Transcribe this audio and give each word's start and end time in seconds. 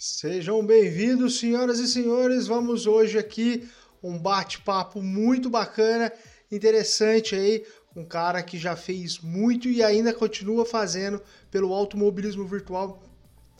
Sejam 0.00 0.64
bem-vindos, 0.64 1.40
senhoras 1.40 1.80
e 1.80 1.88
senhores. 1.88 2.46
Vamos 2.46 2.86
hoje 2.86 3.18
aqui 3.18 3.68
um 4.00 4.16
bate-papo 4.16 5.02
muito 5.02 5.50
bacana, 5.50 6.12
interessante 6.52 7.34
aí, 7.34 7.66
um 7.96 8.04
cara 8.04 8.40
que 8.40 8.56
já 8.56 8.76
fez 8.76 9.18
muito 9.18 9.68
e 9.68 9.82
ainda 9.82 10.14
continua 10.14 10.64
fazendo 10.64 11.20
pelo 11.50 11.74
automobilismo 11.74 12.46
virtual. 12.46 13.02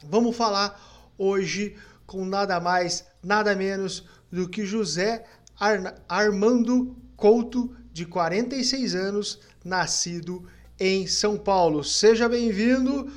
Vamos 0.05 0.37
falar 0.37 0.81
hoje 1.19 1.75
com 2.07 2.25
nada 2.25 2.61
mais, 2.61 3.05
nada 3.21 3.57
menos 3.57 4.05
do 4.31 4.49
que 4.49 4.65
José 4.65 5.25
Ar 5.59 6.01
Armando 6.09 6.97
Couto, 7.17 7.75
de 7.93 8.07
46 8.07 8.95
anos, 8.95 9.41
nascido 9.65 10.49
em 10.79 11.05
São 11.05 11.37
Paulo. 11.37 11.83
Seja 11.83 12.29
bem-vindo. 12.29 13.11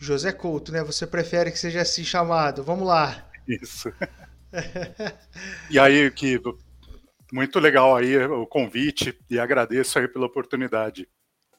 José 0.00 0.32
Couto, 0.32 0.72
né? 0.72 0.82
Você 0.82 1.06
prefere 1.06 1.52
que 1.52 1.58
seja 1.58 1.82
assim 1.82 2.02
chamado. 2.02 2.64
Vamos 2.64 2.88
lá. 2.88 3.30
Isso. 3.46 3.92
e 5.70 5.78
aí, 5.78 6.10
que 6.10 6.40
muito 7.30 7.60
legal 7.60 7.94
aí 7.94 8.16
o 8.16 8.46
convite 8.46 9.16
e 9.28 9.38
agradeço 9.38 9.98
aí 9.98 10.08
pela 10.08 10.26
oportunidade. 10.26 11.06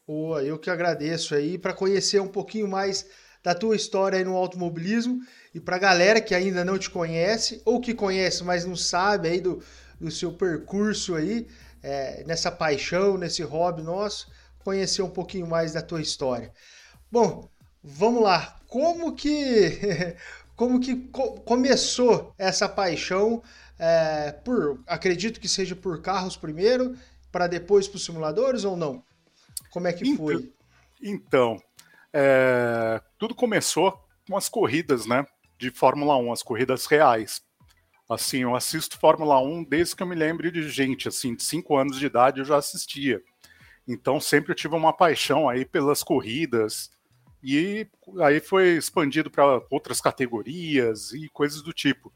Boa, 0.07 0.43
eu 0.43 0.57
que 0.57 0.69
agradeço 0.69 1.35
aí 1.35 1.57
para 1.57 1.73
conhecer 1.73 2.19
um 2.19 2.27
pouquinho 2.27 2.67
mais 2.67 3.07
da 3.43 3.53
tua 3.53 3.75
história 3.75 4.17
aí 4.17 4.25
no 4.25 4.35
automobilismo 4.35 5.19
e 5.53 5.59
para 5.59 5.75
a 5.75 5.79
galera 5.79 6.19
que 6.19 6.33
ainda 6.33 6.65
não 6.65 6.77
te 6.77 6.89
conhece 6.89 7.61
ou 7.63 7.79
que 7.79 7.93
conhece, 7.93 8.43
mas 8.43 8.65
não 8.65 8.75
sabe 8.75 9.29
aí 9.29 9.39
do, 9.39 9.63
do 9.99 10.09
seu 10.09 10.33
percurso 10.33 11.15
aí 11.15 11.47
é, 11.83 12.23
nessa 12.25 12.51
paixão, 12.51 13.17
nesse 13.17 13.43
hobby 13.43 13.83
nosso, 13.83 14.31
conhecer 14.59 15.03
um 15.03 15.09
pouquinho 15.09 15.47
mais 15.47 15.73
da 15.73 15.81
tua 15.81 16.01
história. 16.01 16.51
Bom, 17.11 17.50
Vamos 17.83 18.21
lá. 18.21 18.59
Como 18.67 19.15
que 19.15 20.15
como 20.55 20.79
que 20.79 20.95
co 21.07 21.39
começou 21.41 22.33
essa 22.37 22.69
paixão 22.69 23.41
é, 23.79 24.31
por 24.31 24.81
acredito 24.85 25.39
que 25.39 25.49
seja 25.49 25.75
por 25.75 26.01
carros 26.01 26.37
primeiro 26.37 26.95
para 27.31 27.47
depois 27.47 27.87
para 27.87 27.97
os 27.97 28.05
simuladores 28.05 28.63
ou 28.63 28.77
não? 28.77 29.03
Como 29.71 29.87
é 29.87 29.93
que 29.93 30.07
então, 30.07 30.17
foi? 30.17 30.53
Então, 31.01 31.57
é, 32.13 33.01
tudo 33.17 33.33
começou 33.33 33.97
com 34.27 34.37
as 34.37 34.47
corridas, 34.47 35.05
né? 35.05 35.25
De 35.57 35.71
Fórmula 35.71 36.17
1, 36.17 36.33
as 36.33 36.43
corridas 36.43 36.85
reais. 36.85 37.41
Assim, 38.09 38.39
eu 38.39 38.55
assisto 38.55 38.99
Fórmula 38.99 39.39
1 39.39 39.63
desde 39.63 39.95
que 39.95 40.03
eu 40.03 40.07
me 40.07 40.15
lembro 40.15 40.51
de 40.51 40.69
gente, 40.69 41.07
assim, 41.07 41.33
de 41.33 41.43
5 41.43 41.77
anos 41.77 41.97
de 41.97 42.05
idade 42.05 42.39
eu 42.39 42.45
já 42.45 42.57
assistia. 42.57 43.21
Então 43.87 44.19
sempre 44.19 44.51
eu 44.51 44.55
tive 44.55 44.75
uma 44.75 44.93
paixão 44.93 45.47
aí 45.47 45.65
pelas 45.65 46.03
corridas, 46.03 46.91
e 47.43 47.87
aí 48.19 48.39
foi 48.39 48.77
expandido 48.77 49.31
para 49.31 49.61
outras 49.69 49.99
categorias 49.99 51.11
e 51.11 51.27
coisas 51.29 51.61
do 51.61 51.73
tipo. 51.73 52.11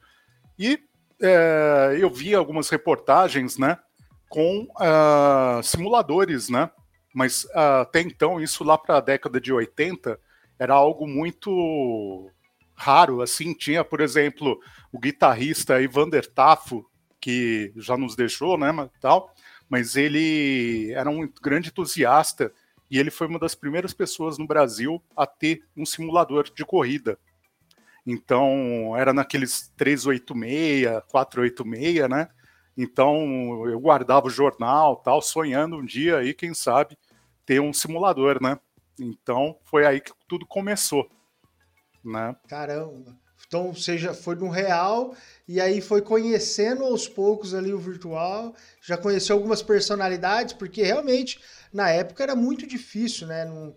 E 0.57 0.79
é, 1.21 1.97
eu 1.99 2.09
vi 2.09 2.35
algumas 2.35 2.69
reportagens, 2.69 3.57
né, 3.57 3.77
com 4.29 4.67
uh, 4.79 5.63
simuladores, 5.63 6.49
né, 6.49 6.69
mas 7.13 7.45
uh, 7.45 7.81
até 7.81 8.01
então, 8.01 8.41
isso 8.41 8.63
lá 8.63 8.77
para 8.77 8.97
a 8.97 9.01
década 9.01 9.39
de 9.39 9.51
80, 9.51 10.19
era 10.59 10.73
algo 10.73 11.07
muito 11.07 12.29
raro, 12.75 13.21
assim, 13.21 13.53
tinha, 13.53 13.83
por 13.83 14.01
exemplo, 14.01 14.59
o 14.91 14.99
guitarrista 14.99 15.81
Evander 15.81 16.29
Tafo, 16.29 16.85
que 17.19 17.71
já 17.77 17.97
nos 17.97 18.15
deixou, 18.15 18.57
né, 18.57 18.71
tal, 18.99 19.33
mas 19.69 19.95
ele 19.95 20.91
era 20.91 21.09
um 21.09 21.27
grande 21.41 21.69
entusiasta 21.69 22.51
e 22.95 22.97
ele 22.97 23.11
foi 23.11 23.27
uma 23.27 23.37
das 23.37 23.53
primeiras 23.53 23.93
pessoas 23.93 24.37
no 24.37 24.47
Brasil 24.47 25.03
a 25.17 25.27
ter 25.27 25.65
um 25.75 25.85
simulador 25.85 26.45
de 26.45 26.63
corrida. 26.63 27.19
Então, 28.07 28.95
era 28.95 29.11
naqueles 29.11 29.67
386, 29.75 31.03
486, 31.11 32.07
né? 32.07 32.29
Então, 32.77 33.67
eu 33.67 33.77
guardava 33.81 34.27
o 34.27 34.29
jornal, 34.29 34.95
tal, 34.95 35.21
sonhando 35.21 35.75
um 35.75 35.85
dia 35.85 36.19
aí, 36.19 36.33
quem 36.33 36.53
sabe, 36.53 36.97
ter 37.45 37.59
um 37.59 37.73
simulador, 37.73 38.41
né? 38.41 38.57
Então, 38.97 39.59
foi 39.65 39.85
aí 39.85 39.99
que 39.99 40.13
tudo 40.25 40.45
começou, 40.45 41.05
né? 42.01 42.33
Caramba. 42.47 43.13
Então, 43.55 43.73
seja, 43.73 44.13
foi 44.13 44.35
no 44.35 44.49
real 44.49 45.15
e 45.47 45.61
aí 45.61 45.79
foi 45.79 46.01
conhecendo 46.01 46.83
aos 46.83 47.07
poucos 47.07 47.53
ali 47.53 47.73
o 47.73 47.79
virtual, 47.79 48.53
já 48.81 48.97
conheceu 48.97 49.37
algumas 49.37 49.61
personalidades, 49.63 50.53
porque 50.53 50.83
realmente 50.83 51.39
na 51.71 51.89
época 51.89 52.21
era 52.21 52.35
muito 52.35 52.67
difícil, 52.67 53.27
né? 53.27 53.45
Não, 53.45 53.73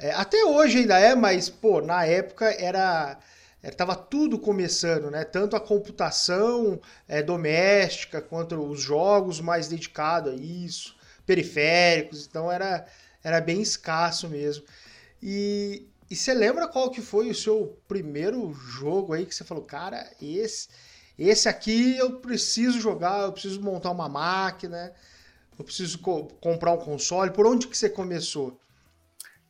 é, 0.00 0.10
até 0.10 0.44
hoje 0.44 0.78
ainda 0.78 0.98
é, 0.98 1.14
mas, 1.14 1.48
pô, 1.48 1.80
na 1.80 2.04
época 2.04 2.46
era. 2.46 3.18
Estava 3.62 3.94
tudo 3.94 4.38
começando, 4.38 5.10
né? 5.10 5.22
Tanto 5.22 5.54
a 5.54 5.60
computação 5.60 6.80
é, 7.06 7.22
doméstica 7.22 8.20
quanto 8.20 8.56
os 8.58 8.80
jogos 8.80 9.40
mais 9.40 9.68
dedicados 9.68 10.32
a 10.32 10.36
isso, 10.36 10.96
periféricos, 11.24 12.26
então 12.26 12.50
era, 12.50 12.84
era 13.22 13.40
bem 13.40 13.60
escasso 13.60 14.28
mesmo. 14.28 14.64
E, 15.22 15.86
e 16.10 16.16
você 16.16 16.34
lembra 16.34 16.66
qual 16.66 16.90
que 16.90 17.00
foi 17.00 17.30
o 17.30 17.34
seu 17.34 17.80
primeiro 17.86 18.52
jogo 18.52 19.12
aí 19.12 19.24
que 19.24 19.34
você 19.34 19.44
falou, 19.44 19.62
cara, 19.62 20.10
esse, 20.20 20.68
esse 21.16 21.48
aqui 21.48 21.96
eu 21.96 22.18
preciso 22.18 22.80
jogar, 22.80 23.22
eu 23.22 23.32
preciso 23.32 23.62
montar 23.62 23.92
uma 23.92 24.08
máquina, 24.08 24.92
eu 25.56 25.64
preciso 25.64 26.00
co 26.00 26.24
comprar 26.40 26.72
um 26.72 26.78
console. 26.78 27.30
Por 27.30 27.46
onde 27.46 27.68
que 27.68 27.78
você 27.78 27.88
começou? 27.88 28.58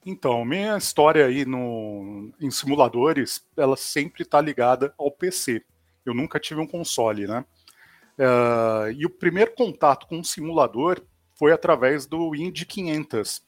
Então, 0.04 0.44
minha 0.44 0.76
história 0.76 1.26
aí 1.26 1.46
no, 1.46 2.30
em 2.38 2.50
simuladores, 2.50 3.42
ela 3.56 3.76
sempre 3.76 4.22
está 4.22 4.38
ligada 4.40 4.92
ao 4.98 5.10
PC. 5.10 5.64
Eu 6.04 6.12
nunca 6.12 6.38
tive 6.38 6.60
um 6.60 6.66
console, 6.66 7.26
né? 7.26 7.44
Uh, 8.18 8.92
e 8.92 9.06
o 9.06 9.10
primeiro 9.10 9.54
contato 9.54 10.06
com 10.06 10.18
um 10.18 10.24
simulador 10.24 11.00
foi 11.34 11.52
através 11.52 12.04
do 12.04 12.34
Indy 12.34 12.66
500, 12.66 13.42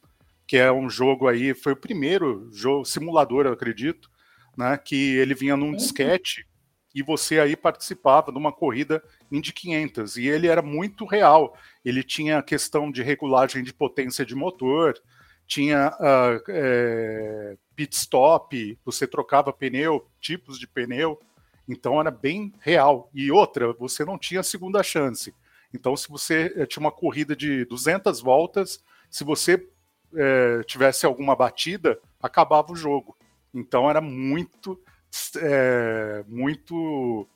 que 0.52 0.58
é 0.58 0.70
um 0.70 0.90
jogo 0.90 1.28
aí, 1.28 1.54
foi 1.54 1.72
o 1.72 1.76
primeiro 1.76 2.46
jogo 2.52 2.84
simulador, 2.84 3.46
eu 3.46 3.54
acredito, 3.54 4.10
né, 4.54 4.76
que 4.76 5.16
ele 5.16 5.34
vinha 5.34 5.56
num 5.56 5.68
uhum. 5.68 5.76
disquete 5.76 6.46
e 6.94 7.02
você 7.02 7.40
aí 7.40 7.56
participava 7.56 8.30
de 8.30 8.36
uma 8.36 8.52
corrida 8.52 9.02
Indy 9.30 9.50
500 9.50 10.18
e 10.18 10.28
ele 10.28 10.48
era 10.48 10.60
muito 10.60 11.06
real. 11.06 11.56
Ele 11.82 12.02
tinha 12.02 12.36
a 12.36 12.42
questão 12.42 12.92
de 12.92 13.02
regulagem 13.02 13.64
de 13.64 13.72
potência 13.72 14.26
de 14.26 14.34
motor, 14.34 14.92
tinha 15.46 15.88
uh, 15.88 16.42
é, 16.48 17.56
pit 17.74 17.96
stop, 17.96 18.78
você 18.84 19.06
trocava 19.06 19.54
pneu, 19.54 20.06
tipos 20.20 20.58
de 20.58 20.68
pneu, 20.68 21.18
então 21.66 21.98
era 21.98 22.10
bem 22.10 22.52
real. 22.60 23.08
E 23.14 23.32
outra, 23.32 23.72
você 23.72 24.04
não 24.04 24.18
tinha 24.18 24.42
segunda 24.42 24.82
chance. 24.82 25.34
Então, 25.72 25.96
se 25.96 26.10
você 26.10 26.52
eh, 26.54 26.66
tinha 26.66 26.82
uma 26.82 26.92
corrida 26.92 27.34
de 27.34 27.64
200 27.64 28.20
voltas, 28.20 28.84
se 29.08 29.24
você 29.24 29.66
é, 30.14 30.62
tivesse 30.64 31.06
alguma 31.06 31.34
batida, 31.34 31.98
acabava 32.22 32.72
o 32.72 32.76
jogo. 32.76 33.16
Então 33.54 33.88
era 33.88 34.00
muito, 34.00 34.80
é, 35.36 36.24
muito 36.26 37.28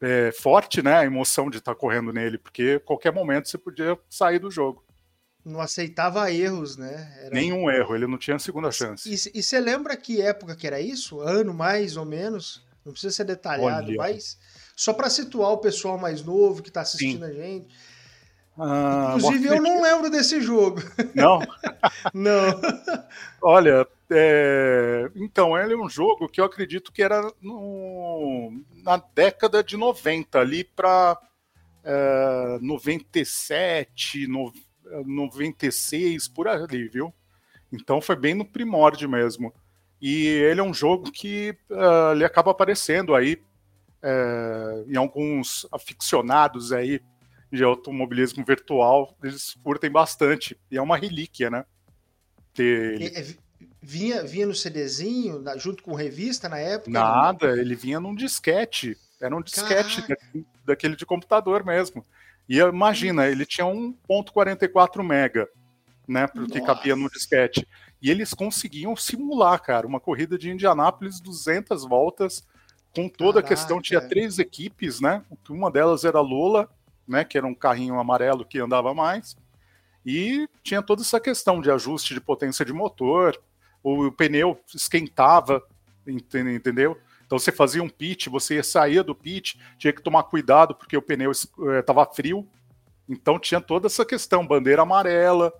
é, 0.00 0.32
forte, 0.32 0.82
né, 0.82 0.94
a 0.94 1.04
emoção 1.04 1.48
de 1.48 1.58
estar 1.58 1.74
tá 1.74 1.80
correndo 1.80 2.12
nele, 2.12 2.38
porque 2.38 2.78
qualquer 2.80 3.12
momento 3.12 3.48
você 3.48 3.58
podia 3.58 3.98
sair 4.08 4.38
do 4.38 4.50
jogo. 4.50 4.84
Não 5.44 5.60
aceitava 5.60 6.32
erros, 6.32 6.76
né? 6.76 7.14
Era... 7.20 7.34
Nenhum 7.34 7.70
erro, 7.70 7.94
ele 7.94 8.06
não 8.06 8.16
tinha 8.16 8.38
segunda 8.38 8.72
chance. 8.72 9.08
E 9.08 9.42
você 9.42 9.60
lembra 9.60 9.94
que 9.94 10.22
época 10.22 10.56
que 10.56 10.66
era 10.66 10.80
isso? 10.80 11.20
Ano 11.20 11.52
mais 11.52 11.98
ou 11.98 12.06
menos? 12.06 12.64
Não 12.84 12.92
precisa 12.92 13.14
ser 13.14 13.24
detalhado, 13.24 13.88
Olha. 13.88 13.96
mas 13.96 14.38
só 14.74 14.92
para 14.92 15.10
situar 15.10 15.52
o 15.52 15.58
pessoal 15.58 15.98
mais 15.98 16.22
novo 16.22 16.62
que 16.62 16.68
está 16.68 16.80
assistindo 16.80 17.26
Sim. 17.26 17.30
a 17.30 17.32
gente. 17.32 17.74
Ah, 18.58 19.14
Inclusive, 19.16 19.48
eu 19.48 19.62
não 19.62 19.82
lembro 19.82 20.10
desse 20.10 20.40
jogo. 20.40 20.80
Não? 21.14 21.40
não. 22.12 22.60
Olha, 23.42 23.86
é... 24.10 25.10
então, 25.16 25.58
ele 25.58 25.74
é 25.74 25.76
um 25.76 25.88
jogo 25.88 26.28
que 26.28 26.40
eu 26.40 26.44
acredito 26.44 26.92
que 26.92 27.02
era 27.02 27.20
no... 27.40 28.52
na 28.84 29.02
década 29.14 29.62
de 29.62 29.76
90, 29.76 30.38
ali 30.38 30.62
para 30.62 31.18
é, 31.82 32.58
97, 32.60 34.26
no... 34.28 34.52
96, 35.04 36.28
por 36.28 36.46
ali, 36.46 36.88
viu? 36.88 37.12
Então 37.72 38.00
foi 38.00 38.14
bem 38.14 38.34
no 38.34 38.44
primórdio 38.44 39.08
mesmo. 39.08 39.52
E 40.00 40.26
ele 40.26 40.60
é 40.60 40.62
um 40.62 40.74
jogo 40.74 41.10
que 41.10 41.56
uh, 41.70 42.12
ele 42.12 42.24
acaba 42.24 42.50
aparecendo 42.50 43.14
aí 43.14 43.42
uh, 44.02 44.90
em 44.90 44.96
alguns 44.96 45.66
aficionados 45.72 46.72
aí 46.72 47.00
de 47.54 47.62
automobilismo 47.62 48.44
virtual, 48.44 49.16
eles 49.22 49.54
curtem 49.62 49.90
bastante. 49.90 50.58
E 50.70 50.76
é 50.76 50.82
uma 50.82 50.96
relíquia, 50.96 51.50
né? 51.50 51.64
Ter... 52.52 53.16
É, 53.16 53.26
vinha, 53.80 54.24
vinha 54.24 54.46
no 54.46 54.54
CDzinho, 54.54 55.42
junto 55.56 55.82
com 55.82 55.94
revista 55.94 56.48
na 56.48 56.58
época? 56.58 56.90
Nada, 56.90 57.58
ele 57.58 57.74
vinha 57.74 58.00
num 58.00 58.14
disquete. 58.14 58.96
Era 59.20 59.36
um 59.36 59.42
disquete 59.42 60.02
daquele 60.64 60.96
de 60.96 61.06
computador 61.06 61.64
mesmo. 61.64 62.04
E 62.48 62.58
imagina, 62.58 63.26
ele 63.26 63.46
tinha 63.46 63.66
1.44 63.66 65.02
mega, 65.02 65.48
né? 66.06 66.26
Porque 66.26 66.58
Nossa. 66.58 66.74
cabia 66.74 66.96
no 66.96 67.08
disquete. 67.08 67.66
E 68.02 68.10
eles 68.10 68.34
conseguiam 68.34 68.94
simular, 68.96 69.62
cara, 69.62 69.86
uma 69.86 70.00
corrida 70.00 70.36
de 70.36 70.50
Indianápolis 70.50 71.20
200 71.20 71.84
voltas 71.84 72.46
com 72.94 73.08
toda 73.08 73.42
Caraca. 73.42 73.46
a 73.46 73.56
questão, 73.56 73.80
tinha 73.80 74.00
três 74.00 74.38
equipes, 74.38 75.00
né? 75.00 75.24
Uma 75.48 75.70
delas 75.70 76.04
era 76.04 76.20
Lola, 76.20 76.68
né? 77.06 77.24
Que 77.24 77.38
era 77.38 77.46
um 77.46 77.54
carrinho 77.54 77.98
amarelo 77.98 78.44
que 78.44 78.58
andava 78.58 78.94
mais. 78.94 79.36
E 80.04 80.48
tinha 80.62 80.82
toda 80.82 81.02
essa 81.02 81.18
questão 81.18 81.60
de 81.60 81.70
ajuste 81.70 82.12
de 82.12 82.20
potência 82.20 82.64
de 82.64 82.72
motor, 82.72 83.40
o 83.82 84.10
pneu 84.12 84.58
esquentava, 84.74 85.62
entendeu? 86.06 86.98
Então 87.26 87.38
você 87.38 87.50
fazia 87.50 87.82
um 87.82 87.88
pit, 87.88 88.28
você 88.28 88.62
saía 88.62 89.02
do 89.02 89.14
pit, 89.14 89.58
tinha 89.78 89.92
que 89.92 90.02
tomar 90.02 90.24
cuidado 90.24 90.74
porque 90.74 90.96
o 90.96 91.02
pneu 91.02 91.30
estava 91.30 92.02
eh, 92.02 92.14
frio. 92.14 92.48
Então 93.08 93.38
tinha 93.38 93.60
toda 93.60 93.86
essa 93.86 94.04
questão, 94.04 94.46
bandeira 94.46 94.82
amarela, 94.82 95.52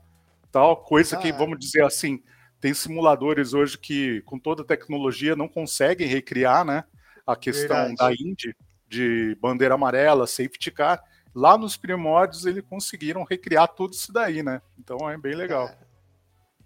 tal, 0.53 0.77
coisa 0.77 1.17
ah. 1.17 1.19
que, 1.19 1.33
vamos 1.33 1.59
dizer 1.59 1.85
assim, 1.85 2.23
tem 2.61 2.73
simuladores 2.73 3.53
hoje 3.53 3.77
que, 3.77 4.23
com 4.23 4.39
toda 4.39 4.63
a 4.63 4.67
tecnologia, 4.67 5.37
não 5.37 5.49
conseguem 5.49 6.07
recriar, 6.07 6.65
né? 6.65 6.85
A 7.27 7.37
questão 7.37 7.89
Verdade. 7.89 7.97
da 7.97 8.13
Indy, 8.13 8.57
de 8.89 9.37
bandeira 9.41 9.75
amarela, 9.75 10.27
safety 10.27 10.71
car. 10.71 11.03
Lá 11.35 11.59
nos 11.59 11.77
primórdios 11.77 12.47
eles 12.47 12.63
conseguiram 12.69 13.25
recriar 13.25 13.69
tudo 13.69 13.93
isso 13.93 14.13
daí, 14.13 14.43
né? 14.43 14.63
Então 14.79 15.11
é 15.11 15.19
bem 15.19 15.35
legal. 15.35 15.67
Cara, 15.67 15.89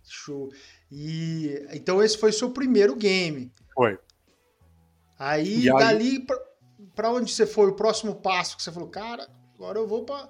show. 0.05 0.51
E 0.91 1.67
então 1.73 2.03
esse 2.03 2.19
foi 2.19 2.31
o 2.31 2.35
seu 2.35 2.51
primeiro 2.51 2.95
game. 2.95 3.51
Foi. 3.75 3.99
Aí, 5.19 5.67
e 5.67 5.73
dali 5.73 6.25
para 6.95 7.11
onde 7.11 7.33
você 7.33 7.47
foi, 7.47 7.69
o 7.71 7.75
próximo 7.75 8.15
passo 8.17 8.57
que 8.57 8.63
você 8.63 8.71
falou, 8.71 8.89
cara, 8.89 9.29
agora 9.55 9.79
eu 9.79 9.87
vou 9.87 10.05
para 10.05 10.29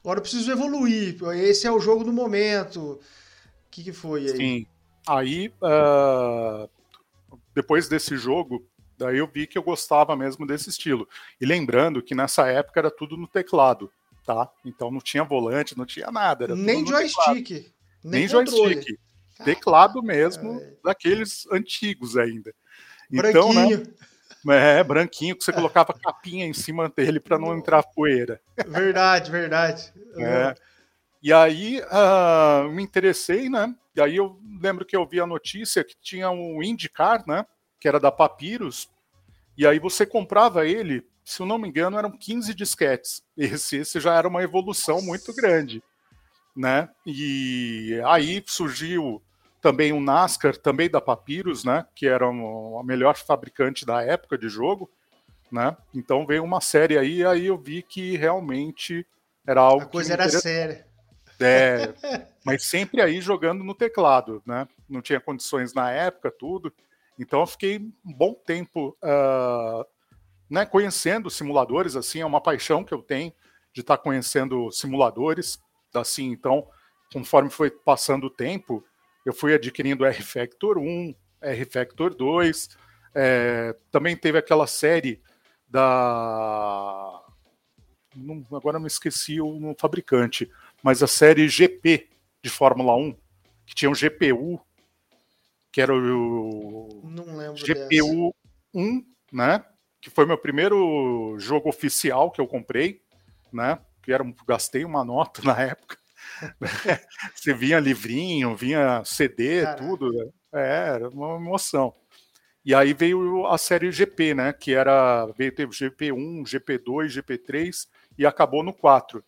agora 0.00 0.18
eu 0.18 0.22
preciso 0.22 0.50
evoluir. 0.50 1.16
Esse 1.34 1.66
é 1.66 1.70
o 1.70 1.80
jogo 1.80 2.04
do 2.04 2.12
momento. 2.12 2.92
O 2.92 3.00
que, 3.70 3.84
que 3.84 3.92
foi 3.92 4.22
aí? 4.22 4.36
Sim. 4.36 4.66
Aí, 5.06 5.52
uh, 5.62 6.68
depois 7.54 7.88
desse 7.88 8.16
jogo, 8.16 8.66
daí 8.98 9.18
eu 9.18 9.26
vi 9.26 9.46
que 9.46 9.58
eu 9.58 9.62
gostava 9.62 10.16
mesmo 10.16 10.46
desse 10.46 10.68
estilo. 10.68 11.08
E 11.40 11.46
lembrando 11.46 12.02
que 12.02 12.14
nessa 12.14 12.46
época 12.48 12.80
era 12.80 12.90
tudo 12.90 13.16
no 13.16 13.26
teclado, 13.26 13.90
tá? 14.24 14.50
Então 14.64 14.90
não 14.90 15.00
tinha 15.00 15.24
volante, 15.24 15.76
não 15.76 15.86
tinha 15.86 16.10
nada. 16.10 16.54
nem 16.54 16.86
joystick. 16.86 17.72
Nem, 18.02 18.20
nem 18.20 18.28
joystick. 18.28 18.98
Teclado 19.44 20.02
mesmo, 20.02 20.60
é. 20.60 20.72
daqueles 20.82 21.46
antigos 21.52 22.16
ainda. 22.16 22.54
Então, 23.12 23.52
né, 23.52 23.66
Branquinho. 23.66 23.94
né? 24.44 24.78
É, 24.78 24.84
branquinho, 24.84 25.36
que 25.36 25.44
você 25.44 25.52
colocava 25.52 25.92
capinha 25.92 26.46
em 26.46 26.52
cima 26.52 26.88
dele 26.88 27.18
para 27.18 27.38
não 27.38 27.56
entrar 27.56 27.82
poeira. 27.82 28.40
Verdade, 28.66 29.30
verdade. 29.30 29.92
É. 30.16 30.54
E 31.22 31.32
aí 31.32 31.80
uh, 31.80 32.70
me 32.70 32.82
interessei, 32.82 33.50
né? 33.50 33.74
E 33.94 34.00
aí 34.00 34.16
eu 34.16 34.38
lembro 34.60 34.84
que 34.84 34.94
eu 34.94 35.06
vi 35.06 35.20
a 35.20 35.26
notícia 35.26 35.82
que 35.82 35.96
tinha 36.00 36.30
um 36.30 36.62
IndyCar, 36.62 37.24
né? 37.26 37.44
Que 37.80 37.88
era 37.88 38.00
da 38.00 38.10
Papyrus. 38.10 38.88
E 39.56 39.66
aí 39.66 39.78
você 39.78 40.04
comprava 40.04 40.66
ele, 40.66 41.06
se 41.24 41.40
eu 41.40 41.46
não 41.46 41.58
me 41.58 41.68
engano, 41.68 41.98
eram 41.98 42.10
15 42.10 42.54
disquetes. 42.54 43.22
Esse, 43.36 43.78
esse 43.78 44.00
já 44.00 44.14
era 44.14 44.28
uma 44.28 44.42
evolução 44.42 45.00
muito 45.00 45.34
grande, 45.34 45.82
né? 46.54 46.88
E 47.06 48.00
aí 48.04 48.42
surgiu 48.46 49.22
também 49.66 49.92
o 49.92 50.00
NASCAR, 50.00 50.56
também 50.56 50.88
da 50.88 51.00
Papyrus, 51.00 51.64
né, 51.64 51.84
que 51.92 52.06
era 52.06 52.24
a 52.28 52.84
melhor 52.84 53.16
fabricante 53.16 53.84
da 53.84 54.00
época 54.00 54.38
de 54.38 54.48
jogo, 54.48 54.88
né? 55.50 55.76
Então 55.92 56.24
veio 56.24 56.44
uma 56.44 56.60
série 56.60 56.96
aí, 56.96 57.24
aí 57.24 57.46
eu 57.46 57.58
vi 57.58 57.82
que 57.82 58.16
realmente 58.16 59.04
era 59.44 59.60
algo 59.60 59.82
a 59.82 59.86
coisa 59.86 60.12
era 60.12 60.28
séria. 60.28 60.86
É, 61.40 61.92
mas 62.44 62.64
sempre 62.64 63.02
aí 63.02 63.20
jogando 63.20 63.64
no 63.64 63.74
teclado, 63.74 64.40
né? 64.46 64.68
Não 64.88 65.02
tinha 65.02 65.18
condições 65.18 65.74
na 65.74 65.90
época, 65.90 66.30
tudo. 66.30 66.72
Então 67.18 67.40
eu 67.40 67.46
fiquei 67.46 67.78
um 67.78 68.12
bom 68.12 68.34
tempo, 68.34 68.96
uh, 69.02 69.84
né, 70.50 70.66
conhecendo 70.66 71.30
simuladores. 71.30 71.96
Assim, 71.96 72.20
é 72.20 72.26
uma 72.26 72.40
paixão 72.40 72.84
que 72.84 72.92
eu 72.94 73.02
tenho 73.02 73.32
de 73.72 73.80
estar 73.80 73.98
conhecendo 73.98 74.70
simuladores. 74.70 75.58
Assim, 75.94 76.30
então, 76.30 76.68
conforme 77.12 77.50
foi 77.50 77.70
passando 77.70 78.26
o 78.26 78.30
tempo, 78.30 78.84
eu 79.24 79.32
fui 79.32 79.54
adquirindo 79.54 80.04
R-Factor 80.04 80.78
1, 80.78 81.14
R-Factor 81.40 82.14
2, 82.14 82.76
é, 83.14 83.74
também 83.90 84.16
teve 84.16 84.38
aquela 84.38 84.66
série 84.66 85.22
da. 85.68 87.22
Agora 88.52 88.78
me 88.78 88.86
esqueci 88.86 89.40
o 89.40 89.74
fabricante, 89.78 90.50
mas 90.82 91.02
a 91.02 91.06
série 91.06 91.48
GP 91.48 92.08
de 92.42 92.48
Fórmula 92.48 92.94
1, 92.94 93.14
que 93.66 93.74
tinha 93.74 93.90
um 93.90 93.94
GPU, 93.94 94.60
que 95.76 95.80
era 95.82 95.94
o. 95.94 97.02
GPU 97.54 98.32
dessa. 98.32 98.34
1, 98.74 99.04
né? 99.30 99.62
Que 100.00 100.08
foi 100.08 100.24
meu 100.24 100.38
primeiro 100.38 101.36
jogo 101.38 101.68
oficial 101.68 102.30
que 102.30 102.40
eu 102.40 102.46
comprei, 102.46 103.02
né? 103.52 103.78
Que 104.02 104.10
era, 104.10 104.24
gastei 104.48 104.86
uma 104.86 105.04
nota 105.04 105.42
na 105.44 105.60
época. 105.60 105.98
Você 107.36 107.52
vinha 107.52 107.78
livrinho, 107.78 108.56
vinha 108.56 109.04
CD, 109.04 109.64
Caraca. 109.64 109.84
tudo. 109.84 110.10
Né? 110.14 110.30
É, 110.54 110.88
era 110.94 111.10
uma 111.10 111.36
emoção. 111.36 111.94
E 112.64 112.74
aí 112.74 112.94
veio 112.94 113.46
a 113.46 113.58
série 113.58 113.92
GP, 113.92 114.32
né? 114.32 114.54
Que 114.54 114.72
era. 114.72 115.26
Veio, 115.36 115.54
teve 115.54 115.72
GP1, 115.72 116.42
GP2, 116.44 117.20
GP3 117.20 117.86
e 118.16 118.24
acabou 118.24 118.62
no 118.62 118.72
4, 118.72 119.22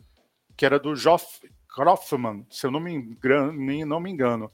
que 0.56 0.64
era 0.64 0.78
do 0.78 0.96
Geoff 0.96 1.26
Kaufman, 1.68 2.46
se 2.50 2.66
eu 2.66 2.70
não 2.70 2.80
me 2.80 2.94
engano, 2.94 3.52
não 3.84 4.00
me 4.00 4.10
engano. 4.10 4.50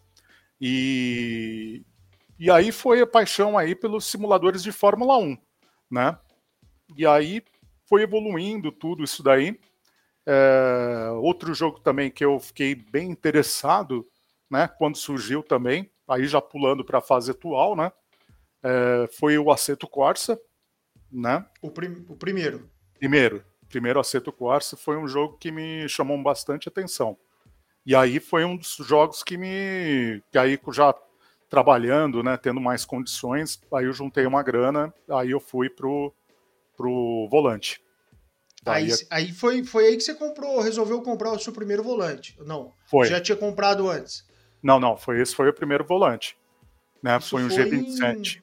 E, 0.66 1.84
e 2.38 2.50
aí 2.50 2.72
foi 2.72 3.02
a 3.02 3.06
paixão 3.06 3.58
aí 3.58 3.74
pelos 3.74 4.06
simuladores 4.06 4.62
de 4.62 4.72
Fórmula 4.72 5.18
1, 5.18 5.36
né? 5.90 6.18
E 6.96 7.06
aí 7.06 7.42
foi 7.86 8.00
evoluindo 8.00 8.72
tudo 8.72 9.04
isso 9.04 9.22
daí. 9.22 9.60
É, 10.24 11.10
outro 11.20 11.52
jogo 11.52 11.80
também 11.80 12.10
que 12.10 12.24
eu 12.24 12.40
fiquei 12.40 12.74
bem 12.74 13.10
interessado, 13.10 14.08
né, 14.50 14.66
quando 14.66 14.96
surgiu 14.96 15.42
também, 15.42 15.90
aí 16.08 16.26
já 16.26 16.40
pulando 16.40 16.82
para 16.82 16.96
a 16.96 17.02
fase 17.02 17.30
atual, 17.30 17.76
né, 17.76 17.92
é, 18.62 19.06
foi 19.18 19.36
o 19.36 19.52
Aceto 19.52 19.86
Corsa, 19.86 20.40
né? 21.12 21.44
O, 21.60 21.70
prim 21.70 22.06
o 22.08 22.16
primeiro. 22.16 22.70
Primeiro, 22.98 23.44
primeiro 23.68 24.00
Aceto 24.00 24.32
Corsa 24.32 24.78
foi 24.78 24.96
um 24.96 25.06
jogo 25.06 25.36
que 25.36 25.52
me 25.52 25.86
chamou 25.90 26.20
bastante 26.22 26.70
atenção. 26.70 27.18
E 27.86 27.94
aí 27.94 28.18
foi 28.18 28.44
um 28.44 28.56
dos 28.56 28.76
jogos 28.80 29.22
que 29.22 29.36
me, 29.36 30.22
que 30.30 30.38
aí 30.38 30.58
já 30.72 30.94
trabalhando, 31.48 32.22
né, 32.22 32.36
tendo 32.36 32.60
mais 32.60 32.84
condições, 32.84 33.60
aí 33.72 33.84
eu 33.84 33.92
juntei 33.92 34.26
uma 34.26 34.42
grana, 34.42 34.92
aí 35.08 35.30
eu 35.30 35.40
fui 35.40 35.68
pro 35.68 36.12
pro 36.76 37.28
volante. 37.30 37.80
Aí, 38.66 38.88
aí 39.10 39.30
foi, 39.30 39.62
foi 39.62 39.86
aí 39.86 39.96
que 39.96 40.02
você 40.02 40.14
comprou, 40.14 40.60
resolveu 40.60 41.02
comprar 41.02 41.30
o 41.30 41.38
seu 41.38 41.52
primeiro 41.52 41.82
volante. 41.82 42.36
Não. 42.44 42.72
Foi. 42.86 43.06
Já 43.06 43.20
tinha 43.20 43.36
comprado 43.36 43.88
antes. 43.88 44.26
Não, 44.62 44.80
não, 44.80 44.96
foi 44.96 45.20
esse 45.20 45.34
foi 45.34 45.48
o 45.48 45.52
primeiro 45.52 45.84
volante. 45.84 46.36
Né? 47.02 47.16
Isso 47.18 47.30
foi 47.30 47.44
um 47.44 47.50
foi 47.50 47.64
G27. 47.64 48.42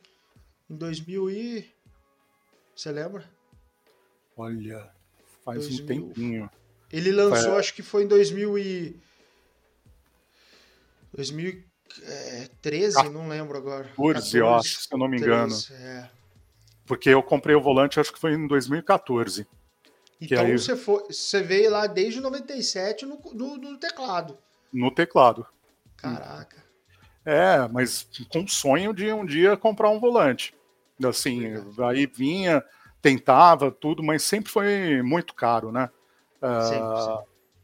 Em, 0.69 0.74
em 0.74 0.77
2000 0.77 1.29
e 1.31 1.71
você 2.75 2.91
lembra? 2.91 3.25
Olha, 4.38 4.89
faz 5.43 5.67
2000. 5.67 5.83
um 5.83 5.88
tempinho. 5.88 6.50
Ele 6.91 7.12
lançou, 7.12 7.57
acho 7.57 7.74
que 7.74 7.81
foi 7.81 8.03
em 8.03 8.07
2000 8.07 8.57
e 8.60 9.00
2013, 11.13 12.99
é, 12.99 13.09
não 13.09 13.27
lembro 13.27 13.57
agora. 13.57 13.85
14, 13.95 14.37
eu 14.37 14.53
acho, 14.53 14.81
se 14.81 14.87
eu 14.91 14.97
não 14.97 15.07
me 15.07 15.17
engano. 15.17 15.53
é. 15.71 16.09
Porque 16.85 17.09
eu 17.09 17.23
comprei 17.23 17.55
o 17.55 17.61
volante, 17.61 17.99
acho 17.99 18.11
que 18.11 18.19
foi 18.19 18.33
em 18.33 18.47
2014. 18.47 19.47
Então 20.19 20.45
aí... 20.45 20.51
você, 20.51 20.75
foi, 20.75 21.03
você 21.03 21.41
veio 21.41 21.71
lá 21.71 21.87
desde 21.87 22.19
97 22.19 23.05
no, 23.05 23.19
no, 23.33 23.57
no 23.57 23.77
teclado. 23.77 24.37
No 24.71 24.91
teclado. 24.91 25.45
Caraca. 25.97 26.61
É, 27.25 27.67
mas 27.67 28.07
com 28.29 28.47
sonho 28.47 28.93
de 28.93 29.11
um 29.11 29.25
dia 29.25 29.55
comprar 29.55 29.89
um 29.89 29.99
volante. 29.99 30.53
Assim, 31.03 31.53
aí 31.87 32.05
vinha, 32.05 32.63
tentava 33.01 33.71
tudo, 33.71 34.03
mas 34.03 34.23
sempre 34.23 34.51
foi 34.51 35.01
muito 35.01 35.33
caro, 35.33 35.71
né? 35.71 35.89
Uh, 36.41 37.23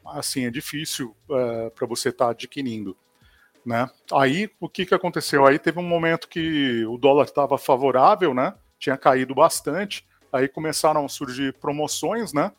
assim, 0.10 0.46
é 0.46 0.50
difícil 0.50 1.16
uh, 1.30 1.36
é, 1.36 1.70
para 1.70 1.88
você 1.88 2.10
estar 2.10 2.26
tá 2.26 2.32
adquirindo. 2.32 2.96
Né? 3.68 3.86
Aí, 4.14 4.50
o 4.62 4.70
que, 4.70 4.86
que 4.86 4.96
aconteceu? 4.96 5.46
Aí 5.46 5.60
teve 5.60 5.78
um 5.78 5.84
momento 5.84 6.30
que 6.30 6.86
o 6.86 6.98
dólar 6.98 7.26
estava 7.26 7.58
favorável, 7.58 8.34
né? 8.34 8.54
Tinha 8.80 8.98
caído 8.98 9.36
bastante. 9.36 10.08
Aí 10.32 10.48
começaram 10.48 11.04
a 11.04 11.10
surgir 11.10 11.52
promoções, 11.52 12.32
né? 12.32 12.54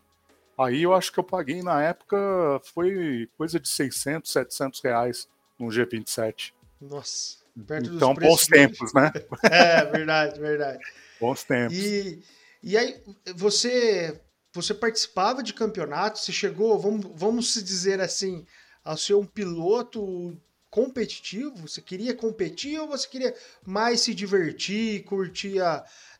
Aí 0.59 0.83
eu 0.83 0.93
acho 0.93 1.11
que 1.11 1.19
eu 1.19 1.25
paguei 1.25 1.62
na 1.62 1.83
época, 1.83 2.61
foi 2.75 3.27
coisa 3.38 3.59
de 3.59 3.71
600, 3.71 4.31
700 4.31 4.81
reais 4.83 5.29
no 5.59 5.69
G27. 5.69 6.53
Nossa, 6.79 7.38
perto 7.67 7.88
Então, 7.95 8.12
bons 8.12 8.47
tempos, 8.47 8.93
né? 8.93 9.11
é, 9.50 9.87
verdade, 9.87 10.38
verdade. 10.38 10.79
Bons 11.19 11.43
tempos. 11.43 11.75
E, 11.75 12.23
e 12.62 12.77
aí, 12.77 13.03
você, 13.35 14.21
você 14.53 14.75
participava 14.75 15.43
de 15.43 15.55
campeonatos, 15.55 16.27
você 16.27 16.33
chegou, 16.33 16.79
vamos, 16.79 17.07
vamos 17.15 17.55
se 17.55 17.62
dizer 17.62 17.99
assim, 17.99 18.45
a 18.85 18.95
ser 18.95 19.15
um 19.15 19.25
piloto 19.25 20.37
competitivo? 20.71 21.69
Você 21.69 21.81
queria 21.81 22.15
competir 22.15 22.79
ou 22.81 22.89
você 22.89 23.09
queria 23.09 23.35
mais 23.65 24.01
se 24.01 24.15
divertir, 24.15 25.05
curtir 25.05 25.59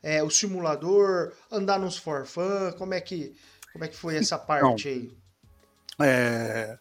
é, 0.01 0.23
o 0.23 0.29
simulador, 0.29 1.33
andar 1.51 1.79
nos 1.79 1.97
forfã? 1.97 2.71
Como 2.77 2.93
é 2.93 3.01
que 3.01 3.35
como 3.71 3.85
é 3.85 3.87
que 3.87 3.95
foi 3.95 4.15
essa 4.15 4.37
parte 4.37 4.85
Não, 4.87 4.93
aí? 4.93 5.17
É, 6.01 6.77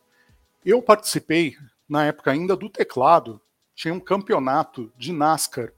eu 0.65 0.83
participei 0.83 1.55
na 1.89 2.07
época 2.07 2.31
ainda 2.31 2.57
do 2.57 2.69
teclado. 2.69 3.41
Tinha 3.75 3.95
um 3.95 4.01
campeonato 4.01 4.93
de 4.97 5.13
NASCAR 5.13 5.73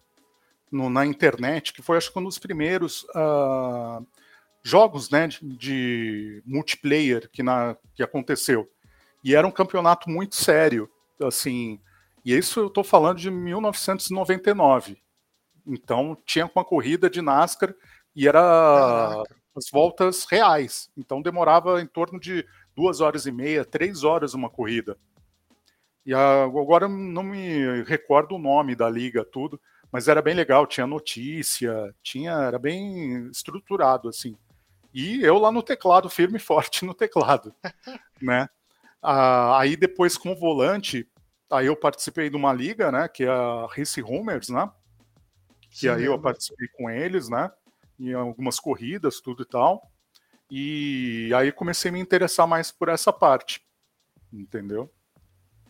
no, 0.70 0.88
na 0.88 1.04
internet 1.04 1.72
que 1.72 1.82
foi 1.82 1.96
acho 1.96 2.12
que 2.12 2.18
um 2.18 2.24
dos 2.24 2.38
primeiros 2.38 3.02
uh, 3.14 4.06
jogos 4.62 5.10
né, 5.10 5.26
de, 5.26 5.40
de 5.40 6.42
multiplayer 6.46 7.28
que, 7.30 7.42
na, 7.42 7.76
que 7.94 8.02
aconteceu. 8.02 8.70
E 9.22 9.34
era 9.34 9.46
um 9.46 9.50
campeonato 9.50 10.08
muito 10.08 10.36
sério, 10.36 10.90
assim. 11.26 11.80
E 12.24 12.36
isso 12.36 12.60
eu 12.60 12.66
estou 12.66 12.84
falando 12.84 13.18
de 13.18 13.30
1999. 13.30 15.02
Então 15.66 16.16
tinha 16.24 16.50
uma 16.54 16.64
corrida 16.64 17.08
de 17.08 17.22
NASCAR 17.22 17.74
e 18.14 18.26
era 18.26 18.40
Caraca. 18.40 19.36
as 19.56 19.70
voltas 19.70 20.24
reais. 20.24 20.90
Então 20.96 21.22
demorava 21.22 21.80
em 21.80 21.86
torno 21.86 22.18
de 22.18 22.46
duas 22.74 23.00
horas 23.00 23.26
e 23.26 23.32
meia, 23.32 23.64
três 23.64 24.04
horas 24.04 24.34
uma 24.34 24.50
corrida. 24.50 24.96
E 26.04 26.14
agora 26.14 26.88
não 26.88 27.22
me 27.22 27.82
recordo 27.82 28.34
o 28.34 28.38
nome 28.38 28.74
da 28.74 28.88
liga, 28.88 29.24
tudo, 29.24 29.60
mas 29.92 30.08
era 30.08 30.22
bem 30.22 30.34
legal, 30.34 30.66
tinha 30.66 30.86
notícia, 30.86 31.94
tinha, 32.02 32.32
era 32.32 32.58
bem 32.58 33.28
estruturado 33.28 34.08
assim. 34.08 34.36
E 34.92 35.22
eu 35.22 35.38
lá 35.38 35.52
no 35.52 35.62
teclado, 35.62 36.08
firme 36.08 36.36
e 36.36 36.40
forte 36.40 36.84
no 36.84 36.94
teclado, 36.94 37.54
né? 38.20 38.48
Ah, 39.02 39.58
aí 39.58 39.76
depois 39.76 40.16
com 40.16 40.32
o 40.32 40.36
volante, 40.36 41.08
aí 41.50 41.66
eu 41.66 41.76
participei 41.76 42.30
de 42.30 42.36
uma 42.36 42.52
liga, 42.52 42.92
né, 42.92 43.08
que 43.08 43.24
é 43.24 43.28
a 43.28 43.66
Race 43.66 44.00
Rumors, 44.00 44.48
né? 44.48 44.70
Que 45.70 45.80
Sim, 45.80 45.88
aí 45.88 46.04
eu 46.04 46.18
participei 46.20 46.68
com 46.68 46.90
eles, 46.90 47.28
né? 47.28 47.50
Em 47.98 48.12
algumas 48.12 48.58
corridas, 48.58 49.20
tudo 49.20 49.42
e 49.42 49.46
tal. 49.46 49.90
E 50.50 51.30
aí 51.34 51.52
comecei 51.52 51.90
a 51.90 51.92
me 51.92 52.00
interessar 52.00 52.46
mais 52.46 52.72
por 52.72 52.88
essa 52.88 53.12
parte, 53.12 53.62
entendeu? 54.32 54.92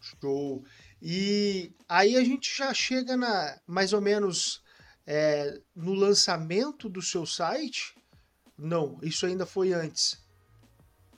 Show. 0.00 0.64
E 1.02 1.74
aí 1.86 2.16
a 2.16 2.24
gente 2.24 2.56
já 2.56 2.72
chega 2.72 3.16
na 3.16 3.60
mais 3.66 3.92
ou 3.92 4.00
menos 4.00 4.62
é, 5.06 5.60
no 5.74 5.92
lançamento 5.92 6.88
do 6.88 7.02
seu 7.02 7.26
site. 7.26 7.94
Não, 8.56 8.98
isso 9.02 9.26
ainda 9.26 9.44
foi 9.44 9.72
antes. 9.72 10.18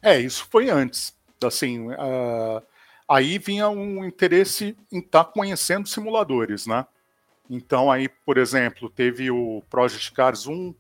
É, 0.01 0.19
isso 0.19 0.47
foi 0.51 0.69
antes. 0.69 1.15
Assim, 1.43 1.89
uh, 1.89 2.63
aí 3.09 3.39
vinha 3.39 3.69
um 3.69 4.05
interesse 4.05 4.77
em 4.91 4.99
estar 4.99 5.25
tá 5.25 5.31
conhecendo 5.31 5.89
simuladores, 5.89 6.67
né? 6.67 6.87
Então 7.49 7.91
aí, 7.91 8.09
por 8.09 8.39
exemplo, 8.39 8.89
teve 8.89 9.31
o 9.31 9.63
Project 9.69 10.13
Cars 10.13 10.47
1, 10.47 10.75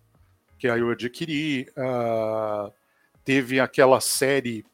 que 0.59 0.69
aí 0.69 0.81
eu 0.81 0.91
adquiri, 0.91 1.69
uh, 1.76 2.73
teve 3.25 3.61
aquela 3.61 4.00
série, 4.00 4.64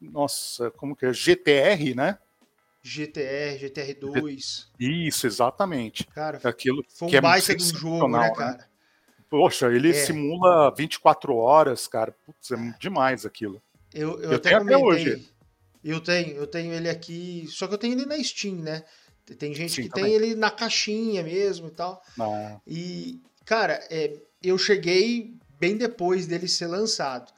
nossa, 0.00 0.70
como 0.72 0.96
que 0.96 1.06
é? 1.06 1.12
GTR, 1.12 1.94
né? 1.94 2.18
GTR, 2.82 3.58
GTR2. 3.60 4.66
Isso, 4.78 5.26
exatamente. 5.26 6.04
Cara, 6.08 6.40
Aquilo 6.42 6.84
foi 6.88 7.06
um 7.06 7.10
que 7.10 7.16
é 7.16 7.20
baita 7.20 7.54
de 7.54 7.62
um 7.62 7.76
jogo, 7.78 8.08
né, 8.08 8.18
né, 8.18 8.34
cara? 8.34 8.68
Poxa, 9.30 9.72
ele 9.72 9.90
é. 9.90 9.94
simula 9.94 10.74
24 10.74 11.34
horas, 11.36 11.86
cara. 11.86 12.14
Putz, 12.26 12.50
é 12.50 12.74
demais 12.78 13.24
aquilo. 13.24 13.62
Eu, 13.94 14.20
eu, 14.20 14.32
eu 14.32 14.36
até 14.36 14.50
tenho 14.50 14.62
até 14.62 14.76
hoje. 14.76 15.32
Eu 15.84 16.00
tenho, 16.00 16.36
eu 16.36 16.46
tenho 16.46 16.72
ele 16.72 16.88
aqui. 16.88 17.46
Só 17.48 17.66
que 17.66 17.74
eu 17.74 17.78
tenho 17.78 17.94
ele 17.94 18.06
na 18.06 18.22
Steam, 18.22 18.56
né? 18.56 18.84
Tem 19.38 19.54
gente 19.54 19.72
Sim, 19.72 19.82
que 19.82 19.88
também. 19.88 20.04
tem 20.04 20.14
ele 20.14 20.34
na 20.34 20.50
caixinha 20.50 21.22
mesmo 21.22 21.68
e 21.68 21.70
tal. 21.70 22.02
Ah. 22.18 22.60
E, 22.66 23.20
cara, 23.44 23.84
é, 23.90 24.16
eu 24.42 24.58
cheguei 24.58 25.36
bem 25.58 25.76
depois 25.76 26.26
dele 26.26 26.48
ser 26.48 26.66
lançado. 26.66 27.32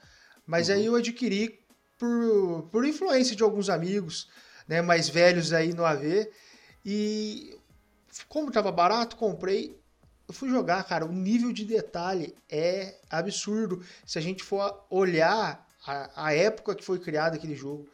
Mas 0.47 0.69
uhum. 0.69 0.75
aí 0.75 0.87
eu 0.87 0.95
adquiri 0.95 1.61
por, 1.99 2.69
por 2.71 2.87
influência 2.87 3.37
de 3.37 3.43
alguns 3.43 3.69
amigos 3.69 4.29
né, 4.67 4.83
mais 4.83 5.09
velhos 5.09 5.53
aí 5.53 5.73
no 5.73 5.85
AV. 5.85 6.31
E 6.85 7.59
como 8.29 8.49
estava 8.49 8.71
barato, 8.73 9.17
comprei. 9.17 9.79
Eu 10.27 10.35
fui 10.35 10.49
jogar, 10.49 10.83
cara. 10.85 11.05
O 11.05 11.13
nível 11.13 11.53
de 11.53 11.65
detalhe 11.65 12.35
é 12.49 12.97
absurdo. 13.11 13.85
Se 14.07 14.19
a 14.19 14.23
gente 14.23 14.43
for 14.43 14.85
olhar 14.89 15.67
a, 15.87 16.27
a 16.29 16.35
época 16.35 16.75
que 16.75 16.85
foi 16.85 16.99
criado 16.99 17.35
aquele 17.35 17.55
jogo, 17.55 17.89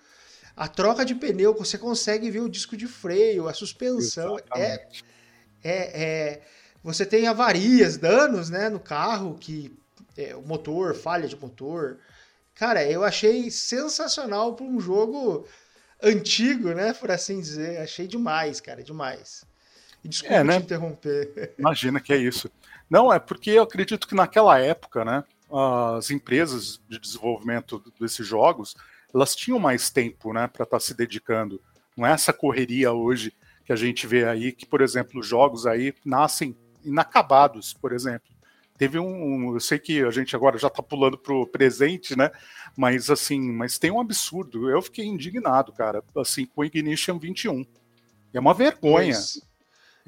a 0.60 0.68
troca 0.68 1.06
de 1.06 1.14
pneu, 1.14 1.54
você 1.54 1.78
consegue 1.78 2.30
ver 2.30 2.40
o 2.40 2.48
disco 2.48 2.76
de 2.76 2.86
freio, 2.86 3.48
a 3.48 3.54
suspensão. 3.54 4.36
É, 4.54 4.86
é, 5.64 6.02
é, 6.02 6.42
Você 6.84 7.06
tem 7.06 7.26
avarias, 7.26 7.96
danos 7.96 8.50
né, 8.50 8.68
no 8.68 8.78
carro, 8.78 9.38
que 9.40 9.74
é, 10.18 10.36
o 10.36 10.42
motor, 10.42 10.94
falha 10.94 11.26
de 11.26 11.34
motor. 11.34 11.96
Cara, 12.54 12.84
eu 12.84 13.02
achei 13.02 13.50
sensacional 13.50 14.54
para 14.54 14.66
um 14.66 14.78
jogo 14.78 15.48
antigo, 16.02 16.74
né? 16.74 16.92
Por 16.92 17.10
assim 17.10 17.40
dizer. 17.40 17.78
Achei 17.78 18.06
demais, 18.06 18.60
cara, 18.60 18.82
demais. 18.82 19.46
E 20.04 20.08
desculpa 20.08 20.34
é, 20.34 20.44
né? 20.44 20.58
te 20.58 20.64
interromper. 20.64 21.54
Imagina 21.58 22.00
que 22.00 22.12
é 22.12 22.18
isso. 22.18 22.50
Não, 22.90 23.10
é 23.10 23.18
porque 23.18 23.52
eu 23.52 23.62
acredito 23.62 24.06
que 24.06 24.14
naquela 24.14 24.58
época, 24.58 25.06
né, 25.06 25.24
as 25.96 26.10
empresas 26.10 26.78
de 26.86 26.98
desenvolvimento 26.98 27.82
desses 27.98 28.26
jogos, 28.26 28.76
elas 29.14 29.34
tinham 29.34 29.58
mais 29.58 29.90
tempo, 29.90 30.32
né, 30.32 30.46
para 30.46 30.64
estar 30.64 30.76
tá 30.76 30.80
se 30.80 30.94
dedicando. 30.94 31.60
Não 31.96 32.06
é 32.06 32.12
essa 32.12 32.32
correria 32.32 32.92
hoje 32.92 33.32
que 33.64 33.72
a 33.72 33.76
gente 33.76 34.06
vê 34.06 34.24
aí, 34.24 34.52
que, 34.52 34.66
por 34.66 34.80
exemplo, 34.80 35.22
jogos 35.22 35.66
aí 35.66 35.94
nascem 36.04 36.56
inacabados, 36.84 37.72
por 37.74 37.92
exemplo. 37.92 38.30
Teve 38.76 38.98
um, 38.98 39.52
eu 39.52 39.60
sei 39.60 39.78
que 39.78 40.02
a 40.02 40.10
gente 40.10 40.34
agora 40.34 40.56
já 40.56 40.68
está 40.68 40.82
pulando 40.82 41.18
pro 41.18 41.46
presente, 41.46 42.16
né? 42.16 42.30
Mas 42.74 43.10
assim, 43.10 43.38
mas 43.52 43.78
tem 43.78 43.90
um 43.90 44.00
absurdo. 44.00 44.70
Eu 44.70 44.80
fiquei 44.80 45.04
indignado, 45.04 45.70
cara, 45.70 46.02
assim, 46.16 46.46
com 46.46 46.64
Ignition 46.64 47.18
21. 47.18 47.66
É 48.32 48.40
uma 48.40 48.54
vergonha. 48.54 49.12
Pois. 49.12 49.49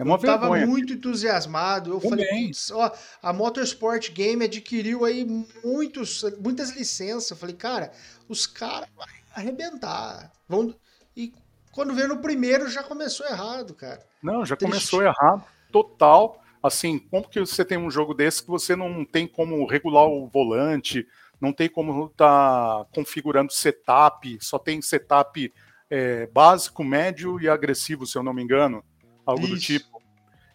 É 0.02 0.04
uma 0.04 0.16
eu 0.16 0.20
vergonha. 0.20 0.60
tava 0.60 0.66
muito 0.66 0.92
entusiasmado. 0.92 1.92
Eu 1.92 2.00
Também. 2.00 2.52
falei, 2.52 2.52
ó, 2.72 2.90
a 3.22 3.32
Motorsport 3.32 4.10
Game 4.10 4.44
adquiriu 4.44 5.04
aí 5.04 5.24
muitos, 5.64 6.22
muitas 6.38 6.70
licenças. 6.70 7.30
Eu 7.30 7.36
falei, 7.36 7.54
cara, 7.54 7.92
os 8.28 8.46
caras 8.46 8.88
vão 8.94 9.06
arrebentar. 9.34 10.30
Vão... 10.48 10.74
E 11.16 11.32
quando 11.70 11.94
veio 11.94 12.08
no 12.08 12.18
primeiro 12.18 12.68
já 12.68 12.82
começou 12.82 13.26
errado, 13.26 13.74
cara. 13.74 14.04
Não, 14.22 14.44
já 14.44 14.56
Triste. 14.56 14.70
começou 14.70 15.02
errado, 15.02 15.44
total 15.70 16.42
assim, 16.62 16.98
como 16.98 17.28
que 17.28 17.40
você 17.40 17.64
tem 17.64 17.76
um 17.76 17.90
jogo 17.90 18.14
desse 18.14 18.42
que 18.42 18.48
você 18.48 18.76
não 18.76 19.04
tem 19.04 19.26
como 19.26 19.66
regular 19.66 20.06
o 20.06 20.28
volante, 20.28 21.06
não 21.40 21.52
tem 21.52 21.68
como 21.68 22.06
estar 22.06 22.84
tá 22.84 22.86
configurando 22.94 23.52
setup, 23.52 24.38
só 24.40 24.58
tem 24.58 24.80
setup 24.80 25.52
é, 25.90 26.26
básico, 26.28 26.84
médio 26.84 27.40
e 27.40 27.48
agressivo, 27.48 28.06
se 28.06 28.16
eu 28.16 28.22
não 28.22 28.32
me 28.32 28.42
engano, 28.42 28.84
algo 29.26 29.44
Isso. 29.44 29.54
do 29.54 29.60
tipo. 29.60 29.91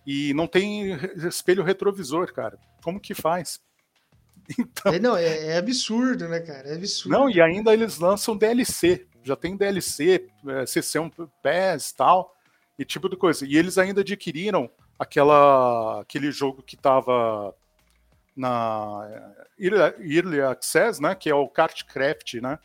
E 0.08 0.34
não 0.34 0.48
tem 0.48 0.94
espelho 1.28 1.66
retrovisor, 1.66 2.34
cara. 2.34 2.58
Como 2.82 3.00
que 3.00 3.14
faz? 3.14 3.60
Então... 4.58 4.94
É, 4.94 4.98
não, 4.98 5.18
é, 5.18 5.48
é, 5.48 5.58
absurdo, 5.58 6.26
né, 6.30 6.40
cara? 6.40 6.70
É 6.70 6.76
absurdo. 6.76 7.12
Não, 7.12 7.30
e 7.30 7.42
ainda 7.42 7.74
eles 7.74 8.00
lançam 8.00 8.38
DLC. 8.38 9.06
Já 9.22 9.36
tem 9.36 9.58
DLC, 9.58 10.26
é, 10.48 10.66
sessão 10.66 11.12
PES 11.44 11.90
e 11.90 11.96
tal, 11.98 12.34
e 12.80 12.86
tipo 12.86 13.10
de 13.10 13.18
coisa. 13.18 13.46
E 13.46 13.58
eles 13.58 13.78
ainda 13.78 14.00
adquiriram 14.00 14.72
aquela, 14.98 16.00
aquele 16.00 16.32
jogo 16.32 16.64
que 16.64 16.76
estava 16.76 17.54
na 18.34 19.36
Early 19.60 20.40
Access, 20.40 21.02
né, 21.02 21.14
que 21.14 21.30
é 21.30 21.36
o 21.36 21.50
Kartcraft, 21.50 22.36
né? 22.36 22.58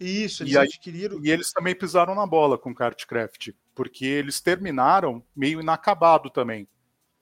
Isso, 0.00 0.42
eles 0.42 0.54
e 0.54 0.58
aí, 0.58 0.64
adquiriram. 0.64 1.20
E 1.22 1.30
eles 1.30 1.52
também 1.52 1.74
pisaram 1.74 2.14
na 2.14 2.26
bola 2.26 2.56
com 2.56 2.74
Kartcraft, 2.74 3.50
porque 3.74 4.06
eles 4.06 4.40
terminaram 4.40 5.22
meio 5.36 5.60
inacabado 5.60 6.30
também. 6.30 6.66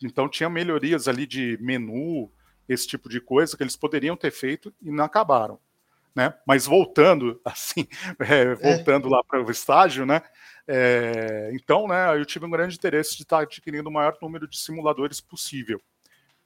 Então 0.04 0.28
tinha 0.28 0.50
melhorias 0.50 1.08
ali 1.08 1.26
de 1.26 1.58
menu, 1.60 2.30
esse 2.68 2.86
tipo 2.86 3.08
de 3.08 3.20
coisa 3.20 3.56
que 3.56 3.62
eles 3.62 3.74
poderiam 3.74 4.16
ter 4.16 4.30
feito 4.30 4.72
e 4.82 4.90
não 4.90 5.04
acabaram. 5.04 5.58
Né? 6.14 6.32
Mas 6.46 6.66
voltando, 6.66 7.40
assim, 7.44 7.88
é, 8.18 8.54
voltando 8.54 9.08
é. 9.08 9.10
lá 9.10 9.24
para 9.24 9.42
o 9.42 9.50
estágio, 9.50 10.04
né? 10.04 10.22
É, 10.68 11.50
então, 11.52 11.88
né, 11.88 12.18
eu 12.18 12.24
tive 12.24 12.46
um 12.46 12.50
grande 12.50 12.76
interesse 12.76 13.16
de 13.16 13.22
estar 13.22 13.40
adquirindo 13.40 13.88
o 13.88 13.92
maior 13.92 14.16
número 14.20 14.46
de 14.46 14.58
simuladores 14.58 15.20
possível. 15.20 15.80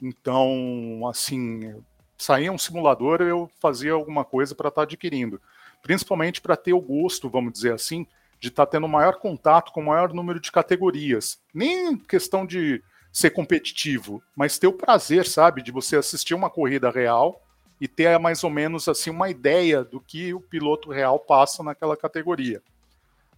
Então, 0.01 1.03
assim, 1.09 1.83
saía 2.17 2.53
um 2.53 2.59
simulador, 2.59 3.21
eu 3.21 3.51
fazia 3.61 3.93
alguma 3.93 4.25
coisa 4.25 4.55
para 4.55 4.69
estar 4.69 4.83
adquirindo. 4.83 5.41
Principalmente 5.83 6.41
para 6.41 6.57
ter 6.57 6.73
o 6.73 6.81
gosto, 6.81 7.29
vamos 7.29 7.53
dizer 7.53 7.73
assim, 7.73 8.07
de 8.41 8.49
estar 8.49 8.67
tendo 8.67 8.89
maior 8.89 9.17
contato 9.17 9.73
com 9.73 9.81
o 9.81 9.87
maior 9.87 10.13
número 10.13 10.41
de 10.41 10.51
categorias. 10.51 11.41
Nem 11.53 11.97
questão 11.97 12.47
de 12.47 12.83
ser 13.19 13.31
competitivo, 13.31 14.23
mas 14.37 14.61
ter 14.61 14.69
o 14.69 14.73
prazer, 14.73 15.27
sabe, 15.27 15.61
de 15.61 15.73
você 15.73 15.97
assistir 15.97 16.35
uma 16.35 16.49
corrida 16.49 16.89
real 16.89 17.43
e 17.81 17.89
ter 17.89 18.17
mais 18.17 18.45
ou 18.45 18.51
menos 18.51 18.87
assim 18.87 19.11
uma 19.11 19.29
ideia 19.29 19.83
do 19.83 20.01
que 20.01 20.33
o 20.33 20.41
piloto 20.41 20.93
real 20.93 21.19
passa 21.19 21.61
naquela 21.65 21.97
categoria, 21.97 22.63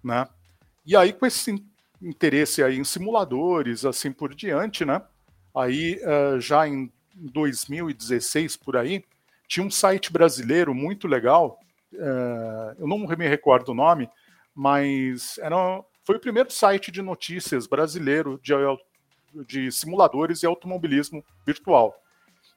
né? 0.05 0.29
E 0.85 0.95
aí, 0.95 1.15
com 1.15 1.25
esse 1.25 1.65
interesse 2.03 2.63
aí 2.63 2.77
em 2.77 2.85
simuladores, 2.85 3.87
assim 3.87 4.13
por 4.13 4.35
diante, 4.35 4.85
né? 4.85 5.01
Aí 5.57 5.99
uh, 6.05 6.39
já 6.39 6.69
em 6.69 6.93
2016 7.15 8.59
por 8.59 8.77
aí 8.77 9.03
tinha 9.49 9.65
um 9.65 9.71
site 9.71 10.13
brasileiro 10.13 10.75
muito 10.75 11.09
legal, 11.09 11.59
uh, 11.95 12.77
eu 12.79 12.87
não 12.87 12.99
me 12.99 13.29
recordo 13.29 13.71
o 13.71 13.75
nome, 13.75 14.11
mas 14.55 15.39
era, 15.39 15.57
foi 16.05 16.17
o 16.17 16.21
primeiro 16.21 16.53
site 16.53 16.91
de 16.91 17.01
notícias 17.01 17.67
brasileiro 17.67 18.39
de, 18.43 18.53
de 19.47 19.71
simuladores 19.71 20.43
e 20.43 20.47
automobilismo 20.47 21.25
virtual. 21.47 21.95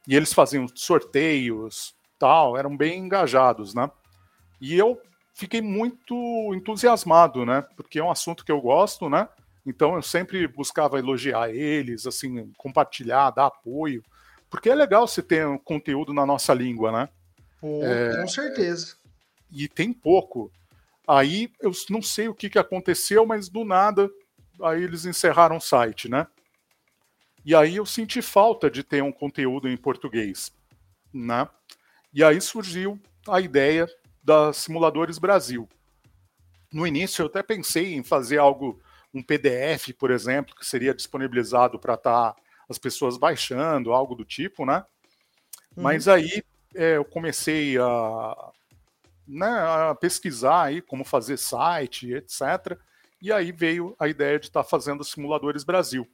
E 0.08 0.16
eles 0.16 0.34
faziam 0.34 0.68
sorteios, 0.74 1.96
tal, 2.20 2.58
eram 2.58 2.76
bem 2.76 3.00
engajados, 3.00 3.74
né? 3.74 3.90
E 4.60 4.78
eu 4.78 5.02
fiquei 5.34 5.62
muito 5.62 6.16
entusiasmado, 6.54 7.46
né? 7.46 7.66
Porque 7.76 8.00
é 8.00 8.04
um 8.04 8.12
assunto 8.12 8.46
que 8.46 8.52
eu 8.52 8.62
gosto, 8.62 9.10
né? 9.10 9.28
Então 9.66 9.96
eu 9.96 10.02
sempre 10.02 10.48
buscava 10.48 11.00
elogiar 11.00 11.50
eles, 11.50 12.06
assim, 12.06 12.52
compartilhar, 12.58 13.32
dar 13.32 13.48
apoio, 13.48 14.04
porque 14.50 14.70
é 14.70 14.76
legal 14.76 15.08
se 15.08 15.22
ter 15.24 15.48
um 15.48 15.58
conteúdo 15.58 16.14
na 16.14 16.26
nossa 16.26 16.54
língua, 16.54 16.92
né? 16.92 17.10
Pô, 17.62 17.82
é, 17.84 18.22
com 18.22 18.28
certeza. 18.28 18.96
E 19.52 19.68
tem 19.68 19.94
pouco. 19.94 20.52
Aí 21.08 21.50
eu 21.62 21.72
não 21.90 22.02
sei 22.02 22.28
o 22.28 22.36
que, 22.36 22.50
que 22.50 22.60
aconteceu, 22.60 23.26
mas 23.26 23.50
do 23.50 23.64
nada 23.64 24.10
aí 24.62 24.84
eles 24.84 25.06
encerraram 25.06 25.58
o 25.58 25.62
site, 25.62 26.10
né? 26.10 26.28
E 27.46 27.54
aí 27.54 27.76
eu 27.76 27.86
senti 27.86 28.22
falta 28.22 28.70
de 28.70 28.84
ter 28.84 29.04
um 29.04 29.12
conteúdo 29.12 29.68
em 29.68 29.76
português, 29.76 30.52
né? 31.14 31.48
E 32.14 32.24
aí 32.24 32.40
surgiu 32.40 33.00
a 33.28 33.42
ideia 33.42 33.88
da 34.24 34.54
Simuladores 34.54 35.18
Brasil. 35.18 35.68
No 36.72 36.88
início 36.88 37.22
eu 37.22 37.28
até 37.28 37.44
pensei 37.44 37.94
em 37.94 38.04
fazer 38.04 38.38
algo, 38.38 38.82
um 39.14 39.22
PDF, 39.22 39.94
por 39.98 40.10
exemplo, 40.10 40.56
que 40.56 40.66
seria 40.66 40.94
disponibilizado 40.94 41.78
para 41.78 41.96
estar 41.96 42.34
tá 42.34 42.42
as 42.70 42.78
pessoas 42.78 43.18
baixando, 43.18 43.92
algo 43.92 44.16
do 44.16 44.24
tipo, 44.24 44.66
né? 44.66 44.86
Uhum. 45.76 45.84
Mas 45.84 46.08
aí 46.08 46.44
é, 46.74 46.98
eu 46.98 47.06
comecei 47.06 47.78
a, 47.78 48.52
né, 49.28 49.48
a 49.48 49.96
pesquisar 49.96 50.64
aí 50.64 50.82
como 50.82 51.04
fazer 51.04 51.38
site, 51.38 52.14
etc. 52.14 52.78
E 53.22 53.32
aí 53.32 53.52
veio 53.52 53.96
a 54.00 54.08
ideia 54.08 54.40
de 54.40 54.48
estar 54.48 54.64
tá 54.64 54.70
fazendo 54.70 55.04
Simuladores 55.04 55.64
Brasil, 55.64 56.08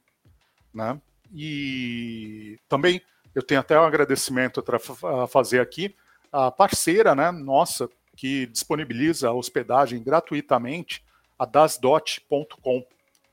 né? 0.74 1.00
E 1.32 2.58
também 2.68 3.00
eu 3.34 3.42
tenho 3.42 3.60
até 3.60 3.78
um 3.78 3.84
agradecimento 3.84 4.64
a 5.04 5.26
fazer 5.26 5.60
aqui 5.60 5.94
a 6.32 6.50
parceira, 6.50 7.14
né, 7.14 7.30
nossa, 7.30 7.88
que 8.16 8.46
disponibiliza 8.46 9.28
a 9.28 9.32
hospedagem 9.32 10.02
gratuitamente, 10.02 11.04
a 11.38 11.44
dasdot.com, 11.44 12.84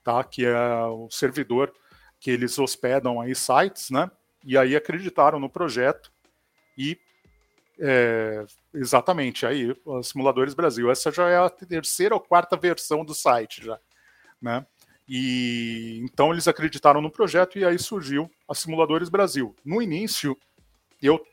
tá? 0.04 0.24
Que 0.24 0.46
é 0.46 0.84
o 0.86 1.10
servidor 1.12 1.74
que 2.20 2.32
eles 2.32 2.58
hospedam 2.58 3.20
aí 3.20 3.36
sites, 3.36 3.90
né? 3.90 4.10
E 4.46 4.58
aí 4.58 4.76
acreditaram 4.76 5.40
no 5.40 5.50
projeto 5.50 6.12
e 6.78 6.98
é, 7.80 8.46
exatamente 8.74 9.46
aí 9.46 9.76
os 9.86 10.10
simuladores 10.10 10.54
Brasil. 10.54 10.90
Essa 10.90 11.12
já 11.12 11.30
é 11.30 11.38
a 11.38 11.50
terceira 11.50 12.16
ou 12.16 12.22
quarta 12.22 12.56
versão 12.56 13.04
do 13.04 13.14
site 13.14 13.64
já, 13.66 13.80
né? 14.42 14.66
E 15.08 16.00
então 16.04 16.32
eles 16.32 16.48
acreditaram 16.48 17.02
no 17.02 17.10
projeto 17.10 17.58
e 17.58 17.64
aí 17.64 17.80
surgiu 17.80 18.30
a 18.48 18.54
Simuladores 18.54 19.10
Brasil. 19.10 19.56
No 19.64 19.82
início 19.82 20.38
eu 21.02 21.24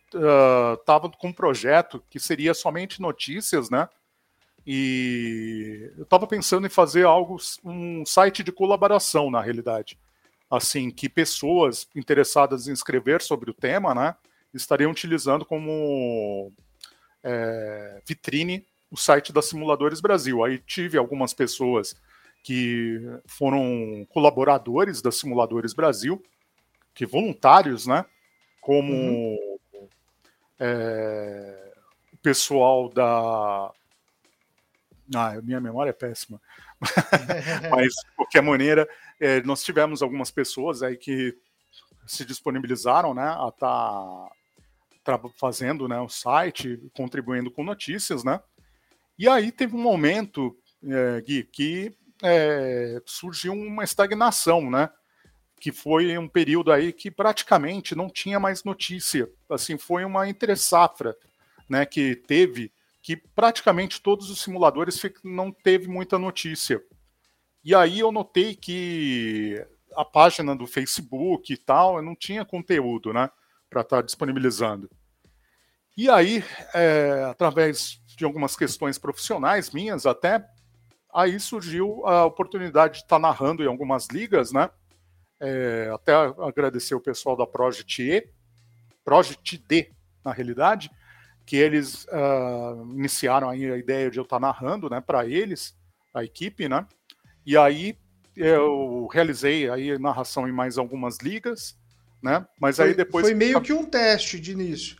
estava 0.76 1.08
uh, 1.08 1.16
com 1.18 1.28
um 1.28 1.32
projeto 1.32 2.02
que 2.08 2.20
seria 2.20 2.54
somente 2.54 3.00
notícias, 3.00 3.68
né? 3.70 3.88
E 4.66 5.90
eu 5.98 6.04
estava 6.04 6.26
pensando 6.26 6.66
em 6.66 6.70
fazer 6.70 7.04
algo, 7.04 7.36
um 7.64 8.04
site 8.06 8.42
de 8.42 8.50
colaboração, 8.50 9.30
na 9.30 9.40
realidade. 9.40 9.98
Assim, 10.50 10.90
que 10.90 11.08
pessoas 11.08 11.86
interessadas 11.94 12.66
em 12.68 12.72
escrever 12.72 13.20
sobre 13.20 13.50
o 13.50 13.54
tema, 13.54 13.94
né, 13.94 14.14
estariam 14.54 14.90
utilizando 14.90 15.44
como 15.44 16.52
é, 17.22 18.00
vitrine 18.06 18.64
o 18.90 18.96
site 18.96 19.32
da 19.32 19.42
Simuladores 19.42 20.00
Brasil. 20.00 20.44
Aí 20.44 20.58
tive 20.58 20.96
algumas 20.96 21.34
pessoas 21.34 21.96
que 22.44 23.00
foram 23.26 24.06
colaboradores 24.10 25.02
da 25.02 25.10
Simuladores 25.10 25.74
Brasil, 25.74 26.22
que 26.94 27.04
voluntários, 27.04 27.88
né, 27.88 28.04
como 28.60 28.92
uhum 28.92 29.54
é, 30.58 31.72
o 32.12 32.16
pessoal 32.18 32.88
da. 32.88 33.72
Ah, 35.14 35.40
minha 35.42 35.60
memória 35.60 35.90
é 35.90 35.92
péssima. 35.92 36.40
Mas, 37.70 37.88
de 37.88 38.16
qualquer 38.16 38.42
maneira, 38.42 38.88
é, 39.20 39.42
nós 39.42 39.62
tivemos 39.62 40.02
algumas 40.02 40.30
pessoas 40.30 40.82
aí 40.82 40.96
que 40.96 41.36
se 42.06 42.24
disponibilizaram 42.24 43.12
né, 43.14 43.22
a 43.22 43.48
estar 43.48 44.30
tá 45.04 45.20
fazendo 45.36 45.86
né, 45.86 45.98
o 46.00 46.08
site, 46.08 46.80
contribuindo 46.94 47.50
com 47.50 47.62
notícias, 47.62 48.24
né? 48.24 48.40
E 49.18 49.28
aí 49.28 49.52
teve 49.52 49.76
um 49.76 49.82
momento, 49.82 50.56
é, 50.82 51.20
Gui, 51.20 51.44
que 51.44 51.94
é, 52.24 53.00
surgiu 53.04 53.52
uma 53.52 53.84
estagnação, 53.84 54.70
né? 54.70 54.90
que 55.64 55.72
foi 55.72 56.18
um 56.18 56.28
período 56.28 56.70
aí 56.70 56.92
que 56.92 57.10
praticamente 57.10 57.94
não 57.94 58.10
tinha 58.10 58.38
mais 58.38 58.64
notícia. 58.64 59.30
Assim, 59.48 59.78
foi 59.78 60.04
uma 60.04 60.28
entre 60.28 60.54
safra, 60.56 61.16
né, 61.66 61.86
que 61.86 62.16
teve 62.16 62.70
que 63.00 63.16
praticamente 63.16 64.00
todos 64.02 64.28
os 64.28 64.42
simuladores 64.42 65.00
não 65.22 65.50
teve 65.50 65.88
muita 65.88 66.18
notícia. 66.18 66.82
E 67.64 67.74
aí 67.74 68.00
eu 68.00 68.12
notei 68.12 68.54
que 68.54 69.62
a 69.96 70.04
página 70.04 70.54
do 70.54 70.66
Facebook 70.66 71.52
e 71.52 71.56
tal 71.56 72.02
não 72.02 72.14
tinha 72.14 72.44
conteúdo, 72.44 73.14
né, 73.14 73.30
para 73.70 73.80
estar 73.80 73.96
tá 73.96 74.02
disponibilizando. 74.02 74.90
E 75.96 76.10
aí, 76.10 76.44
é, 76.74 77.24
através 77.30 78.02
de 78.16 78.24
algumas 78.26 78.54
questões 78.54 78.98
profissionais 78.98 79.70
minhas 79.70 80.04
até, 80.04 80.44
aí 81.14 81.38
surgiu 81.38 82.04
a 82.04 82.24
oportunidade 82.24 82.94
de 82.94 82.98
estar 83.04 83.16
tá 83.16 83.20
narrando 83.20 83.62
em 83.62 83.68
algumas 83.68 84.08
ligas, 84.08 84.50
né, 84.50 84.68
é, 85.40 85.90
até 85.94 86.12
agradecer 86.12 86.94
o 86.94 87.00
pessoal 87.00 87.36
da 87.36 87.46
Project 87.46 88.02
E, 88.02 88.28
Project 89.04 89.58
D, 89.68 89.92
na 90.24 90.32
realidade, 90.32 90.90
que 91.46 91.56
eles 91.56 92.04
uh, 92.06 92.82
iniciaram 92.94 93.50
aí 93.50 93.70
a 93.70 93.76
ideia 93.76 94.10
de 94.10 94.18
eu 94.18 94.24
estar 94.24 94.40
narrando, 94.40 94.90
né, 94.90 95.00
para 95.00 95.26
eles, 95.26 95.76
a 96.12 96.24
equipe, 96.24 96.68
né, 96.68 96.86
e 97.46 97.56
aí 97.56 97.96
eu 98.36 99.06
realizei 99.12 99.70
aí 99.70 99.96
narração 99.98 100.48
em 100.48 100.52
mais 100.52 100.78
algumas 100.78 101.18
ligas, 101.18 101.78
né, 102.20 102.44
mas 102.58 102.76
foi, 102.76 102.86
aí 102.86 102.94
depois... 102.94 103.24
Foi 103.24 103.34
meio 103.34 103.60
que 103.60 103.72
um 103.72 103.84
teste 103.84 104.40
de 104.40 104.52
início. 104.52 104.96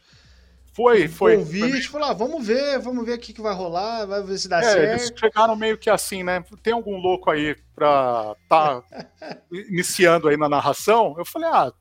Foi, 0.75 1.07
foi. 1.07 1.37
Convite, 1.37 1.89
falou, 1.89 2.09
ah, 2.09 2.13
vamos 2.13 2.45
ver, 2.45 2.81
vamos 2.81 3.07
ver 3.07 3.15
o 3.15 3.19
que, 3.19 3.33
que 3.33 3.41
vai 3.41 3.55
rolar, 3.55 4.07
vai 4.07 4.21
ver 4.25 4.37
se 4.37 4.49
dá 4.49 4.59
é, 4.59 4.63
certo. 4.63 4.91
Eles 4.91 5.13
chegaram 5.17 5.55
meio 5.55 5.79
que 5.79 5.89
assim, 5.89 6.25
né? 6.25 6.45
Tem 6.65 6.73
algum 6.73 6.97
louco 6.97 7.31
aí 7.31 7.57
pra 7.77 8.35
tá 8.49 8.83
iniciando 9.53 10.29
aí 10.29 10.37
na 10.37 10.49
narração? 10.49 11.15
Eu 11.17 11.25
falei, 11.25 11.49
ah, 11.49 11.73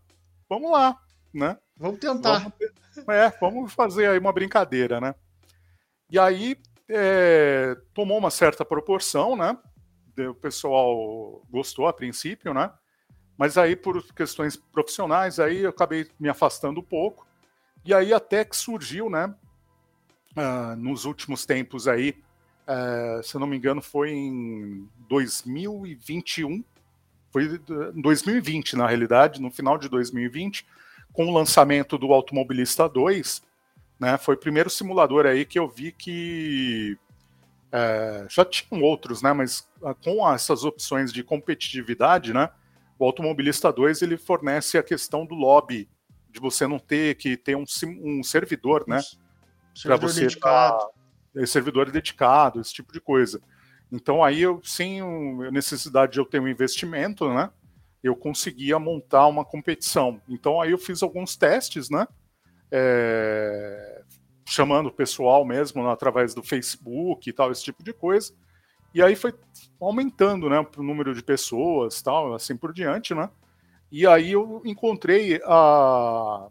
vamos 0.48 0.72
lá, 0.72 0.96
né? 1.34 1.58
Vamos 1.76 2.00
tentar. 2.00 2.54
Vamos, 2.96 3.10
é, 3.10 3.34
vamos 3.42 3.74
fazer 3.74 4.08
aí 4.08 4.20
uma 4.20 4.32
brincadeira, 4.32 5.02
né? 5.02 5.16
E 6.12 6.20
aí 6.20 6.56
é, 6.88 7.76
tomou 7.96 8.20
uma 8.20 8.30
certa 8.30 8.64
proporção, 8.64 9.36
né? 9.36 9.58
O 10.30 10.36
pessoal 10.36 11.42
gostou 11.50 11.88
a 11.88 11.94
princípio, 11.94 12.54
né? 12.54 12.72
Mas 13.36 13.58
aí, 13.58 13.76
por 13.76 14.04
questões 14.14 14.56
profissionais, 14.56 15.40
aí 15.40 15.62
eu 15.62 15.72
acabei 15.72 16.08
me 16.20 16.30
afastando 16.30 16.80
um 16.80 16.84
pouco. 16.84 17.26
E 17.86 17.94
aí 17.94 18.14
até 18.14 18.46
que 18.46 18.56
surgiu, 18.56 19.10
né, 19.10 19.34
uh, 20.38 20.76
nos 20.78 21.04
últimos 21.04 21.46
tempos 21.46 21.88
aí, 21.88 22.16
uh, 22.66 23.22
se 23.22 23.36
eu 23.36 23.40
não 23.40 23.48
me 23.48 23.58
engano, 23.58 23.82
foi 23.82 24.12
em 24.12 24.88
2021, 25.10 26.64
foi 27.30 27.60
2020 27.94 28.78
na 28.78 28.88
realidade, 28.88 29.42
no 29.42 29.52
final 29.52 29.78
de 29.78 29.90
2020, 29.90 30.66
com 31.12 31.26
o 31.26 31.34
lançamento 31.34 31.98
do 31.98 32.14
Automobilista 32.14 32.88
2, 32.88 33.44
né, 34.00 34.18
foi 34.18 34.36
o 34.36 34.40
primeiro 34.40 34.70
simulador 34.70 35.26
aí 35.26 35.44
que 35.44 35.60
eu 35.60 35.68
vi 35.68 35.92
que 35.92 36.98
uh, 37.68 38.30
já 38.30 38.46
tinham 38.46 38.82
outros, 38.82 39.22
né, 39.22 39.34
mas 39.34 39.68
com 40.02 40.32
essas 40.32 40.64
opções 40.64 41.12
de 41.12 41.22
competitividade, 41.22 42.34
né, 42.34 42.50
o 42.98 43.04
Automobilista 43.04 43.74
2 43.74 44.02
ele 44.04 44.16
fornece 44.16 44.78
a 44.78 44.84
questão 44.84 45.26
do 45.26 45.36
lobby 45.36 45.90
de 46.34 46.40
você 46.40 46.66
não 46.68 46.80
ter 46.80 47.16
que 47.16 47.38
ter 47.38 47.56
um, 47.56 47.64
um 48.04 48.24
servidor, 48.24 48.84
né? 48.88 49.00
Para 49.84 49.96
você 49.96 50.22
dedicado. 50.22 50.80
Tá, 51.36 51.46
servidor 51.46 51.92
dedicado, 51.92 52.60
esse 52.60 52.74
tipo 52.74 52.92
de 52.92 53.00
coisa. 53.00 53.40
Então 53.92 54.24
aí 54.24 54.42
eu, 54.42 54.60
sem 54.64 55.02
necessidade 55.52 56.14
de 56.14 56.20
eu 56.20 56.26
ter 56.26 56.42
um 56.42 56.48
investimento, 56.48 57.32
né? 57.32 57.52
Eu 58.04 58.16
conseguia 58.16 58.80
montar 58.80 59.28
uma 59.28 59.46
competição. 59.46 60.20
Então 60.28 60.60
aí 60.60 60.72
eu 60.72 60.78
fiz 60.78 61.04
alguns 61.04 61.36
testes, 61.36 61.90
né? 61.90 62.08
É, 62.72 64.02
chamando 64.46 64.88
o 64.88 64.92
pessoal 64.92 65.46
mesmo 65.46 65.88
através 65.88 66.34
do 66.34 66.42
Facebook 66.42 67.30
e 67.30 67.34
tal, 67.34 67.52
esse 67.52 67.64
tipo 67.64 67.84
de 67.84 67.94
coisa. 67.94 68.34
E 68.94 69.02
aí 69.02 69.16
foi 69.16 69.34
aumentando, 69.80 70.50
né, 70.50 70.66
o 70.78 70.84
número 70.84 71.14
de 71.14 71.24
pessoas, 71.24 72.02
tal, 72.02 72.34
assim 72.34 72.58
por 72.58 72.74
diante, 72.74 73.14
né? 73.14 73.30
E 73.94 74.08
aí 74.08 74.32
eu 74.32 74.60
encontrei 74.66 75.40
a, 75.46 76.50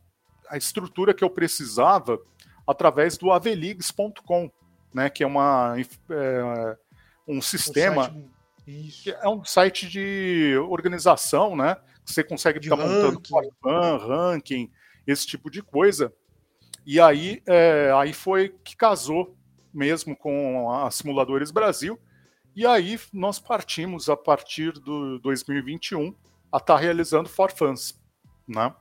a 0.48 0.57
estrutura 0.57 1.12
que 1.12 1.24
eu 1.24 1.28
precisava 1.28 2.22
através 2.64 3.18
do 3.18 3.33
aveligs.com, 3.33 4.48
né, 4.94 5.11
que 5.11 5.24
é 5.24 5.26
uma 5.26 5.74
é, 5.76 6.76
um 7.26 7.42
sistema 7.42 8.14
um 8.14 8.31
é 9.20 9.28
um 9.28 9.44
site 9.44 9.88
de 9.88 10.55
organização, 10.68 11.57
né? 11.57 11.76
Você 12.05 12.22
consegue 12.22 12.61
estar 12.61 12.76
tá 12.76 12.87
montando 12.87 13.20
fan, 13.61 13.96
ranking, 13.96 14.70
esse 15.05 15.26
tipo 15.26 15.50
de 15.50 15.62
coisa. 15.62 16.12
E 16.87 17.00
aí, 17.00 17.42
é, 17.44 17.90
aí 17.96 18.12
foi 18.12 18.55
que 18.62 18.76
casou 18.76 19.37
mesmo 19.74 20.16
com 20.16 20.70
a 20.70 20.88
Simuladores 20.92 21.50
Brasil. 21.50 21.98
E 22.55 22.64
aí 22.64 23.00
nós 23.12 23.40
partimos 23.40 24.09
a 24.09 24.16
partir 24.16 24.74
do 24.74 25.18
2021 25.18 26.14
a 26.52 26.58
estar 26.58 26.74
tá 26.74 26.80
realizando 26.80 27.28
for 27.28 27.50
fans, 27.50 27.98
né? 28.46 28.74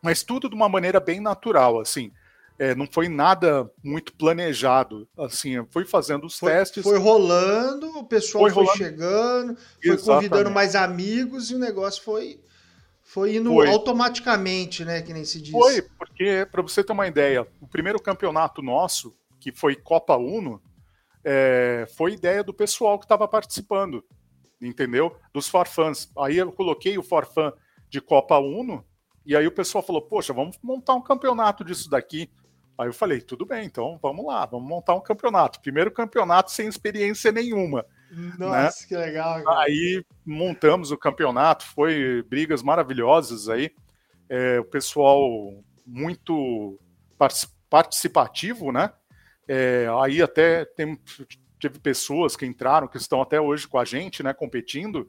Mas 0.00 0.22
tudo 0.22 0.48
de 0.48 0.54
uma 0.54 0.68
maneira 0.68 0.98
bem 0.98 1.20
natural, 1.20 1.78
assim. 1.78 2.10
É, 2.58 2.74
não 2.74 2.86
foi 2.86 3.08
nada 3.08 3.70
muito 3.82 4.12
planejado, 4.14 5.08
assim, 5.18 5.64
foi 5.70 5.84
fazendo 5.84 6.26
os 6.26 6.38
foi, 6.38 6.52
testes. 6.52 6.82
Foi 6.82 6.98
rolando, 6.98 7.86
o 7.98 8.04
pessoal 8.04 8.50
foi, 8.50 8.66
foi 8.66 8.76
chegando, 8.76 9.56
foi 9.56 9.94
Exatamente. 9.94 10.04
convidando 10.04 10.50
mais 10.50 10.76
amigos 10.76 11.50
e 11.50 11.54
o 11.54 11.58
negócio 11.58 12.02
foi 12.02 12.40
foi 13.02 13.36
indo 13.36 13.50
foi. 13.52 13.68
automaticamente, 13.68 14.84
né, 14.84 15.02
que 15.02 15.12
nem 15.12 15.24
se 15.24 15.40
diz. 15.40 15.50
Foi, 15.50 15.82
porque 15.82 16.46
para 16.50 16.62
você 16.62 16.82
ter 16.82 16.92
uma 16.92 17.06
ideia, 17.06 17.46
o 17.60 17.66
primeiro 17.66 18.00
campeonato 18.00 18.62
nosso, 18.62 19.14
que 19.38 19.52
foi 19.52 19.76
Copa 19.76 20.16
Uno, 20.16 20.62
é, 21.24 21.86
foi 21.96 22.14
ideia 22.14 22.42
do 22.42 22.54
pessoal 22.54 22.98
que 22.98 23.04
estava 23.04 23.28
participando, 23.28 24.04
entendeu? 24.62 25.16
Dos 25.32 25.48
forfãs. 25.48 26.10
Aí 26.18 26.38
eu 26.38 26.52
coloquei 26.52 26.96
o 26.96 27.02
forfã 27.02 27.52
de 27.88 28.00
Copa 28.00 28.38
Uno, 28.38 28.84
e 29.24 29.36
aí 29.36 29.46
o 29.46 29.52
pessoal 29.52 29.84
falou, 29.84 30.02
poxa, 30.02 30.32
vamos 30.32 30.58
montar 30.62 30.94
um 30.94 31.02
campeonato 31.02 31.64
disso 31.64 31.88
daqui. 31.90 32.30
Aí 32.76 32.88
eu 32.88 32.92
falei, 32.92 33.20
tudo 33.20 33.44
bem, 33.44 33.66
então 33.66 33.98
vamos 34.02 34.24
lá, 34.24 34.46
vamos 34.46 34.68
montar 34.68 34.94
um 34.94 35.00
campeonato. 35.00 35.60
Primeiro 35.60 35.90
campeonato 35.90 36.50
sem 36.50 36.66
experiência 36.66 37.30
nenhuma. 37.30 37.84
Nossa, 38.38 38.82
né? 38.82 38.88
que 38.88 38.96
legal. 38.96 39.42
Cara. 39.42 39.60
Aí 39.60 40.04
montamos 40.24 40.90
o 40.90 40.96
campeonato, 40.96 41.64
foi 41.66 42.22
brigas 42.28 42.62
maravilhosas 42.62 43.48
aí. 43.48 43.70
É, 44.28 44.58
o 44.58 44.64
pessoal 44.64 45.28
muito 45.86 46.78
participativo, 47.68 48.72
né? 48.72 48.90
É, 49.46 49.86
aí 50.00 50.22
até 50.22 50.64
tem, 50.64 50.98
teve 51.62 51.78
pessoas 51.78 52.34
que 52.34 52.44
entraram, 52.44 52.88
que 52.88 52.96
estão 52.96 53.22
até 53.22 53.40
hoje 53.40 53.68
com 53.68 53.78
a 53.78 53.84
gente, 53.84 54.20
né, 54.20 54.34
competindo, 54.34 55.08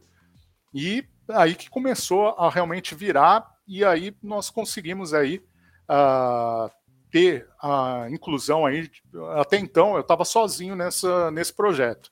e 0.72 1.04
aí 1.30 1.56
que 1.56 1.68
começou 1.68 2.28
a 2.38 2.48
realmente 2.48 2.94
virar, 2.94 3.52
e 3.68 3.84
aí 3.84 4.16
nós 4.22 4.52
conseguimos 4.52 5.16
aí 5.16 5.44
uh, 5.90 6.70
ter 7.10 7.48
a 7.60 8.08
inclusão 8.12 8.68
aí. 8.68 8.88
Até 9.36 9.58
então 9.58 9.96
eu 9.96 10.02
estava 10.02 10.24
sozinho 10.24 10.76
nessa, 10.76 11.32
nesse 11.32 11.54
projeto. 11.54 12.12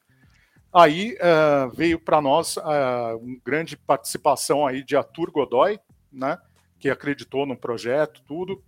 Aí 0.73 1.15
uh, 1.15 1.69
veio 1.75 1.99
para 1.99 2.19
nós 2.19 2.57
uh, 2.57 3.17
uma 3.21 3.37
grande 3.45 3.77
participação 3.77 4.65
aí 4.65 4.83
de 4.83 4.95
Arthur 4.95 5.29
Godoy, 5.29 5.79
né, 6.11 6.39
que 6.79 6.89
acreditou 6.89 7.45
no 7.45 7.55
projeto, 7.55 8.23
tudo, 8.25 8.63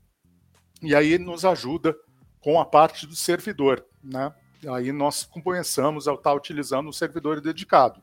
e 0.83 0.93
aí 0.93 1.17
nos 1.17 1.43
ajuda 1.45 1.95
com 2.39 2.59
a 2.59 2.65
parte 2.65 3.07
do 3.07 3.15
servidor, 3.15 3.83
né? 4.03 4.31
Aí 4.69 4.91
nós 4.91 5.23
começamos 5.23 6.07
a 6.07 6.13
estar 6.13 6.33
utilizando 6.33 6.89
o 6.89 6.93
servidor 6.93 7.41
dedicado. 7.41 8.01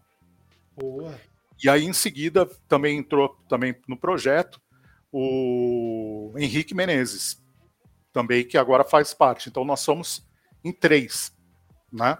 Boa. 0.77 1.15
E 1.63 1.69
aí 1.69 1.85
em 1.85 1.93
seguida 1.93 2.47
também 2.69 2.99
entrou 2.99 3.37
também 3.49 3.75
no 3.87 3.97
projeto 3.97 4.61
o 5.13 6.33
Henrique 6.37 6.75
Menezes, 6.75 7.43
também, 8.13 8.47
que 8.47 8.57
agora 8.57 8.85
faz 8.85 9.13
parte. 9.13 9.49
Então 9.49 9.65
nós 9.65 9.81
somos 9.81 10.27
em 10.65 10.73
três, 10.73 11.37
né? 11.93 12.17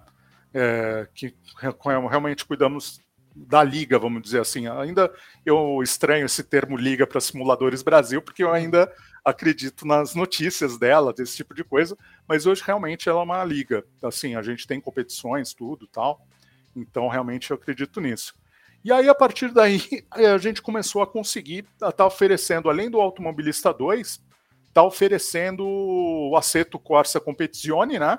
É, 0.53 1.09
que 1.15 1.35
realmente 1.83 2.45
cuidamos 2.45 3.01
da 3.35 3.63
liga, 3.63 3.99
vamos 3.99 4.23
dizer 4.23 4.41
assim. 4.41 4.67
Ainda 4.67 5.13
eu 5.45 5.83
estranho 5.83 6.27
esse 6.27 6.43
termo 6.43 6.77
liga 6.77 7.07
para 7.07 7.21
simuladores 7.21 7.83
Brasil, 7.83 8.21
porque 8.21 8.43
eu 8.43 8.53
ainda 8.53 8.93
acredito 9.25 9.87
nas 9.87 10.15
notícias 10.15 10.79
dela, 10.79 11.13
desse 11.13 11.37
tipo 11.37 11.55
de 11.55 11.63
coisa, 11.63 11.97
mas 12.27 12.47
hoje 12.47 12.63
realmente 12.65 13.09
ela 13.09 13.21
é 13.21 13.25
uma 13.25 13.45
liga. 13.45 13.85
Assim, 14.03 14.35
a 14.35 14.43
gente 14.43 14.67
tem 14.67 14.81
competições, 14.81 15.55
tudo 15.55 15.87
tal. 15.87 16.27
Então 16.75 17.09
realmente 17.09 17.51
eu 17.51 17.57
acredito 17.57 18.01
nisso. 18.01 18.35
E 18.83 18.91
aí, 18.91 19.09
a 19.09 19.15
partir 19.15 19.53
daí, 19.53 19.83
a 20.11 20.39
gente 20.39 20.63
começou 20.63 21.03
a 21.03 21.07
conseguir 21.07 21.67
estar 21.75 21.93
tá 21.93 22.07
oferecendo, 22.07 22.71
além 22.71 22.91
do 22.91 23.01
Automobilista 23.01 23.73
2, 23.73 24.23
está 24.69 24.83
oferecendo 24.83 25.67
o 25.67 26.35
Aceto 26.37 26.79
Corsa 26.79 27.21
Competizione, 27.21 27.99
né? 27.99 28.19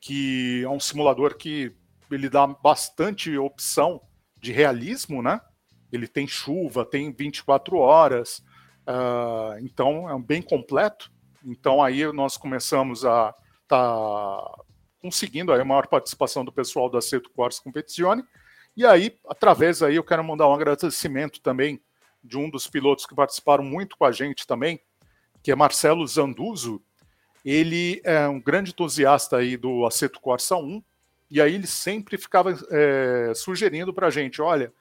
Que 0.00 0.62
é 0.64 0.68
um 0.68 0.80
simulador 0.80 1.36
que 1.36 1.74
ele 2.10 2.30
dá 2.30 2.46
bastante 2.46 3.36
opção 3.36 4.00
de 4.44 4.52
realismo, 4.52 5.22
né? 5.22 5.40
Ele 5.90 6.06
tem 6.06 6.26
chuva, 6.26 6.84
tem 6.84 7.10
24 7.10 7.78
horas, 7.78 8.44
uh, 8.86 9.58
então 9.60 10.08
é 10.08 10.18
bem 10.20 10.42
completo. 10.42 11.10
Então 11.42 11.82
aí 11.82 12.12
nós 12.12 12.36
começamos 12.36 13.04
a 13.04 13.34
tá 13.66 14.62
conseguindo 15.00 15.52
a 15.52 15.64
maior 15.64 15.86
participação 15.86 16.44
do 16.44 16.52
pessoal 16.52 16.90
do 16.90 16.98
Aceto 16.98 17.30
Corsa 17.30 17.62
Competizione. 17.62 18.22
E 18.76 18.84
aí, 18.84 19.16
através 19.28 19.82
aí, 19.82 19.96
eu 19.96 20.04
quero 20.04 20.24
mandar 20.24 20.48
um 20.48 20.54
agradecimento 20.54 21.40
também 21.40 21.80
de 22.22 22.36
um 22.36 22.50
dos 22.50 22.66
pilotos 22.66 23.06
que 23.06 23.14
participaram 23.14 23.64
muito 23.64 23.96
com 23.96 24.04
a 24.04 24.12
gente 24.12 24.46
também, 24.46 24.80
que 25.42 25.50
é 25.50 25.54
Marcelo 25.54 26.06
Zanduso. 26.06 26.82
Ele 27.44 28.00
é 28.04 28.26
um 28.26 28.40
grande 28.40 28.70
entusiasta 28.70 29.36
aí 29.36 29.56
do 29.56 29.86
Aceto 29.86 30.20
Corsa 30.20 30.56
1, 30.56 30.82
e 31.34 31.40
aí 31.40 31.56
ele 31.56 31.66
sempre 31.66 32.16
ficava 32.16 32.56
é, 32.70 33.32
sugerindo 33.34 33.92
para 33.92 34.06
a 34.06 34.10
gente, 34.10 34.40
olha, 34.40 34.72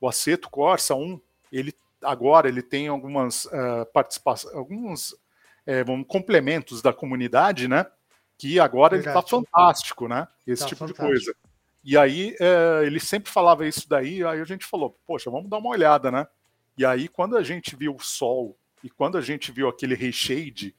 o 0.00 0.08
Aceto 0.08 0.50
Corsa 0.50 0.92
1, 0.92 1.20
ele 1.52 1.72
agora 2.02 2.48
ele 2.48 2.62
tem 2.62 2.88
algumas 2.88 3.44
uh, 3.44 3.86
participações, 3.92 4.52
alguns 4.56 5.14
é, 5.64 5.84
vamos, 5.84 6.08
complementos 6.08 6.82
da 6.82 6.92
comunidade, 6.92 7.68
né? 7.68 7.86
Que 8.36 8.58
agora 8.58 8.90
tá 8.90 8.96
Verdade. 8.96 9.18
ele 9.18 9.24
está 9.24 9.36
fantástico, 9.36 10.08
né? 10.08 10.26
Esse 10.44 10.62
tá 10.62 10.68
tipo 10.70 10.80
fantástico. 10.80 11.06
de 11.06 11.12
coisa. 11.12 11.36
E 11.84 11.96
aí 11.96 12.36
é, 12.40 12.84
ele 12.84 12.98
sempre 12.98 13.30
falava 13.30 13.64
isso 13.64 13.88
daí, 13.88 14.24
aí 14.24 14.40
a 14.40 14.44
gente 14.44 14.66
falou, 14.66 14.98
poxa, 15.06 15.30
vamos 15.30 15.48
dar 15.48 15.58
uma 15.58 15.70
olhada, 15.70 16.10
né? 16.10 16.26
E 16.76 16.84
aí, 16.84 17.06
quando 17.06 17.36
a 17.36 17.42
gente 17.44 17.76
viu 17.76 17.94
o 17.94 18.02
sol 18.02 18.58
e 18.82 18.90
quando 18.90 19.16
a 19.16 19.20
gente 19.20 19.52
viu 19.52 19.68
aquele 19.68 19.94
reshade, 19.94 20.74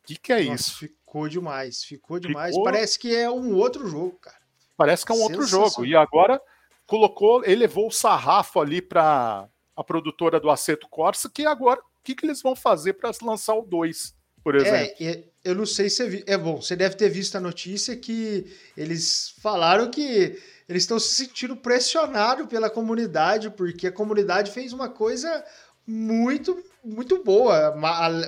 o 0.00 0.06
que, 0.06 0.16
que 0.16 0.32
é 0.32 0.44
Nossa, 0.44 0.54
isso? 0.54 0.78
Ficou 0.78 1.28
demais, 1.28 1.82
ficou 1.82 2.20
demais. 2.20 2.50
Ficou... 2.50 2.62
Parece 2.62 2.96
que 3.00 3.16
é 3.16 3.28
um 3.28 3.52
outro 3.56 3.88
jogo, 3.88 4.16
cara. 4.20 4.39
Parece 4.80 5.04
que 5.04 5.12
é 5.12 5.14
um 5.14 5.20
outro 5.20 5.42
jogo. 5.42 5.84
E 5.84 5.94
agora 5.94 6.40
colocou, 6.86 7.44
elevou 7.44 7.88
o 7.88 7.92
sarrafo 7.92 8.58
ali 8.58 8.80
para 8.80 9.46
a 9.76 9.84
produtora 9.84 10.40
do 10.40 10.48
Aceto 10.48 10.88
Corsa, 10.88 11.28
que 11.28 11.44
agora, 11.44 11.78
o 11.78 12.02
que, 12.02 12.14
que 12.14 12.24
eles 12.24 12.40
vão 12.40 12.56
fazer 12.56 12.94
para 12.94 13.10
lançar 13.20 13.52
o 13.56 13.60
2, 13.60 14.14
por 14.42 14.54
é, 14.54 14.58
exemplo? 14.58 14.96
É, 15.00 15.24
eu 15.44 15.54
não 15.54 15.66
sei 15.66 15.90
se 15.90 16.24
é 16.26 16.38
bom, 16.38 16.62
você 16.62 16.74
deve 16.74 16.94
ter 16.94 17.10
visto 17.10 17.36
a 17.36 17.40
notícia 17.40 17.94
que 17.94 18.50
eles 18.74 19.34
falaram 19.42 19.90
que 19.90 20.38
eles 20.66 20.84
estão 20.84 20.98
se 20.98 21.14
sentindo 21.14 21.58
pressionados 21.58 22.46
pela 22.46 22.70
comunidade, 22.70 23.50
porque 23.50 23.88
a 23.88 23.92
comunidade 23.92 24.50
fez 24.50 24.72
uma 24.72 24.88
coisa 24.88 25.44
muito 25.86 26.64
muito 26.82 27.22
boa, 27.22 27.76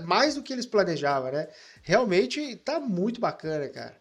mais 0.04 0.34
do 0.34 0.42
que 0.42 0.52
eles 0.52 0.66
planejavam, 0.66 1.32
né? 1.32 1.48
Realmente 1.82 2.56
tá 2.56 2.78
muito 2.78 3.18
bacana, 3.22 3.66
cara. 3.70 3.96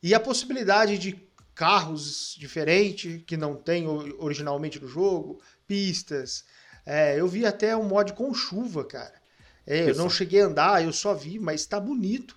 E 0.00 0.14
a 0.14 0.20
possibilidade 0.20 0.96
de 0.96 1.31
carros 1.54 2.34
diferentes 2.38 3.22
que 3.26 3.36
não 3.36 3.54
tem 3.54 3.86
originalmente 3.86 4.80
no 4.80 4.88
jogo, 4.88 5.40
pistas. 5.66 6.44
É, 6.84 7.18
eu 7.18 7.28
vi 7.28 7.46
até 7.46 7.76
um 7.76 7.84
mod 7.84 8.12
com 8.14 8.32
chuva, 8.34 8.84
cara. 8.84 9.20
É, 9.66 9.90
eu 9.90 9.94
não 9.94 10.10
cheguei 10.10 10.42
a 10.42 10.46
andar, 10.46 10.82
eu 10.82 10.92
só 10.92 11.14
vi, 11.14 11.38
mas 11.38 11.66
tá 11.66 11.78
bonito. 11.78 12.36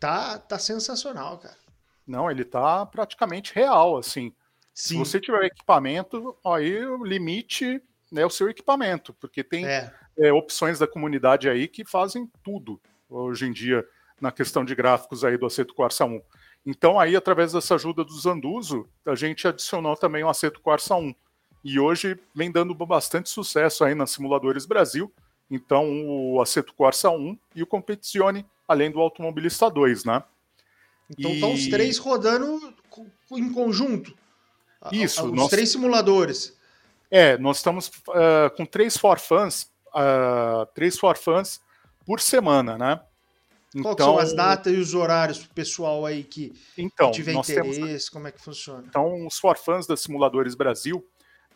Tá, 0.00 0.38
tá 0.38 0.58
sensacional, 0.58 1.38
cara. 1.38 1.56
Não, 2.06 2.30
ele 2.30 2.44
tá 2.44 2.84
praticamente 2.84 3.54
real, 3.54 3.96
assim. 3.96 4.32
Sim. 4.74 4.94
Se 4.94 4.96
você 4.96 5.20
tiver 5.20 5.44
equipamento, 5.44 6.36
aí 6.44 6.84
o 6.84 7.04
limite 7.04 7.80
é 8.14 8.26
o 8.26 8.30
seu 8.30 8.50
equipamento, 8.50 9.14
porque 9.14 9.44
tem 9.44 9.64
é 9.64 9.92
é, 10.16 10.32
opções 10.32 10.78
da 10.78 10.86
comunidade 10.86 11.48
aí 11.48 11.68
que 11.68 11.84
fazem 11.84 12.30
tudo 12.42 12.80
hoje 13.08 13.46
em 13.46 13.52
dia 13.52 13.84
na 14.20 14.30
questão 14.30 14.64
de 14.64 14.74
gráficos 14.74 15.24
aí 15.24 15.36
do 15.36 15.46
Aceto 15.46 15.74
Corsa 15.74 16.04
1. 16.04 16.20
Então 16.66 16.98
aí, 16.98 17.14
através 17.14 17.52
dessa 17.52 17.74
ajuda 17.74 18.04
do 18.04 18.18
Zanduso, 18.18 18.88
a 19.04 19.14
gente 19.14 19.46
adicionou 19.46 19.96
também 19.96 20.24
o 20.24 20.28
Aceto 20.28 20.60
Corsa 20.60 20.94
1. 20.94 21.14
E 21.62 21.78
hoje 21.78 22.18
vem 22.34 22.50
dando 22.50 22.74
bastante 22.74 23.28
sucesso 23.28 23.84
aí 23.84 23.94
na 23.94 24.06
Simuladores 24.06 24.64
Brasil. 24.64 25.12
Então 25.50 25.86
o 26.06 26.40
Aceto 26.40 26.74
Corsa 26.74 27.10
1 27.10 27.38
e 27.54 27.62
o 27.62 27.66
Competizione, 27.66 28.46
além 28.66 28.90
do 28.90 29.00
Automobilista 29.00 29.70
2, 29.70 30.04
né? 30.04 30.22
Então 31.10 31.32
estão 31.32 31.50
tá 31.50 31.54
os 31.54 31.66
três 31.68 31.98
rodando 31.98 32.74
em 33.32 33.52
conjunto. 33.52 34.16
Isso. 34.90 35.24
Os 35.26 35.32
nós... 35.32 35.50
três 35.50 35.70
simuladores. 35.70 36.56
É, 37.10 37.36
nós 37.38 37.58
estamos 37.58 37.88
uh, 37.88 38.54
com 38.56 38.64
três 38.64 38.96
for 38.96 39.18
fans, 39.18 39.70
uh, 39.88 40.66
três 40.74 40.98
for 40.98 41.16
fans 41.16 41.60
por 42.06 42.20
semana, 42.20 42.76
né? 42.78 43.00
Qual 43.82 43.92
então, 43.92 44.06
são 44.06 44.18
as 44.18 44.32
datas 44.32 44.72
e 44.72 44.76
os 44.76 44.94
horários 44.94 45.38
pro 45.38 45.48
pessoal 45.50 46.06
aí 46.06 46.22
que, 46.22 46.52
então, 46.78 47.10
que 47.10 47.16
tiver 47.16 47.32
interesse? 47.32 47.80
Temos, 47.80 48.08
como 48.08 48.28
é 48.28 48.32
que 48.32 48.40
funciona? 48.40 48.84
Então, 48.88 49.26
os 49.26 49.36
for 49.36 49.58
fans 49.58 49.86
da 49.86 49.96
Simuladores 49.96 50.54
Brasil, 50.54 51.04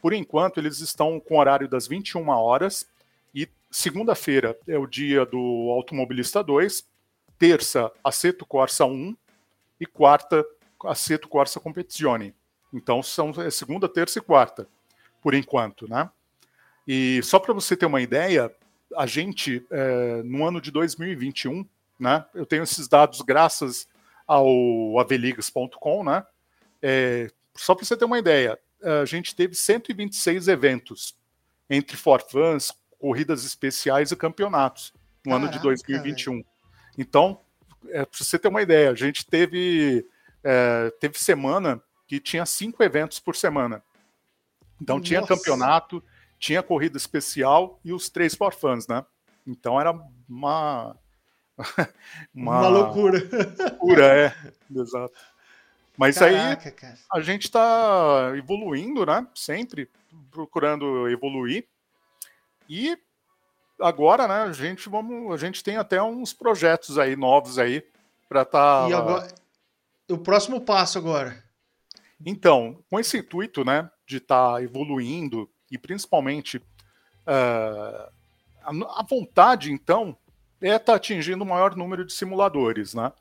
por 0.03 0.13
enquanto, 0.13 0.59
eles 0.59 0.81
estão 0.81 1.21
com 1.21 1.37
o 1.37 1.39
horário 1.39 1.69
das 1.69 1.87
21 1.87 2.29
horas 2.29 2.87
e 3.33 3.49
segunda-feira 3.71 4.59
é 4.67 4.77
o 4.77 4.87
dia 4.87 5.25
do 5.25 5.71
Automobilista 5.71 6.43
2, 6.43 6.85
terça, 7.39 7.91
Aceto 8.03 8.45
Corsa 8.45 8.85
1 8.85 9.17
e 9.81 9.87
quarta, 9.87 10.45
Aceto 10.85 11.29
Corsa 11.29 11.61
Competizione. 11.61 12.35
Então, 12.73 13.01
são 13.01 13.31
é 13.39 13.51
segunda, 13.51 13.89
terça 13.89 14.19
e 14.19 14.23
quarta, 14.23 14.67
por 15.23 15.35
enquanto, 15.35 15.89
né? 15.89 16.11
E 16.87 17.21
só 17.23 17.39
para 17.39 17.55
você 17.55 17.77
ter 17.77 17.87
uma 17.87 18.01
ideia, 18.01 18.53
a 18.97 19.07
gente, 19.07 19.65
é, 19.71 20.23
no 20.25 20.45
ano 20.45 20.61
de 20.61 20.71
2021, 20.71 21.65
né? 21.99 22.25
Eu 22.35 22.47
tenho 22.47 22.63
esses 22.63 22.89
dados 22.89 23.21
graças 23.21 23.89
ao 24.27 24.99
aveligas.com, 24.99 26.05
né? 26.05 26.25
É, 26.81 27.31
só 27.57 27.75
para 27.75 27.85
você 27.85 27.97
ter 27.97 28.05
uma 28.05 28.19
ideia, 28.19 28.59
a 29.03 29.05
gente 29.05 29.35
teve 29.35 29.55
126 29.55 30.49
eventos 30.49 31.17
entre 31.69 31.97
forfans, 31.97 32.73
corridas 32.99 33.45
especiais 33.45 34.11
e 34.11 34.17
campeonatos 34.17 34.93
no 35.25 35.33
Caraca, 35.33 35.47
ano 35.47 35.53
de 35.53 35.63
2021. 35.63 36.45
Então, 36.97 37.41
é, 37.89 38.05
para 38.05 38.19
você 38.19 38.39
ter 38.39 38.49
uma 38.49 38.63
ideia, 38.63 38.91
a 38.91 38.95
gente 38.95 39.27
teve, 39.27 40.07
é, 40.43 40.91
teve 41.01 41.19
semana 41.19 41.83
que 42.07 42.19
tinha 42.19 42.47
cinco 42.47 42.83
eventos 42.83 43.19
por 43.21 43.37
semana. 43.37 43.83
Então 44.81 44.97
Nossa. 44.97 45.09
tinha 45.09 45.27
campeonato, 45.27 46.03
tinha 46.39 46.63
corrida 46.63 46.97
especial 46.97 47.81
e 47.85 47.93
os 47.93 48.09
três 48.09 48.35
forfans, 48.35 48.87
né? 48.87 49.05
Então 49.47 49.81
era 49.81 49.93
uma 50.29 50.97
uma, 52.35 52.61
uma 52.61 52.69
loucura. 52.69 53.19
Loucura, 53.59 54.07
é. 54.07 54.35
Exato. 54.75 55.15
Mas 55.97 56.17
Caraca, 56.17 56.69
aí 56.69 56.75
cara. 56.75 56.99
a 57.13 57.21
gente 57.21 57.43
está 57.43 58.33
evoluindo, 58.37 59.05
né? 59.05 59.27
Sempre 59.35 59.91
procurando 60.31 61.09
evoluir. 61.09 61.67
E 62.69 62.97
agora, 63.81 64.29
né, 64.29 64.43
a 64.43 64.53
gente 64.53 64.89
vamos, 64.89 65.33
a 65.33 65.37
gente 65.37 65.63
tem 65.63 65.77
até 65.77 66.01
uns 66.01 66.33
projetos 66.33 66.99
aí 66.99 67.17
novos 67.17 67.59
aí 67.59 67.85
para 68.29 68.43
estar. 68.43 68.85
Tá... 68.85 68.89
E 68.89 68.93
agora, 68.93 69.29
o 70.09 70.19
próximo 70.19 70.61
passo 70.61 70.99
agora. 70.99 71.43
Então, 72.25 72.79
com 72.91 72.99
esse 72.99 73.19
intuito, 73.19 73.65
né, 73.65 73.91
de 74.07 74.19
estar 74.19 74.55
tá 74.55 74.63
evoluindo 74.63 75.51
e 75.71 75.79
principalmente 75.79 76.59
uh, 76.59 78.11
a, 78.63 79.01
a 79.01 79.07
vontade, 79.09 79.73
então, 79.73 80.17
é 80.61 80.69
estar 80.69 80.79
tá 80.81 80.95
atingindo 80.95 81.45
o 81.45 81.47
maior 81.47 81.77
número 81.77 82.05
de 82.05 82.13
simuladores, 82.13 82.95
né? 82.95 83.13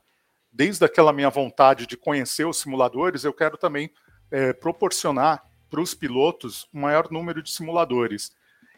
Desde 0.52 0.84
aquela 0.84 1.12
minha 1.12 1.30
vontade 1.30 1.86
de 1.86 1.96
conhecer 1.96 2.46
os 2.46 2.58
simuladores, 2.58 3.24
eu 3.24 3.32
quero 3.32 3.56
também 3.56 3.90
é, 4.30 4.52
proporcionar 4.52 5.44
para 5.70 5.80
os 5.80 5.94
pilotos 5.94 6.64
o 6.72 6.78
maior 6.78 7.10
número 7.10 7.42
de 7.42 7.50
simuladores. 7.50 8.32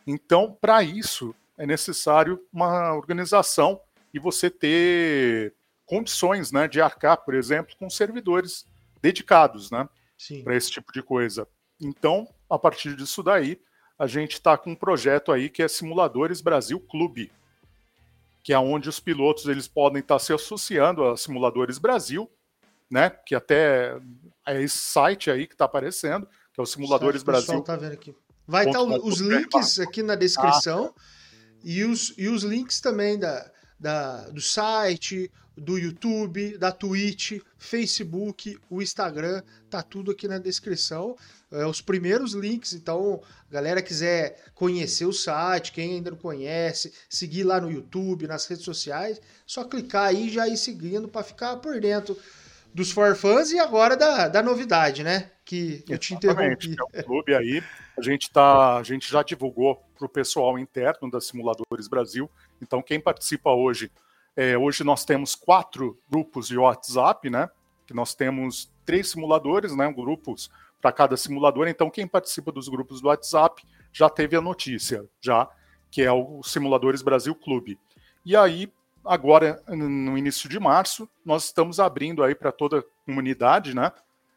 Então, 0.07 0.57
para 0.61 0.83
isso, 0.83 1.35
é 1.57 1.67
necessário 1.67 2.45
uma 2.53 2.95
organização 2.95 3.81
e 4.13 4.19
você 4.19 4.51
ter 4.51 5.55
condições 5.87 6.53
né, 6.53 6.67
de 6.67 6.81
arcar, 6.81 7.19
por 7.19 7.35
exemplo, 7.35 7.75
com 7.79 7.89
servidores 7.89 8.67
dedicados 9.01 9.71
né, 9.71 9.89
para 10.43 10.57
esse 10.57 10.71
tipo 10.71 10.93
de 10.93 11.03
coisa. 11.03 11.47
Então, 11.81 12.29
a 12.49 12.59
partir 12.59 12.95
disso 12.97 13.23
daí, 13.23 13.61
a 13.99 14.07
gente 14.07 14.35
está 14.35 14.57
com 14.57 14.73
um 14.73 14.77
projeto 14.77 15.33
aí 15.33 15.49
que 15.49 15.63
é 15.63 15.69
Simuladores 15.69 16.41
Brasil 16.41 16.81
Clube 16.81 17.31
que 18.43 18.53
é 18.53 18.59
onde 18.59 18.89
os 18.89 19.01
pilotos 19.01 19.47
eles 19.47 19.69
podem 19.69 20.01
estar 20.01 20.19
se 20.19 20.33
associando 20.33 21.05
a 21.05 21.17
Simuladores 21.17 21.79
Brasil, 21.79 22.31
né? 22.91 23.11
Que 23.11 23.35
até 23.35 23.97
é 24.47 24.63
esse 24.63 24.79
site 24.79 25.31
aí 25.31 25.47
que 25.47 25.55
está 25.55 25.65
aparecendo, 25.65 26.27
que 26.53 26.61
é 26.61 26.63
o 26.63 26.67
Simuladores 26.67 27.23
Brasil. 27.23 27.61
Tá 27.63 27.77
vendo 27.77 27.93
aqui. 27.93 28.15
Vai 28.47 28.67
estar 28.67 28.79
tá 28.79 28.85
os 28.85 29.21
links 29.21 29.79
aqui 29.79 30.03
na 30.03 30.17
descrição 30.17 30.93
ah. 30.97 31.03
e, 31.63 31.85
os, 31.85 32.15
e 32.19 32.29
os 32.29 32.43
links 32.43 32.81
também 32.81 33.19
da, 33.19 33.51
da, 33.79 34.29
do 34.31 34.41
site, 34.41 35.31
do 35.61 35.79
YouTube, 35.79 36.57
da 36.57 36.73
Twitch, 36.73 37.39
Facebook, 37.59 38.59
o 38.71 38.81
Instagram, 38.81 39.43
tá 39.69 39.83
tudo 39.83 40.11
aqui 40.11 40.27
na 40.27 40.39
descrição. 40.39 41.15
É, 41.53 41.67
os 41.67 41.83
primeiros 41.83 42.33
links, 42.33 42.73
então, 42.73 43.21
galera 43.51 43.83
quiser 43.83 44.43
conhecer 44.55 45.05
o 45.05 45.13
site, 45.13 45.73
quem 45.73 45.97
ainda 45.97 46.13
não 46.13 46.17
conhece, 46.17 46.95
seguir 47.11 47.45
lá 47.45 47.61
no 47.61 47.71
YouTube, 47.71 48.27
nas 48.27 48.47
redes 48.47 48.65
sociais, 48.65 49.21
só 49.45 49.63
clicar 49.63 50.07
aí 50.07 50.29
e 50.29 50.31
já 50.31 50.49
ir 50.49 50.57
seguindo 50.57 51.09
para 51.09 51.23
ficar 51.23 51.57
por 51.57 51.79
dentro 51.79 52.17
dos 52.73 52.91
forfãs 52.91 53.51
e 53.51 53.59
agora 53.59 53.97
da, 53.97 54.29
da 54.29 54.43
novidade, 54.43 55.03
né? 55.03 55.31
Que 55.45 55.85
eu 55.89 55.99
te 55.99 56.15
interrompi. 56.15 56.75
É 56.95 57.03
clube 57.03 57.35
aí, 57.35 57.63
a 57.99 58.01
gente, 58.01 58.31
tá, 58.31 58.79
a 58.79 58.83
gente 58.83 59.11
já 59.11 59.23
divulgou 59.23 59.77
para 59.99 60.07
o 60.07 60.09
pessoal 60.09 60.59
interno 60.59 61.11
da 61.11 61.21
Simuladores 61.21 61.87
Brasil, 61.87 62.31
então 62.63 62.81
quem 62.81 62.99
participa 62.99 63.51
hoje 63.51 63.91
é, 64.41 64.57
hoje 64.57 64.83
nós 64.83 65.05
temos 65.05 65.35
quatro 65.35 66.01
grupos 66.09 66.49
de 66.49 66.57
WhatsApp, 66.57 67.29
né? 67.29 67.51
Que 67.87 67.93
nós 67.93 68.15
temos 68.15 68.73
três 68.87 69.11
simuladores, 69.11 69.77
né? 69.77 69.93
Grupos 69.93 70.51
para 70.81 70.91
cada 70.91 71.15
simulador. 71.15 71.69
Então, 71.69 71.91
quem 71.91 72.09
participa 72.09 72.51
dos 72.51 72.67
grupos 72.67 73.03
do 73.03 73.09
WhatsApp 73.09 73.63
já 73.93 74.09
teve 74.09 74.35
a 74.35 74.41
notícia, 74.41 75.05
já 75.21 75.47
que 75.91 76.01
é 76.01 76.11
o 76.11 76.43
Simuladores 76.43 77.03
Brasil 77.03 77.35
Clube. 77.35 77.79
E 78.25 78.35
aí, 78.35 78.73
agora 79.05 79.63
no 79.69 80.17
início 80.17 80.49
de 80.49 80.59
março, 80.59 81.07
nós 81.23 81.45
estamos 81.45 81.79
abrindo 81.79 82.25
aí 82.25 82.35
para 82.35 82.51
toda 82.51 82.79
a 82.79 82.85
comunidade, 83.05 83.77
né? 83.77 83.93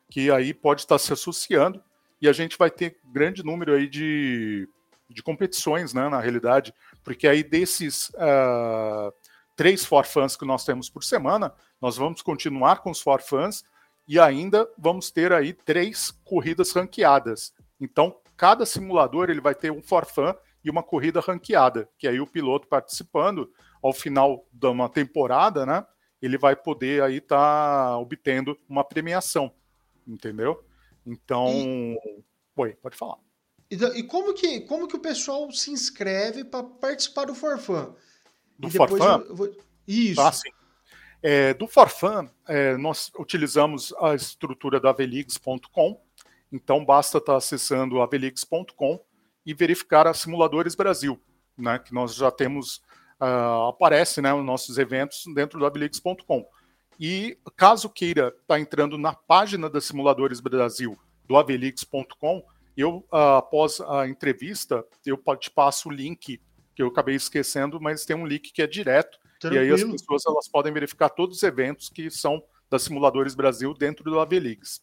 Que 0.09 0.29
aí 0.29 0.53
pode 0.53 0.81
estar 0.81 0.99
se 0.99 1.13
associando 1.13 1.81
e 2.21 2.27
a 2.27 2.33
gente 2.33 2.57
vai 2.57 2.69
ter 2.69 2.97
grande 3.05 3.41
número 3.41 3.73
aí 3.73 3.87
de, 3.87 4.67
de 5.09 5.23
competições, 5.23 5.93
né? 5.93 6.09
Na 6.09 6.19
realidade, 6.19 6.73
porque 7.05 7.25
aí 7.25 7.41
desses 7.41 8.09
uh, 8.09 9.13
três 9.55 9.85
for 9.85 10.05
fans 10.05 10.35
que 10.35 10.45
nós 10.45 10.65
temos 10.65 10.89
por 10.89 11.03
semana, 11.03 11.53
nós 11.81 11.97
vamos 11.97 12.21
continuar 12.21 12.81
com 12.81 12.91
os 12.91 13.01
for 13.01 13.21
fans 13.21 13.63
e 14.07 14.19
ainda 14.19 14.67
vamos 14.77 15.11
ter 15.11 15.31
aí 15.31 15.53
três 15.53 16.11
corridas 16.25 16.71
ranqueadas. 16.71 17.53
Então, 17.79 18.15
cada 18.35 18.65
simulador 18.65 19.29
ele 19.29 19.41
vai 19.41 19.55
ter 19.55 19.71
um 19.71 19.81
for 19.81 20.05
fan 20.05 20.35
e 20.63 20.69
uma 20.69 20.83
corrida 20.83 21.19
ranqueada, 21.19 21.89
que 21.97 22.07
aí 22.07 22.19
o 22.19 22.27
piloto 22.27 22.67
participando 22.67 23.51
ao 23.81 23.93
final 23.93 24.47
de 24.51 24.67
uma 24.67 24.89
temporada, 24.89 25.65
né, 25.65 25.85
ele 26.21 26.37
vai 26.37 26.55
poder 26.55 27.03
aí 27.03 27.17
estar 27.17 27.37
tá 27.37 27.97
obtendo 27.97 28.57
uma 28.67 28.83
premiação, 28.83 29.51
entendeu? 30.07 30.63
Então, 31.05 31.49
e... 31.49 32.23
Oi, 32.55 32.73
pode 32.81 32.95
falar. 32.95 33.17
E, 33.69 34.03
como 34.03 34.33
que 34.33 34.61
como 34.61 34.87
que 34.87 34.95
o 34.95 35.01
pessoal 35.01 35.51
se 35.51 35.71
inscreve 35.71 36.45
para 36.45 36.63
participar 36.63 37.25
do 37.25 37.33
Forfan? 37.33 37.95
Do 38.63 38.71
Forfan? 38.71 39.25
Vou... 39.29 39.49
Isso. 39.87 40.21
Ah, 40.21 40.31
sim. 40.31 40.49
É, 41.21 41.53
do 41.53 41.67
Forfan, 41.67 42.29
é, 42.47 42.75
nós 42.75 43.09
utilizamos 43.17 43.93
a 44.01 44.13
estrutura 44.13 44.77
da 44.77 44.89
Avelix.com, 44.89 46.01
então 46.51 46.83
basta 46.83 47.17
estar 47.17 47.31
tá 47.31 47.37
acessando 47.37 48.01
avelix.com 48.01 48.99
e 49.45 49.53
verificar 49.53 50.05
a 50.05 50.13
Simuladores 50.13 50.75
Brasil, 50.75 51.17
né, 51.57 51.79
que 51.79 51.93
nós 51.93 52.13
já 52.13 52.29
temos, 52.29 52.77
uh, 53.21 53.69
aparece 53.69 54.21
né, 54.21 54.33
os 54.33 54.43
nossos 54.43 54.77
eventos 54.77 55.23
dentro 55.33 55.57
do 55.57 55.65
avelix.com. 55.65 56.45
E 56.99 57.37
caso 57.55 57.89
queira 57.89 58.27
estar 58.27 58.55
tá 58.55 58.59
entrando 58.59 58.97
na 58.97 59.13
página 59.13 59.69
da 59.69 59.79
Simuladores 59.79 60.41
Brasil 60.41 60.97
do 61.25 61.37
avelix.com, 61.37 62.43
eu, 62.75 62.97
uh, 63.11 63.37
após 63.37 63.79
a 63.79 64.07
entrevista, 64.07 64.83
eu 65.05 65.17
te 65.37 65.49
passo 65.49 65.87
o 65.87 65.91
link 65.91 66.41
que 66.75 66.81
eu 66.81 66.87
acabei 66.87 67.15
esquecendo, 67.15 67.79
mas 67.79 68.05
tem 68.05 68.15
um 68.15 68.25
link 68.25 68.51
que 68.51 68.61
é 68.61 68.67
direto, 68.67 69.19
Tranquilo. 69.39 69.63
e 69.63 69.67
aí 69.67 69.73
as 69.73 69.83
pessoas 69.83 70.25
elas 70.25 70.47
podem 70.47 70.73
verificar 70.73 71.09
todos 71.09 71.37
os 71.37 71.43
eventos 71.43 71.89
que 71.89 72.09
são 72.09 72.43
da 72.69 72.79
Simuladores 72.79 73.35
Brasil 73.35 73.73
dentro 73.73 74.03
do 74.03 74.19
AVLeagues. 74.19 74.81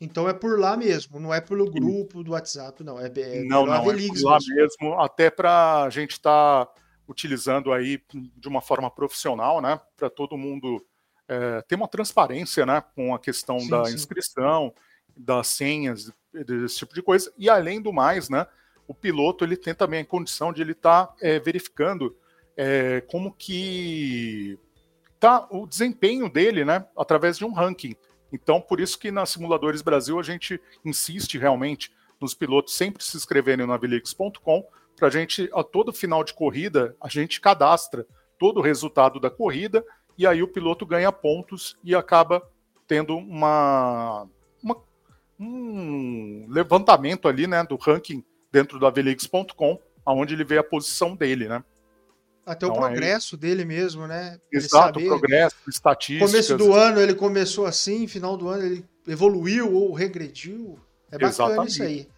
Então 0.00 0.28
é 0.28 0.34
por 0.34 0.58
lá 0.58 0.76
mesmo, 0.76 1.18
não 1.18 1.32
é 1.32 1.40
pelo 1.40 1.70
grupo 1.70 2.22
do 2.22 2.32
WhatsApp, 2.32 2.82
não. 2.82 2.98
É, 2.98 3.06
é 3.06 3.44
não, 3.44 3.64
não, 3.64 3.74
é 3.74 3.82
por 3.82 3.94
lá 3.96 4.38
mesmo, 4.38 4.54
mesmo 4.54 5.00
até 5.00 5.30
para 5.30 5.84
a 5.84 5.90
gente 5.90 6.12
estar 6.12 6.66
tá 6.66 6.72
utilizando 7.08 7.72
aí 7.72 8.02
de 8.12 8.48
uma 8.48 8.60
forma 8.60 8.90
profissional, 8.90 9.60
né? 9.60 9.80
Para 9.96 10.10
todo 10.10 10.36
mundo 10.36 10.84
é, 11.28 11.62
ter 11.62 11.76
uma 11.76 11.88
transparência, 11.88 12.66
né? 12.66 12.82
Com 12.94 13.14
a 13.14 13.18
questão 13.18 13.60
sim, 13.60 13.70
da 13.70 13.84
sim. 13.84 13.94
inscrição, 13.94 14.74
das 15.16 15.48
senhas, 15.48 16.10
desse 16.32 16.78
tipo 16.78 16.94
de 16.94 17.02
coisa. 17.02 17.32
E 17.38 17.48
além 17.48 17.80
do 17.80 17.92
mais, 17.92 18.28
né? 18.28 18.46
O 18.86 18.94
piloto 18.94 19.44
ele 19.44 19.56
tem 19.56 19.74
também 19.74 20.00
a 20.00 20.06
condição 20.06 20.52
de 20.52 20.62
ele 20.62 20.72
estar 20.72 21.06
tá, 21.06 21.14
é, 21.20 21.38
verificando 21.38 22.16
é, 22.56 23.00
como 23.02 23.32
que 23.32 24.58
tá 25.18 25.46
o 25.50 25.66
desempenho 25.66 26.28
dele, 26.28 26.64
né, 26.64 26.86
através 26.96 27.38
de 27.38 27.44
um 27.44 27.52
ranking. 27.52 27.96
Então, 28.32 28.60
por 28.60 28.80
isso 28.80 28.98
que 28.98 29.10
na 29.10 29.24
Simuladores 29.24 29.80
Brasil 29.80 30.18
a 30.18 30.22
gente 30.22 30.60
insiste 30.84 31.38
realmente 31.38 31.92
nos 32.20 32.34
pilotos 32.34 32.74
sempre 32.74 33.02
se 33.02 33.16
inscreverem 33.16 33.66
no 33.66 33.72
avilix.com 33.72 34.64
para 34.96 35.08
a 35.08 35.10
gente, 35.10 35.48
a 35.52 35.62
todo 35.62 35.92
final 35.92 36.22
de 36.22 36.34
corrida, 36.34 36.96
a 37.00 37.08
gente 37.08 37.40
cadastra 37.40 38.06
todo 38.38 38.58
o 38.58 38.62
resultado 38.62 39.18
da 39.18 39.30
corrida 39.30 39.84
e 40.16 40.26
aí 40.26 40.42
o 40.42 40.48
piloto 40.48 40.86
ganha 40.86 41.10
pontos 41.10 41.76
e 41.82 41.94
acaba 41.94 42.42
tendo 42.86 43.16
uma, 43.16 44.28
uma 44.62 44.76
um 45.38 46.46
levantamento 46.48 47.26
ali, 47.26 47.46
né, 47.46 47.64
do 47.64 47.76
ranking 47.76 48.24
dentro 48.54 48.78
do 48.78 48.86
avilix.com, 48.86 49.80
aonde 50.06 50.34
ele 50.34 50.44
vê 50.44 50.58
a 50.58 50.62
posição 50.62 51.16
dele, 51.16 51.48
né? 51.48 51.64
Até 52.46 52.66
então, 52.66 52.76
o 52.76 52.78
progresso 52.78 53.34
aí... 53.34 53.40
dele 53.40 53.64
mesmo, 53.64 54.06
né? 54.06 54.38
Exato, 54.52 55.00
o 55.00 55.04
progresso, 55.04 55.56
estatísticas. 55.66 56.30
Começo 56.30 56.56
do 56.56 56.72
ano 56.72 57.00
ele 57.00 57.14
começou 57.14 57.66
assim, 57.66 58.06
final 58.06 58.36
do 58.36 58.48
ano 58.48 58.64
ele 58.64 58.84
evoluiu 59.08 59.74
ou 59.74 59.92
regrediu. 59.92 60.78
É 61.10 61.18
bacana 61.18 61.30
Exatamente. 61.30 61.70
isso 61.72 61.82
aí. 61.82 62.08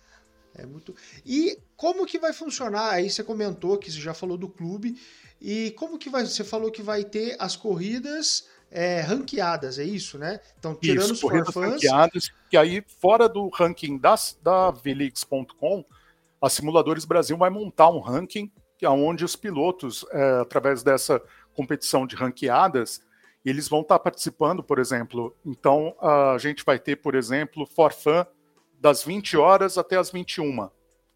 É 0.55 0.67
muito. 0.67 0.95
E 1.25 1.59
como 1.75 2.05
que 2.05 2.19
vai 2.19 2.35
funcionar? 2.35 2.91
Aí 2.91 3.09
você 3.09 3.25
comentou 3.25 3.79
que 3.79 3.91
você 3.91 3.99
já 3.99 4.13
falou 4.13 4.37
do 4.37 4.49
clube. 4.49 5.01
E 5.41 5.71
como 5.73 5.99
que 5.99 6.11
vai. 6.11 6.27
Você 6.27 6.45
falou 6.45 6.71
que 6.71 6.83
vai 6.83 7.05
ter 7.05 7.37
as 7.39 7.57
corridas 7.57 8.47
é, 8.71 9.01
ranqueadas, 9.01 9.79
é 9.79 9.85
isso, 9.85 10.19
né? 10.19 10.41
Então, 10.59 10.75
tirando 10.75 11.05
isso, 11.05 11.13
os 11.15 11.21
corridas 11.21 11.53
fãs... 11.53 11.73
ranqueadas, 11.73 12.31
que 12.51 12.57
aí, 12.57 12.83
fora 13.01 13.29
do 13.29 13.49
ranking 13.49 13.99
das, 13.99 14.39
da 14.43 14.71
Velix.com, 14.71 15.85
a 16.41 16.49
Simuladores 16.49 17.05
Brasil 17.05 17.37
vai 17.37 17.51
montar 17.51 17.89
um 17.91 18.01
ranking 18.01 18.51
onde 18.85 19.25
os 19.25 19.35
pilotos, 19.35 20.05
é, 20.11 20.41
através 20.41 20.83
dessa 20.83 21.23
competição 21.55 22.07
de 22.07 22.15
ranqueadas, 22.15 23.01
eles 23.45 23.69
vão 23.69 23.81
estar 23.81 23.99
participando, 23.99 24.63
por 24.63 24.79
exemplo. 24.79 25.35
Então, 25.45 25.97
a 26.01 26.37
gente 26.39 26.65
vai 26.65 26.79
ter, 26.79 26.97
por 26.97 27.15
exemplo, 27.15 27.65
forfã 27.65 28.27
das 28.79 29.03
20 29.03 29.37
horas 29.37 29.79
até 29.79 29.97
as 29.97 30.11
21. 30.11 30.69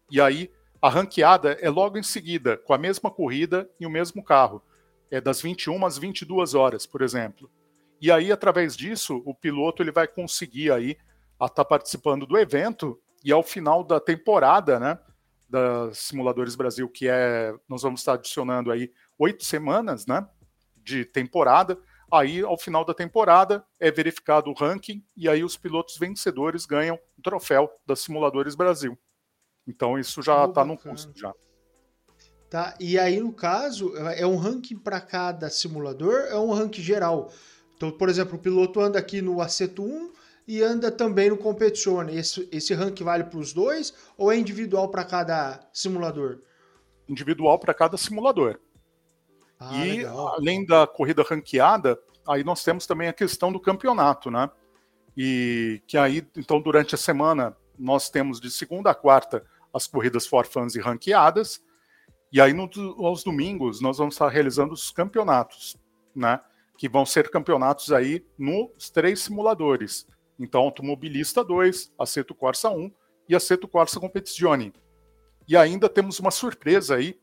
E 0.09 0.19
aí, 0.19 0.49
a 0.81 0.89
ranqueada 0.89 1.51
é 1.61 1.69
logo 1.69 1.97
em 1.97 2.03
seguida, 2.03 2.57
com 2.57 2.73
a 2.73 2.77
mesma 2.77 3.11
corrida 3.11 3.69
e 3.79 3.85
o 3.85 3.89
mesmo 3.89 4.23
carro. 4.23 4.63
É 5.11 5.21
das 5.21 5.41
21 5.41 5.85
às 5.85 5.97
22 5.97 6.55
horas, 6.55 6.85
por 6.85 7.01
exemplo. 7.01 7.51
E 7.99 8.09
aí, 8.11 8.31
através 8.31 8.75
disso, 8.75 9.21
o 9.25 9.35
piloto 9.35 9.83
ele 9.83 9.91
vai 9.91 10.07
conseguir 10.07 10.71
aí 10.71 10.97
estar 11.33 11.49
tá 11.49 11.65
participando 11.65 12.25
do 12.25 12.37
evento 12.37 12.99
e 13.23 13.31
ao 13.31 13.43
final 13.43 13.83
da 13.83 13.99
temporada, 13.99 14.79
né, 14.79 14.97
da 15.51 15.93
Simuladores 15.93 16.55
Brasil, 16.55 16.87
que 16.87 17.09
é, 17.09 17.53
nós 17.67 17.81
vamos 17.81 17.99
estar 17.99 18.13
adicionando 18.13 18.71
aí 18.71 18.89
oito 19.19 19.43
semanas, 19.43 20.07
né, 20.07 20.25
de 20.77 21.03
temporada. 21.03 21.77
Aí, 22.09 22.41
ao 22.41 22.57
final 22.57 22.85
da 22.85 22.93
temporada, 22.93 23.63
é 23.79 23.91
verificado 23.91 24.49
o 24.49 24.53
ranking 24.53 25.03
e 25.15 25.27
aí 25.27 25.43
os 25.43 25.57
pilotos 25.57 25.97
vencedores 25.97 26.65
ganham 26.65 26.97
o 27.17 27.21
troféu 27.21 27.69
da 27.85 27.95
Simuladores 27.95 28.55
Brasil. 28.55 28.97
Então, 29.67 29.99
isso 29.99 30.21
já 30.21 30.45
está 30.45 30.65
no 30.65 30.77
custo 30.77 31.11
já. 31.15 31.33
Tá, 32.49 32.75
e 32.79 32.99
aí, 32.99 33.19
no 33.19 33.31
caso, 33.31 33.95
é 33.95 34.25
um 34.25 34.35
ranking 34.35 34.77
para 34.77 34.99
cada 34.99 35.49
simulador, 35.49 36.25
é 36.29 36.37
um 36.37 36.51
ranking 36.51 36.81
geral. 36.81 37.31
Então, 37.75 37.91
por 37.91 38.09
exemplo, 38.09 38.35
o 38.35 38.41
piloto 38.41 38.79
anda 38.81 38.99
aqui 38.99 39.21
no 39.21 39.41
Aceto 39.41 39.83
1, 39.83 40.11
e 40.47 40.61
anda 40.61 40.91
também 40.91 41.29
no 41.29 41.37
Competizione. 41.37 42.15
Esse, 42.15 42.47
esse 42.51 42.73
ranking 42.73 43.03
vale 43.03 43.23
para 43.23 43.39
os 43.39 43.53
dois 43.53 43.93
ou 44.17 44.31
é 44.31 44.37
individual 44.37 44.89
para 44.89 45.03
cada 45.03 45.67
simulador? 45.73 46.39
Individual 47.07 47.59
para 47.59 47.73
cada 47.73 47.97
simulador. 47.97 48.59
Ah, 49.59 49.85
e 49.85 49.97
legal. 49.97 50.27
além 50.29 50.65
da 50.65 50.87
corrida 50.87 51.23
ranqueada, 51.23 51.99
aí 52.27 52.43
nós 52.43 52.63
temos 52.63 52.87
também 52.87 53.07
a 53.07 53.13
questão 53.13 53.51
do 53.51 53.59
campeonato, 53.59 54.31
né? 54.31 54.49
E 55.15 55.81
que 55.85 55.97
aí, 55.97 56.25
então, 56.35 56.59
durante 56.59 56.95
a 56.95 56.97
semana, 56.97 57.55
nós 57.77 58.09
temos 58.09 58.39
de 58.39 58.49
segunda 58.49 58.91
a 58.91 58.95
quarta 58.95 59.45
as 59.73 59.87
corridas 59.87 60.27
for 60.27 60.45
fans 60.45 60.75
e 60.75 60.79
ranqueadas. 60.79 61.61
E 62.31 62.39
aí, 62.39 62.53
no, 62.53 62.69
aos 63.05 63.23
domingos, 63.23 63.81
nós 63.81 63.97
vamos 63.97 64.15
estar 64.15 64.29
realizando 64.29 64.73
os 64.73 64.91
campeonatos, 64.91 65.77
né? 66.15 66.39
Que 66.77 66.89
vão 66.89 67.05
ser 67.05 67.29
campeonatos 67.29 67.91
aí 67.91 68.25
nos 68.37 68.89
três 68.89 69.19
simuladores. 69.21 70.07
Então, 70.41 70.61
Automobilista 70.61 71.43
2, 71.43 71.93
Aceto 71.99 72.33
Corsa 72.33 72.71
1 72.71 72.91
e 73.29 73.35
Aceto 73.35 73.67
Corsa 73.67 73.99
Competizione. 73.99 74.73
E 75.47 75.55
ainda 75.55 75.87
temos 75.87 76.19
uma 76.19 76.31
surpresa 76.31 76.95
aí, 76.95 77.15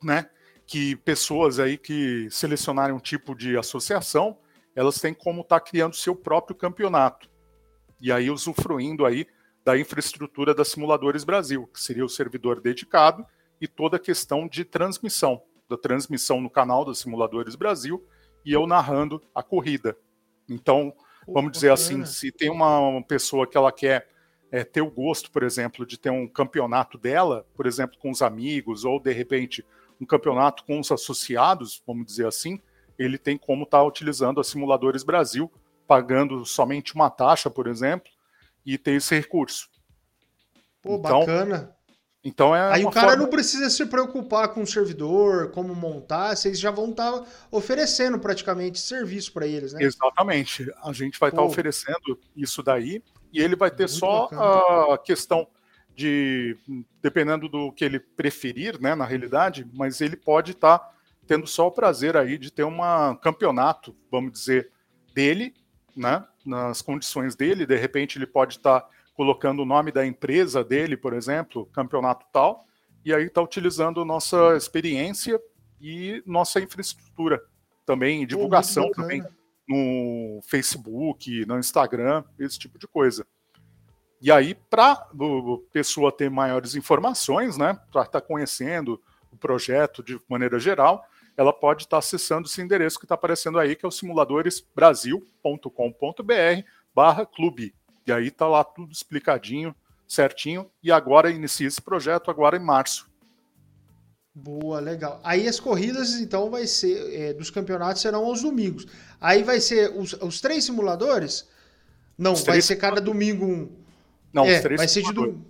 né? 0.00 0.30
Que 0.64 0.94
pessoas 0.94 1.58
aí 1.58 1.76
que 1.76 2.28
selecionarem 2.30 2.94
um 2.94 3.00
tipo 3.00 3.34
de 3.34 3.58
associação, 3.58 4.38
elas 4.76 5.00
têm 5.00 5.12
como 5.12 5.40
estar 5.40 5.58
tá 5.58 5.66
criando 5.66 5.96
seu 5.96 6.14
próprio 6.14 6.54
campeonato. 6.54 7.28
E 8.00 8.12
aí 8.12 8.30
usufruindo 8.30 9.04
aí 9.04 9.26
da 9.64 9.76
infraestrutura 9.76 10.54
da 10.54 10.64
Simuladores 10.64 11.24
Brasil, 11.24 11.66
que 11.66 11.80
seria 11.80 12.04
o 12.04 12.08
servidor 12.08 12.60
dedicado 12.60 13.26
e 13.60 13.66
toda 13.66 13.96
a 13.96 14.00
questão 14.00 14.46
de 14.46 14.64
transmissão, 14.64 15.42
da 15.68 15.76
transmissão 15.76 16.40
no 16.40 16.48
canal 16.48 16.84
da 16.84 16.94
Simuladores 16.94 17.56
Brasil 17.56 18.06
e 18.44 18.52
eu 18.52 18.64
narrando 18.64 19.20
a 19.34 19.42
corrida. 19.42 19.96
Então, 20.48 20.94
Vamos 21.26 21.52
dizer 21.52 21.72
assim, 21.72 22.04
se 22.04 22.32
tem 22.32 22.50
uma 22.50 23.02
pessoa 23.02 23.46
que 23.46 23.56
ela 23.56 23.70
quer 23.70 24.08
é, 24.50 24.64
ter 24.64 24.82
o 24.82 24.90
gosto, 24.90 25.30
por 25.30 25.42
exemplo, 25.42 25.86
de 25.86 25.98
ter 25.98 26.10
um 26.10 26.28
campeonato 26.28 26.98
dela, 26.98 27.46
por 27.54 27.66
exemplo, 27.66 27.98
com 27.98 28.10
os 28.10 28.22
amigos, 28.22 28.84
ou 28.84 29.00
de 29.00 29.12
repente 29.12 29.64
um 30.00 30.04
campeonato 30.04 30.64
com 30.64 30.80
os 30.80 30.90
associados, 30.90 31.82
vamos 31.86 32.04
dizer 32.06 32.26
assim, 32.26 32.60
ele 32.98 33.16
tem 33.16 33.38
como 33.38 33.64
estar 33.64 33.78
tá 33.78 33.84
utilizando 33.84 34.40
a 34.40 34.44
Simuladores 34.44 35.04
Brasil, 35.04 35.50
pagando 35.86 36.44
somente 36.44 36.94
uma 36.94 37.08
taxa, 37.08 37.48
por 37.48 37.66
exemplo, 37.66 38.10
e 38.66 38.76
ter 38.76 38.92
esse 38.92 39.14
recurso. 39.14 39.70
Pô, 40.82 40.96
então, 40.96 41.20
bacana. 41.20 41.76
Então 42.24 42.54
é 42.54 42.72
Aí 42.74 42.84
o 42.84 42.90
cara 42.90 43.08
forma... 43.08 43.24
não 43.24 43.30
precisa 43.30 43.68
se 43.68 43.84
preocupar 43.86 44.48
com 44.48 44.62
o 44.62 44.66
servidor, 44.66 45.50
como 45.50 45.74
montar, 45.74 46.36
vocês 46.36 46.58
já 46.58 46.70
vão 46.70 46.90
estar 46.90 47.12
tá 47.12 47.26
oferecendo 47.50 48.18
praticamente 48.18 48.78
serviço 48.78 49.32
para 49.32 49.46
eles, 49.46 49.72
né? 49.72 49.82
Exatamente. 49.82 50.72
A 50.84 50.92
gente 50.92 51.18
vai 51.18 51.30
estar 51.30 51.42
tá 51.42 51.46
oferecendo 51.46 52.18
isso 52.36 52.62
daí 52.62 53.02
e 53.32 53.40
ele 53.40 53.56
vai 53.56 53.70
ter 53.70 53.84
Muito 53.84 53.98
só 53.98 54.28
bacana. 54.28 54.94
a 54.94 54.98
questão 54.98 55.48
de, 55.94 56.56
dependendo 57.02 57.48
do 57.48 57.72
que 57.72 57.84
ele 57.84 57.98
preferir, 57.98 58.80
né, 58.80 58.94
na 58.94 59.04
realidade, 59.04 59.68
mas 59.74 60.00
ele 60.00 60.16
pode 60.16 60.52
estar 60.52 60.78
tá 60.78 60.90
tendo 61.26 61.46
só 61.46 61.66
o 61.66 61.72
prazer 61.72 62.16
aí 62.16 62.38
de 62.38 62.52
ter 62.52 62.64
um 62.64 62.78
campeonato, 63.20 63.94
vamos 64.10 64.32
dizer, 64.32 64.70
dele, 65.14 65.54
né, 65.96 66.24
nas 66.44 66.82
condições 66.82 67.34
dele, 67.34 67.66
de 67.66 67.76
repente 67.76 68.16
ele 68.16 68.26
pode 68.26 68.56
estar 68.56 68.80
tá 68.80 68.88
colocando 69.22 69.62
o 69.62 69.64
nome 69.64 69.92
da 69.92 70.04
empresa 70.04 70.64
dele, 70.64 70.96
por 70.96 71.12
exemplo, 71.12 71.66
campeonato 71.66 72.26
tal, 72.32 72.66
e 73.04 73.14
aí 73.14 73.26
está 73.26 73.40
utilizando 73.40 74.04
nossa 74.04 74.56
experiência 74.56 75.40
e 75.80 76.20
nossa 76.26 76.58
infraestrutura 76.58 77.40
também, 77.86 78.26
divulgação 78.26 78.90
também 78.90 79.22
no 79.68 80.40
Facebook, 80.42 81.46
no 81.46 81.56
Instagram, 81.56 82.24
esse 82.36 82.58
tipo 82.58 82.80
de 82.80 82.88
coisa. 82.88 83.24
E 84.20 84.32
aí, 84.32 84.56
para 84.56 84.90
a 84.90 85.06
pessoa 85.72 86.10
ter 86.10 86.28
maiores 86.28 86.74
informações, 86.74 87.56
né, 87.56 87.78
para 87.92 88.02
estar 88.02 88.20
tá 88.20 88.26
conhecendo 88.26 89.00
o 89.30 89.36
projeto 89.36 90.02
de 90.02 90.20
maneira 90.28 90.58
geral, 90.58 91.04
ela 91.36 91.52
pode 91.52 91.84
estar 91.84 91.94
tá 91.94 91.98
acessando 91.98 92.48
esse 92.48 92.60
endereço 92.60 92.98
que 92.98 93.04
está 93.04 93.14
aparecendo 93.14 93.60
aí, 93.60 93.76
que 93.76 93.86
é 93.86 93.88
o 93.88 93.92
simuladoresbrasil.com.br 93.92 96.66
barra 96.92 97.24
clube. 97.24 97.72
E 98.06 98.12
aí 98.12 98.30
tá 98.30 98.46
lá 98.46 98.64
tudo 98.64 98.92
explicadinho, 98.92 99.74
certinho. 100.06 100.70
E 100.82 100.90
agora 100.90 101.30
inicia 101.30 101.66
esse 101.66 101.80
projeto 101.80 102.30
agora 102.30 102.56
em 102.56 102.64
março. 102.64 103.10
Boa, 104.34 104.80
legal. 104.80 105.20
Aí 105.22 105.46
as 105.46 105.60
corridas, 105.60 106.14
então, 106.14 106.50
vai 106.50 106.66
ser 106.66 107.14
é, 107.14 107.32
dos 107.34 107.50
campeonatos 107.50 108.00
serão 108.00 108.24
aos 108.24 108.42
domingos. 108.42 108.86
Aí 109.20 109.42
vai 109.42 109.60
ser 109.60 109.90
os, 109.94 110.14
os 110.14 110.40
três 110.40 110.64
simuladores? 110.64 111.48
Não, 112.16 112.32
os 112.32 112.42
vai 112.42 112.62
ser 112.62 112.76
cada 112.76 113.00
domingo 113.00 113.44
um. 113.44 113.70
Não, 114.32 114.46
é, 114.46 114.56
os 114.56 114.62
três 114.62 114.78
vai 114.78 114.88
ser 114.88 115.02
de 115.02 115.12
do... 115.12 115.44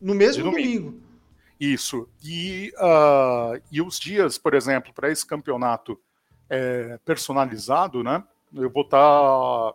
no 0.00 0.14
mesmo 0.14 0.44
domingo. 0.44 0.90
domingo. 0.90 1.08
Isso. 1.60 2.08
E, 2.22 2.72
uh, 2.78 3.60
e 3.70 3.82
os 3.82 3.98
dias, 3.98 4.38
por 4.38 4.54
exemplo, 4.54 4.92
para 4.94 5.10
esse 5.10 5.26
campeonato 5.26 6.00
é, 6.48 6.98
personalizado, 7.04 8.02
né? 8.02 8.22
Eu 8.54 8.70
vou 8.70 8.84
estar 8.84 8.98
tá 8.98 9.74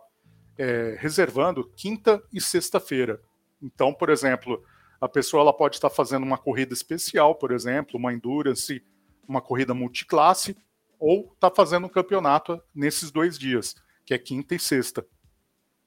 é, 0.58 0.96
reservando 0.98 1.70
quinta 1.76 2.22
e 2.32 2.40
sexta-feira. 2.40 3.20
Então, 3.62 3.92
por 3.92 4.10
exemplo, 4.10 4.62
a 5.00 5.08
pessoa 5.08 5.42
ela 5.42 5.52
pode 5.52 5.76
estar 5.76 5.90
fazendo 5.90 6.22
uma 6.22 6.38
corrida 6.38 6.72
especial, 6.72 7.34
por 7.34 7.52
exemplo, 7.52 7.98
uma 7.98 8.12
endurance, 8.12 8.82
uma 9.26 9.40
corrida 9.40 9.74
multiclasse, 9.74 10.56
ou 10.98 11.30
está 11.34 11.50
fazendo 11.50 11.86
um 11.86 11.90
campeonato 11.90 12.60
nesses 12.74 13.10
dois 13.10 13.38
dias, 13.38 13.74
que 14.04 14.14
é 14.14 14.18
quinta 14.18 14.54
e 14.54 14.58
sexta. 14.58 15.04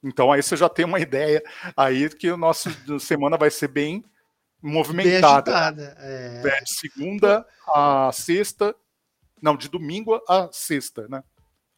Então 0.02 0.30
aí 0.30 0.42
você 0.42 0.56
já 0.56 0.68
tem 0.68 0.84
uma 0.84 1.00
ideia 1.00 1.42
aí 1.76 2.08
que 2.10 2.30
o 2.30 2.36
nosso 2.36 2.70
semana 3.00 3.36
vai 3.36 3.50
ser 3.50 3.68
bem 3.68 4.04
movimentada. 4.62 5.72
Bem 5.72 5.94
é... 5.98 6.42
é 6.44 6.60
de 6.62 6.72
segunda 6.72 7.46
a 7.66 8.10
sexta, 8.12 8.74
não, 9.42 9.56
de 9.56 9.68
domingo 9.68 10.20
a 10.28 10.48
sexta, 10.52 11.06
né? 11.08 11.22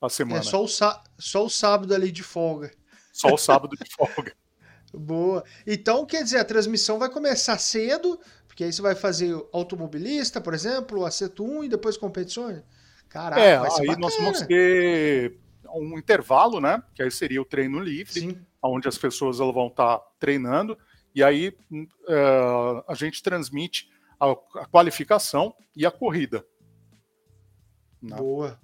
A 0.00 0.08
semana. 0.08 0.40
É 0.40 0.42
só 0.42 0.64
o, 0.64 0.68
só 0.68 1.44
o 1.44 1.50
sábado 1.50 1.94
ali 1.94 2.10
de 2.10 2.22
folga. 2.22 2.72
Só 3.12 3.32
o 3.32 3.38
sábado 3.38 3.76
de 3.76 3.90
folga. 3.92 4.34
Boa. 4.92 5.44
Então, 5.66 6.04
quer 6.04 6.22
dizer, 6.24 6.38
a 6.38 6.44
transmissão 6.44 6.98
vai 6.98 7.08
começar 7.08 7.56
cedo, 7.58 8.18
porque 8.46 8.64
aí 8.64 8.72
você 8.72 8.82
vai 8.82 8.94
fazer 8.94 9.34
automobilista, 9.52 10.40
por 10.40 10.52
exemplo, 10.52 11.04
acerto 11.04 11.44
1 11.44 11.64
e 11.64 11.68
depois 11.68 11.96
competições. 11.96 12.62
Caraca, 13.08 13.40
é, 13.40 13.56
aí 13.56 13.86
bacana. 13.86 13.98
nós 13.98 14.16
vamos 14.16 14.40
ter 14.42 15.38
um 15.72 15.98
intervalo, 15.98 16.60
né? 16.60 16.82
Que 16.94 17.02
aí 17.02 17.10
seria 17.10 17.40
o 17.40 17.44
treino 17.44 17.78
livre, 17.78 18.20
Sim. 18.20 18.46
onde 18.62 18.88
as 18.88 18.98
pessoas 18.98 19.38
vão 19.38 19.68
estar 19.68 19.98
treinando, 20.18 20.76
e 21.14 21.22
aí 21.22 21.48
uh, 21.48 22.84
a 22.86 22.94
gente 22.94 23.22
transmite 23.22 23.90
a, 24.18 24.30
a, 24.30 24.66
qualificação 24.66 25.54
e 25.74 25.84
a 25.84 25.90
corrida. 25.90 26.44
Né? 28.00 28.16
Boa. 28.16 28.60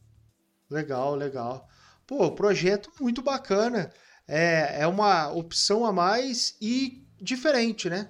Legal, 0.70 1.14
legal. 1.14 1.68
Pô, 2.07 2.30
projeto 2.32 2.90
muito 3.01 3.22
bacana. 3.22 3.92
É, 4.29 4.83
é 4.83 4.87
uma 4.87 5.31
opção 5.31 5.85
a 5.85 5.93
mais 5.93 6.57
e 6.61 7.07
diferente, 7.20 7.89
né? 7.89 8.09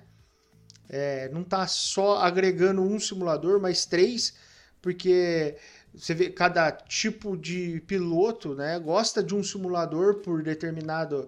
É, 0.88 1.28
não 1.30 1.42
tá 1.42 1.66
só 1.66 2.18
agregando 2.18 2.82
um 2.82 2.98
simulador, 2.98 3.60
mas 3.60 3.86
três, 3.86 4.34
porque 4.80 5.56
você 5.92 6.14
vê 6.14 6.30
cada 6.30 6.70
tipo 6.70 7.36
de 7.36 7.80
piloto, 7.86 8.54
né, 8.54 8.78
gosta 8.78 9.22
de 9.22 9.34
um 9.34 9.42
simulador 9.42 10.20
por 10.20 10.42
determinada 10.42 11.26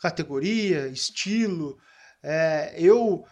categoria, 0.00 0.86
estilo. 0.88 1.78
É, 2.22 2.74
eu 2.76 3.24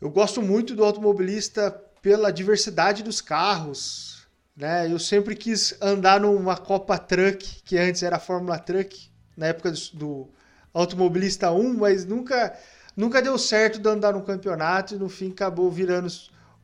eu 0.00 0.10
gosto 0.10 0.42
muito 0.42 0.74
do 0.74 0.84
automobilista 0.84 1.70
pela 2.02 2.30
diversidade 2.30 3.02
dos 3.02 3.20
carros, 3.20 4.26
né? 4.56 4.90
Eu 4.90 4.98
sempre 4.98 5.34
quis 5.34 5.74
andar 5.80 6.20
numa 6.20 6.56
Copa 6.56 6.98
Truck, 6.98 7.62
que 7.64 7.78
antes 7.78 8.02
era 8.02 8.18
Fórmula 8.18 8.58
Truck, 8.58 9.10
na 9.36 9.46
época 9.46 9.70
do, 9.70 9.78
do 9.94 10.28
Automobilista 10.72 11.50
1, 11.50 11.74
mas 11.74 12.04
nunca 12.04 12.58
nunca 12.96 13.20
deu 13.20 13.36
certo 13.36 13.78
de 13.78 13.88
andar 13.88 14.12
no 14.12 14.22
campeonato 14.22 14.94
e 14.94 14.98
no 14.98 15.08
fim 15.08 15.30
acabou 15.30 15.70
virando 15.70 16.08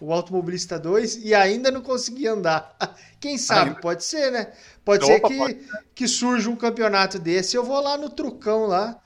o 0.00 0.12
Automobilista 0.12 0.78
2 0.78 1.16
e 1.24 1.34
ainda 1.34 1.70
não 1.70 1.82
consegui 1.82 2.26
andar. 2.26 2.74
Quem 3.20 3.36
sabe? 3.36 3.70
Ainda. 3.70 3.80
Pode 3.80 4.04
ser, 4.04 4.30
né? 4.30 4.52
Pode 4.84 5.04
Opa, 5.04 5.12
ser 5.12 5.20
que, 5.20 5.36
pode. 5.36 5.58
que 5.94 6.08
surja 6.08 6.48
um 6.48 6.56
campeonato 6.56 7.18
desse. 7.18 7.56
Eu 7.56 7.64
vou 7.64 7.80
lá 7.80 7.98
no 7.98 8.08
trucão 8.08 8.66
lá. 8.66 8.98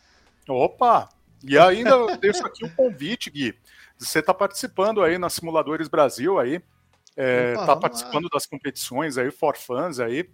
Opa! 0.48 1.08
E 1.42 1.58
ainda 1.58 2.16
deixo 2.16 2.46
aqui 2.46 2.64
um 2.64 2.70
convite, 2.70 3.30
Gui. 3.30 3.54
Você 3.98 4.20
está 4.20 4.32
participando 4.32 5.02
aí 5.02 5.18
na 5.18 5.28
Simuladores 5.28 5.88
Brasil 5.88 6.38
aí. 6.38 6.62
É, 7.16 7.54
Opa, 7.56 7.66
tá 7.66 7.76
participando 7.76 8.24
lá. 8.24 8.30
das 8.32 8.46
competições 8.46 9.18
aí, 9.18 9.30
for 9.30 9.56
fans 9.56 9.98
aí. 9.98 10.28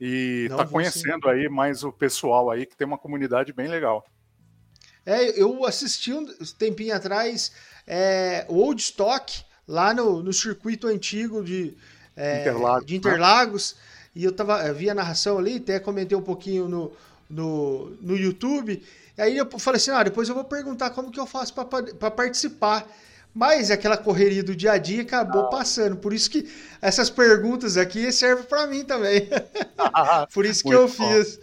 E 0.00 0.46
não, 0.50 0.58
tá 0.58 0.66
conhecendo 0.66 1.22
sim. 1.24 1.30
aí 1.30 1.48
mais 1.48 1.82
o 1.82 1.90
pessoal 1.90 2.50
aí, 2.50 2.66
que 2.66 2.76
tem 2.76 2.86
uma 2.86 2.98
comunidade 2.98 3.52
bem 3.52 3.68
legal. 3.68 4.04
É, 5.04 5.40
eu 5.40 5.64
assisti 5.64 6.12
um 6.12 6.26
tempinho 6.58 6.94
atrás 6.94 7.52
é, 7.86 8.44
o 8.48 8.56
Old 8.56 8.82
Stock, 8.82 9.44
lá 9.66 9.94
no, 9.94 10.22
no 10.22 10.32
circuito 10.32 10.86
antigo 10.88 11.42
de, 11.44 11.76
é, 12.16 12.40
Interlagos, 12.40 12.86
de 12.86 12.92
né? 12.92 12.98
Interlagos. 12.98 13.74
Né? 13.74 13.80
E 14.16 14.24
eu 14.24 14.32
tava, 14.32 14.66
eu 14.66 14.74
vi 14.74 14.90
a 14.90 14.94
narração 14.94 15.38
ali, 15.38 15.56
até 15.56 15.78
comentei 15.78 16.16
um 16.16 16.22
pouquinho 16.22 16.68
no, 16.68 16.92
no, 17.28 17.90
no 18.00 18.16
YouTube. 18.16 18.82
E 19.16 19.22
aí 19.22 19.36
eu 19.36 19.46
falei 19.58 19.76
assim: 19.76 19.90
ah, 19.90 20.02
depois 20.02 20.28
eu 20.28 20.34
vou 20.34 20.44
perguntar 20.44 20.90
como 20.90 21.10
que 21.10 21.20
eu 21.20 21.26
faço 21.26 21.54
para 21.54 22.10
participar. 22.10 22.86
Mas 23.36 23.70
aquela 23.70 23.98
correria 23.98 24.42
do 24.42 24.56
dia 24.56 24.72
a 24.72 24.78
dia 24.78 25.02
acabou 25.02 25.42
ah. 25.42 25.50
passando. 25.50 25.94
Por 25.98 26.14
isso 26.14 26.30
que 26.30 26.50
essas 26.80 27.10
perguntas 27.10 27.76
aqui 27.76 28.10
servem 28.10 28.46
para 28.46 28.66
mim 28.66 28.82
também. 28.82 29.28
Por 30.32 30.46
isso 30.46 30.62
que 30.62 30.72
eu 30.72 30.88
bom. 30.88 30.94
fiz. 30.94 31.38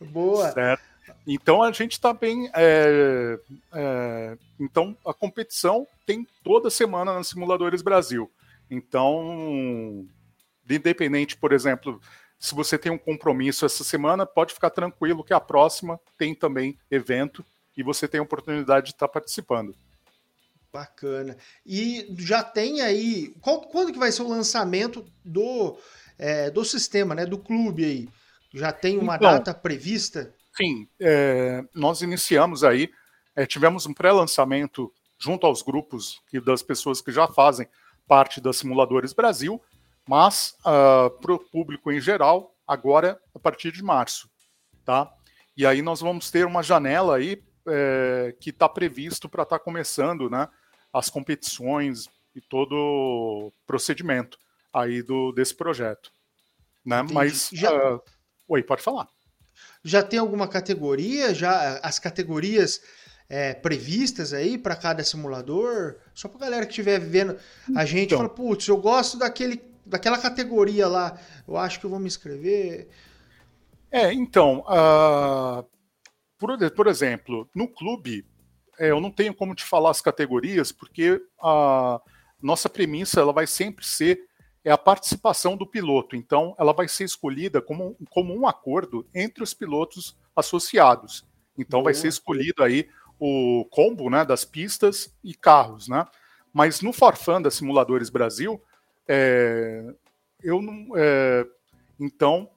Boa. 0.00 0.50
Certo. 0.50 0.82
Então 1.24 1.62
a 1.62 1.70
gente 1.70 1.92
está 1.92 2.12
bem. 2.12 2.50
É, 2.52 3.38
é, 3.72 4.36
então 4.58 4.96
a 5.06 5.14
competição 5.14 5.86
tem 6.04 6.26
toda 6.42 6.70
semana 6.70 7.14
nos 7.14 7.28
Simuladores 7.28 7.82
Brasil. 7.82 8.28
Então, 8.68 10.04
independente, 10.68 11.36
por 11.36 11.52
exemplo, 11.52 12.00
se 12.36 12.52
você 12.52 12.76
tem 12.76 12.90
um 12.90 12.98
compromisso 12.98 13.64
essa 13.64 13.84
semana, 13.84 14.26
pode 14.26 14.52
ficar 14.52 14.70
tranquilo 14.70 15.22
que 15.22 15.32
a 15.32 15.38
próxima 15.38 16.00
tem 16.18 16.34
também 16.34 16.76
evento 16.90 17.44
e 17.76 17.82
você 17.84 18.08
tem 18.08 18.18
a 18.18 18.24
oportunidade 18.24 18.86
de 18.86 18.92
estar 18.94 19.06
tá 19.06 19.12
participando. 19.12 19.76
Bacana. 20.72 21.36
E 21.64 22.14
já 22.18 22.42
tem 22.42 22.82
aí. 22.82 23.34
Qual, 23.40 23.62
quando 23.62 23.92
que 23.92 23.98
vai 23.98 24.12
ser 24.12 24.22
o 24.22 24.28
lançamento 24.28 25.04
do, 25.24 25.78
é, 26.18 26.50
do 26.50 26.64
sistema, 26.64 27.14
né? 27.14 27.24
Do 27.24 27.38
clube 27.38 27.84
aí? 27.84 28.08
Já 28.52 28.72
tem 28.72 28.98
uma 28.98 29.16
então, 29.16 29.30
data 29.32 29.54
prevista? 29.54 30.34
Sim, 30.56 30.88
é, 31.00 31.64
nós 31.74 32.02
iniciamos 32.02 32.64
aí, 32.64 32.90
é, 33.36 33.46
tivemos 33.46 33.86
um 33.86 33.94
pré-lançamento 33.94 34.92
junto 35.18 35.46
aos 35.46 35.62
grupos 35.62 36.20
e 36.32 36.40
das 36.40 36.62
pessoas 36.62 37.00
que 37.00 37.12
já 37.12 37.28
fazem 37.28 37.68
parte 38.06 38.40
da 38.40 38.52
Simuladores 38.52 39.12
Brasil, 39.12 39.62
mas 40.08 40.56
uh, 40.64 41.06
ah, 41.06 41.10
para 41.20 41.34
o 41.34 41.38
público 41.38 41.92
em 41.92 42.00
geral, 42.00 42.54
agora 42.66 43.20
a 43.34 43.38
partir 43.38 43.70
de 43.70 43.82
março, 43.82 44.30
tá? 44.84 45.12
E 45.56 45.66
aí 45.66 45.82
nós 45.82 46.00
vamos 46.00 46.30
ter 46.30 46.46
uma 46.46 46.62
janela 46.62 47.16
aí 47.16 47.42
é, 47.70 48.34
que 48.40 48.50
está 48.50 48.68
previsto 48.68 49.28
para 49.28 49.42
estar 49.42 49.58
tá 49.58 49.64
começando, 49.64 50.28
né? 50.30 50.48
As 50.92 51.10
competições 51.10 52.08
e 52.34 52.40
todo 52.40 52.74
o 52.74 53.52
procedimento 53.66 54.38
aí 54.72 55.02
do, 55.02 55.32
desse 55.32 55.54
projeto, 55.54 56.10
né? 56.84 57.02
Mas 57.12 57.50
já... 57.52 57.72
uh, 57.72 58.02
oi, 58.48 58.62
pode 58.62 58.82
falar 58.82 59.08
já 59.82 60.02
tem 60.02 60.18
alguma 60.18 60.48
categoria, 60.48 61.34
já 61.34 61.78
as 61.82 61.98
categorias 61.98 62.80
é, 63.28 63.54
previstas 63.54 64.32
aí 64.32 64.58
para 64.58 64.76
cada 64.76 65.04
simulador? 65.04 65.96
Só 66.14 66.28
para 66.28 66.40
galera 66.40 66.66
que 66.66 66.72
estiver 66.72 66.98
vendo 66.98 67.36
a 67.74 67.84
gente 67.84 68.06
então, 68.14 68.18
fala, 68.18 68.28
putz, 68.28 68.66
eu 68.68 68.76
gosto 68.76 69.18
daquele, 69.18 69.62
daquela 69.84 70.18
categoria 70.18 70.86
lá, 70.86 71.18
eu 71.46 71.56
acho 71.56 71.78
que 71.80 71.86
eu 71.86 71.90
vou 71.90 71.98
me 71.98 72.06
inscrever. 72.06 72.88
É, 73.90 74.12
então, 74.12 74.64
uh, 74.68 75.64
por, 76.38 76.70
por 76.70 76.86
exemplo, 76.86 77.48
no 77.54 77.68
clube, 77.68 78.26
é, 78.78 78.90
eu 78.90 79.00
não 79.00 79.10
tenho 79.10 79.34
como 79.34 79.54
te 79.54 79.64
falar 79.64 79.90
as 79.90 80.00
categorias, 80.00 80.70
porque 80.72 81.20
a 81.40 82.00
nossa 82.40 82.68
premissa 82.68 83.20
ela 83.20 83.32
vai 83.32 83.46
sempre 83.46 83.84
ser 83.84 84.28
é 84.64 84.70
a 84.70 84.78
participação 84.78 85.56
do 85.56 85.66
piloto. 85.66 86.14
Então, 86.14 86.54
ela 86.58 86.72
vai 86.72 86.88
ser 86.88 87.04
escolhida 87.04 87.62
como, 87.62 87.96
como 88.10 88.34
um 88.36 88.46
acordo 88.46 89.06
entre 89.14 89.42
os 89.42 89.54
pilotos 89.54 90.16
associados. 90.34 91.24
Então, 91.56 91.80
Boa. 91.80 91.84
vai 91.84 91.94
ser 91.94 92.08
escolhido 92.08 92.62
aí 92.62 92.88
o 93.18 93.66
combo 93.70 94.10
né, 94.10 94.24
das 94.24 94.44
pistas 94.44 95.16
e 95.24 95.34
carros. 95.34 95.88
Né? 95.88 96.04
Mas 96.52 96.82
no 96.82 96.92
Forfan 96.92 97.40
da 97.40 97.50
Simuladores 97.50 98.10
Brasil, 98.10 98.62
é, 99.06 99.84
eu 100.42 100.60
não. 100.60 100.88
É, 100.96 101.46
então, 101.98 102.50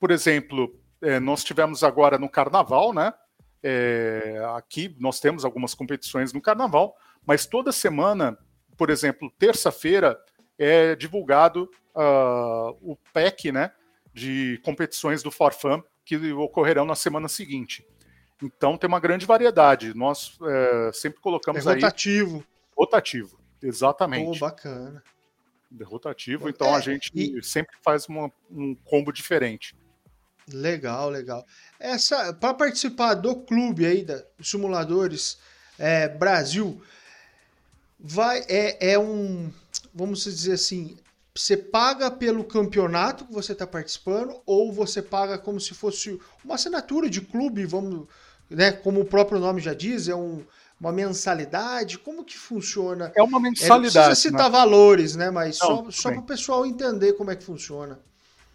por 0.00 0.10
exemplo, 0.10 0.74
é, 1.02 1.20
nós 1.20 1.44
tivemos 1.44 1.84
agora 1.84 2.18
no 2.18 2.28
Carnaval, 2.28 2.92
né? 2.92 3.12
É, 3.62 4.40
aqui 4.56 4.94
nós 4.98 5.20
temos 5.20 5.44
algumas 5.44 5.74
competições 5.74 6.32
no 6.32 6.40
Carnaval, 6.40 6.96
mas 7.26 7.46
toda 7.46 7.72
semana, 7.72 8.38
por 8.76 8.90
exemplo, 8.90 9.30
terça-feira 9.38 10.18
é 10.58 10.94
divulgado 10.94 11.70
uh, 11.94 12.76
o 12.80 12.96
PEC 13.12 13.52
né, 13.52 13.72
de 14.12 14.60
competições 14.64 15.22
do 15.22 15.30
Forfam 15.30 15.82
que 16.04 16.16
ocorrerão 16.32 16.86
na 16.86 16.94
semana 16.94 17.28
seguinte. 17.28 17.86
Então 18.42 18.78
tem 18.78 18.88
uma 18.88 19.00
grande 19.00 19.26
variedade. 19.26 19.94
Nós 19.94 20.38
é, 20.42 20.90
sempre 20.92 21.20
colocamos 21.20 21.66
é 21.66 21.74
rotativo. 21.74 22.36
aí. 22.36 22.44
Rotativo. 22.76 23.40
Exatamente. 23.62 24.38
Oh, 24.38 24.38
bacana. 24.38 25.02
Rotativo, 25.84 26.48
então 26.48 26.68
é, 26.68 26.76
a 26.76 26.80
gente 26.80 27.10
e... 27.14 27.42
sempre 27.42 27.76
faz 27.82 28.08
uma, 28.08 28.32
um 28.50 28.74
combo 28.74 29.12
diferente. 29.12 29.76
Legal, 30.52 31.10
legal. 31.10 31.44
Essa 31.78 32.32
para 32.32 32.54
participar 32.54 33.14
do 33.14 33.36
clube 33.36 33.86
aí 33.86 34.04
da 34.04 34.22
simuladores 34.42 35.38
é, 35.78 36.08
Brasil, 36.08 36.80
vai 37.98 38.44
é, 38.48 38.92
é 38.92 38.98
um 38.98 39.50
vamos 39.94 40.24
dizer 40.24 40.52
assim, 40.52 40.96
você 41.34 41.56
paga 41.56 42.10
pelo 42.10 42.44
campeonato 42.44 43.24
que 43.24 43.32
você 43.32 43.52
está 43.52 43.66
participando 43.66 44.40
ou 44.44 44.72
você 44.72 45.00
paga 45.00 45.38
como 45.38 45.60
se 45.60 45.74
fosse 45.74 46.20
uma 46.44 46.56
assinatura 46.56 47.08
de 47.08 47.20
clube, 47.20 47.64
vamos, 47.64 48.06
né, 48.50 48.72
como 48.72 49.00
o 49.00 49.04
próprio 49.04 49.38
nome 49.38 49.60
já 49.60 49.74
diz, 49.74 50.08
é 50.08 50.14
um, 50.14 50.44
uma 50.80 50.92
mensalidade? 50.92 51.98
Como 51.98 52.24
que 52.24 52.36
funciona? 52.36 53.12
É 53.14 53.22
uma 53.22 53.38
mensalidade. 53.38 53.96
É, 53.96 54.00
não 54.00 54.06
precisa 54.06 54.30
citar 54.30 54.50
né? 54.50 54.58
valores, 54.58 55.16
né? 55.16 55.30
Mas 55.30 55.58
não, 55.60 55.84
só, 55.84 55.90
só 55.90 56.10
para 56.10 56.20
o 56.20 56.26
pessoal 56.26 56.66
entender 56.66 57.12
como 57.14 57.30
é 57.30 57.36
que 57.36 57.44
funciona. 57.44 57.98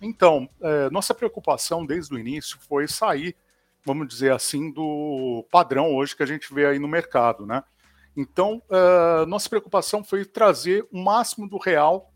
Então, 0.06 0.50
é, 0.62 0.90
nossa 0.90 1.14
preocupação 1.14 1.86
desde 1.86 2.14
o 2.14 2.20
início 2.20 2.60
foi 2.68 2.90
sair, 2.90 3.36
vamos 3.86 4.06
dizer 4.08 4.34
assim, 4.34 4.70
do 4.70 5.46
padrão 5.50 5.96
hoje 5.96 6.16
que 6.16 6.22
a 6.22 6.26
gente 6.26 6.54
vê 6.54 6.66
aí 6.66 6.78
no 6.78 6.90
mercado, 6.90 7.46
né? 7.46 7.64
Então, 8.16 8.62
uh, 8.70 9.26
nossa 9.26 9.50
preocupação 9.50 10.04
foi 10.04 10.24
trazer 10.24 10.86
o 10.92 11.02
máximo 11.02 11.48
do 11.48 11.58
real 11.58 12.12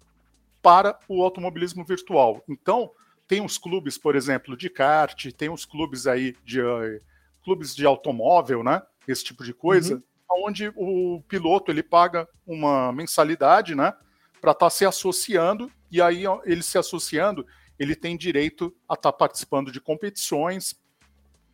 para 0.62 1.00
o 1.08 1.24
automobilismo 1.24 1.84
virtual. 1.84 2.44
Então, 2.48 2.92
tem 3.28 3.44
os 3.44 3.58
clubes, 3.58 3.98
por 3.98 4.16
exemplo, 4.16 4.56
de 4.56 4.70
kart, 4.70 5.32
tem 5.32 5.50
os 5.50 5.66
clubes 5.66 6.06
aí 6.06 6.36
de 6.44 6.62
uh, 6.62 7.02
clubes 7.44 7.74
de 7.74 7.86
automóvel, 7.86 8.64
né? 8.64 8.82
Esse 9.08 9.24
tipo 9.24 9.44
de 9.44 9.54
coisa, 9.54 9.96
uhum. 9.96 10.46
onde 10.46 10.72
o 10.76 11.24
piloto 11.28 11.72
ele 11.72 11.82
paga 11.82 12.28
uma 12.46 12.92
mensalidade, 12.92 13.74
né? 13.74 13.94
Para 14.40 14.52
estar 14.52 14.66
tá 14.66 14.70
se 14.70 14.86
associando 14.86 15.72
e 15.90 16.02
aí 16.02 16.26
ele 16.46 16.62
se 16.62 16.78
associando, 16.78 17.46
ele 17.80 17.96
tem 17.96 18.18
direito 18.18 18.76
a 18.88 18.94
estar 18.94 19.12
tá 19.12 19.18
participando 19.18 19.72
de 19.72 19.80
competições 19.80 20.76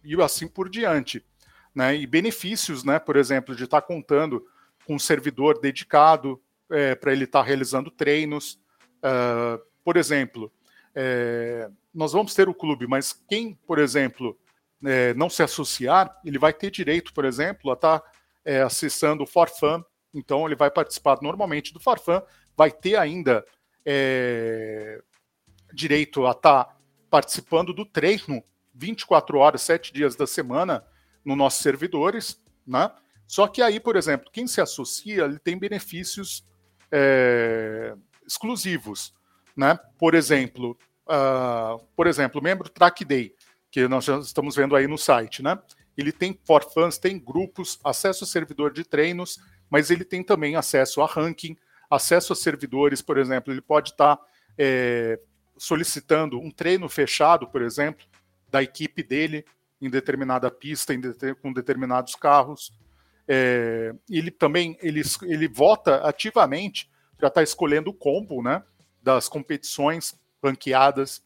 e 0.04 0.20
assim 0.22 0.48
por 0.48 0.70
diante, 0.70 1.24
né? 1.74 1.96
E 1.96 2.06
benefícios, 2.06 2.84
né? 2.84 3.00
Por 3.00 3.16
exemplo, 3.16 3.56
de 3.56 3.64
estar 3.64 3.82
tá 3.82 3.88
contando 3.88 4.46
com 4.86 4.96
um 4.96 5.00
servidor 5.00 5.60
dedicado 5.60 6.42
é, 6.70 6.96
para 6.96 7.12
ele 7.12 7.24
estar 7.26 7.42
tá 7.42 7.46
realizando 7.46 7.90
treinos. 7.90 8.60
Uh, 9.00 9.62
por 9.84 9.98
exemplo, 9.98 10.52
é, 10.96 11.70
nós 11.94 12.14
vamos 12.14 12.34
ter 12.34 12.48
o 12.48 12.54
clube, 12.54 12.88
mas 12.88 13.14
quem, 13.28 13.54
por 13.68 13.80
exemplo, 13.80 14.38
é, 14.84 15.14
não 15.14 15.30
se 15.30 15.44
associar, 15.44 16.20
ele 16.26 16.38
vai 16.38 16.54
ter 16.54 16.72
direito, 16.72 17.14
por 17.14 17.26
exemplo, 17.26 17.72
a 17.72 17.74
estar 17.74 18.00
tá, 18.00 18.12
é, 18.44 18.62
acessando 18.62 19.24
o 19.24 19.28
Forfan. 19.28 19.84
Então, 20.14 20.46
ele 20.46 20.56
vai 20.56 20.70
participar 20.70 21.20
normalmente 21.22 21.74
do 21.74 21.80
Forfan, 21.80 22.22
vai 22.56 22.72
ter 22.72 22.96
ainda 22.96 23.46
é, 23.86 25.02
direito 25.74 26.26
a 26.26 26.32
estar 26.32 26.66
tá 26.66 26.78
participando 27.10 27.74
do 27.74 27.86
treino 27.86 28.44
24 28.74 29.38
horas, 29.38 29.62
7 29.62 29.94
dias 29.94 30.16
da 30.16 30.26
semana 30.26 30.84
nos 31.24 31.38
nossos 31.38 31.62
servidores, 31.62 32.42
né? 32.66 32.92
Só 33.28 33.48
que 33.48 33.62
aí, 33.62 33.80
por 33.80 33.96
exemplo, 33.96 34.30
quem 34.32 34.48
se 34.48 34.60
associa, 34.60 35.24
ele 35.24 35.40
tem 35.40 35.58
benefícios 35.58 36.46
é, 36.92 37.96
exclusivos, 38.26 39.14
né? 39.56 39.80
Por 39.98 40.14
exemplo, 40.16 40.78
uh, 41.08 41.84
por 41.96 42.08
exemplo, 42.08 42.42
membro 42.42 42.70
Track 42.70 43.06
Day, 43.06 43.36
que 43.72 43.88
nós 43.88 44.06
já 44.06 44.18
estamos 44.20 44.56
vendo 44.56 44.76
aí 44.76 44.88
no 44.88 44.98
site, 44.98 45.42
né? 45.42 45.58
Ele 45.98 46.12
tem 46.12 46.38
for 46.46 46.64
fans, 46.64 46.98
tem 46.98 47.20
grupos, 47.20 47.80
acesso 47.84 48.24
a 48.24 48.28
servidor 48.28 48.74
de 48.74 48.84
treinos, 48.84 49.40
mas 49.70 49.90
ele 49.90 50.04
tem 50.04 50.24
também 50.24 50.56
acesso 50.56 51.02
a 51.02 51.06
ranking, 51.06 51.56
acesso 51.90 52.34
a 52.34 52.36
servidores, 52.36 53.02
por 53.02 53.18
exemplo, 53.18 53.54
ele 53.54 53.62
pode 53.62 53.92
estar 53.92 54.18
tá, 54.18 54.24
é, 54.58 55.20
solicitando 55.64 56.38
um 56.38 56.52
treino 56.52 56.90
fechado, 56.90 57.48
por 57.48 57.62
exemplo, 57.62 58.06
da 58.52 58.62
equipe 58.62 59.02
dele 59.02 59.46
em 59.82 59.90
determinada 59.90 60.52
pista, 60.52 60.94
em 60.94 61.00
com 61.42 61.54
determinados 61.54 62.16
carros. 62.16 62.74
É, 63.26 63.96
ele 64.10 64.30
também 64.30 64.78
ele, 64.82 65.02
ele 65.22 65.48
vota 65.48 66.06
ativamente 66.06 66.92
para 67.18 67.30
estar 67.30 67.40
tá 67.40 67.44
escolhendo 67.44 67.92
o 67.92 67.94
combo 67.94 68.44
né, 68.44 68.62
das 69.02 69.30
competições 69.30 70.20
ranqueadas, 70.44 71.24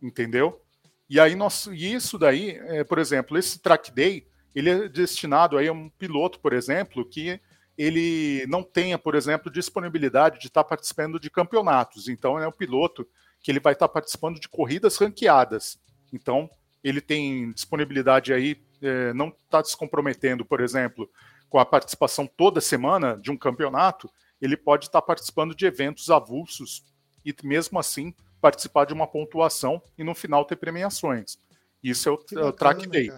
entendeu? 0.00 0.62
E 1.06 1.20
aí 1.20 1.34
nós, 1.34 1.66
e 1.66 1.92
isso 1.92 2.18
daí, 2.18 2.52
é, 2.68 2.84
por 2.84 2.98
exemplo, 2.98 3.36
esse 3.36 3.58
track 3.58 3.92
day, 3.92 4.26
ele 4.54 4.70
é 4.70 4.88
destinado 4.88 5.58
aí 5.58 5.68
a 5.68 5.72
um 5.74 5.90
piloto, 5.90 6.40
por 6.40 6.54
exemplo, 6.54 7.06
que 7.06 7.38
ele 7.76 8.46
não 8.48 8.62
tenha, 8.62 8.98
por 8.98 9.14
exemplo, 9.14 9.52
disponibilidade 9.52 10.40
de 10.40 10.46
estar 10.46 10.64
participando 10.64 11.20
de 11.20 11.28
campeonatos. 11.28 12.08
Então, 12.08 12.38
é 12.38 12.48
um 12.48 12.52
piloto 12.52 13.06
que 13.40 13.50
ele 13.50 13.60
vai 13.60 13.72
estar 13.72 13.88
participando 13.88 14.40
de 14.40 14.48
corridas 14.48 14.96
ranqueadas. 14.96 15.78
Então, 16.12 16.50
ele 16.82 17.00
tem 17.00 17.52
disponibilidade 17.52 18.32
aí, 18.32 18.60
é, 18.82 19.12
não 19.12 19.28
está 19.28 19.62
se 19.62 19.76
comprometendo, 19.76 20.44
por 20.44 20.60
exemplo, 20.60 21.10
com 21.48 21.58
a 21.58 21.66
participação 21.66 22.26
toda 22.26 22.60
semana 22.60 23.16
de 23.16 23.30
um 23.30 23.36
campeonato, 23.36 24.10
ele 24.40 24.56
pode 24.56 24.86
estar 24.86 25.02
participando 25.02 25.54
de 25.54 25.66
eventos 25.66 26.10
avulsos 26.10 26.84
e, 27.24 27.34
mesmo 27.42 27.78
assim, 27.78 28.14
participar 28.40 28.84
de 28.84 28.94
uma 28.94 29.06
pontuação 29.06 29.82
e 29.96 30.04
no 30.04 30.14
final 30.14 30.44
ter 30.44 30.56
premiações. 30.56 31.38
Isso 31.82 32.08
é 32.08 32.12
o, 32.12 32.40
é 32.40 32.44
o 32.44 32.52
track 32.52 32.86
day. 32.86 33.10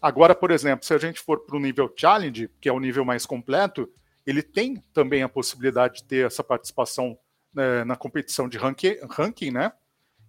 Agora, 0.00 0.34
por 0.34 0.50
exemplo, 0.50 0.84
se 0.84 0.94
a 0.94 0.98
gente 0.98 1.20
for 1.20 1.40
para 1.40 1.56
o 1.56 1.60
nível 1.60 1.92
challenge, 1.94 2.50
que 2.60 2.68
é 2.68 2.72
o 2.72 2.80
nível 2.80 3.04
mais 3.04 3.26
completo, 3.26 3.88
ele 4.26 4.42
tem 4.42 4.82
também 4.92 5.22
a 5.22 5.28
possibilidade 5.28 5.96
de 5.96 6.04
ter 6.04 6.26
essa 6.26 6.42
participação 6.42 7.18
né, 7.52 7.84
na 7.84 7.96
competição 7.96 8.48
de 8.48 8.58
ranking, 8.58 8.96
ranking, 9.08 9.50
né? 9.50 9.72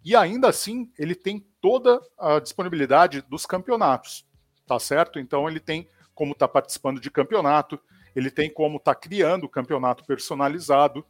E 0.04 0.16
ainda 0.16 0.50
assim, 0.50 0.92
ele 0.98 1.14
tem 1.14 1.46
toda 1.62 2.02
a 2.18 2.40
disponibilidade 2.40 3.22
dos 3.22 3.46
campeonatos, 3.46 4.26
tá 4.66 4.80
certo? 4.80 5.20
Então, 5.20 5.48
ele 5.48 5.60
tem 5.60 5.88
como 6.16 6.36
tá 6.36 6.48
participando 6.48 7.00
de 7.00 7.12
campeonato, 7.12 7.80
ele 8.16 8.30
tem 8.30 8.50
como 8.50 8.80
tá 8.80 8.94
criando 8.94 9.46
o 9.46 9.50
campeonato 9.50 10.04
personalizado 10.06 11.06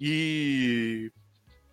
e 0.00 1.12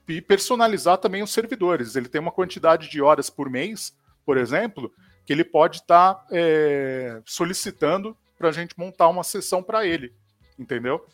e 0.08 0.22
personalizar 0.22 0.98
também 0.98 1.24
os 1.24 1.32
servidores. 1.32 1.96
Ele 1.96 2.10
tem 2.10 2.20
uma 2.20 2.32
quantidade 2.32 2.90
de 2.90 3.02
horas 3.02 3.30
por 3.30 3.50
mês, 3.50 3.98
por 4.26 4.38
exemplo, 4.38 4.92
que 5.26 5.32
ele 5.32 5.44
pode 5.44 5.78
estar 5.78 6.16
tá, 6.16 6.28
é, 6.32 7.22
solicitando 7.26 8.18
para 8.38 8.50
a 8.50 8.52
gente 8.52 8.78
montar 8.78 9.08
uma 9.08 9.24
sessão 9.24 9.64
para 9.64 9.86
ele, 9.86 10.14
entendeu? 10.58 11.06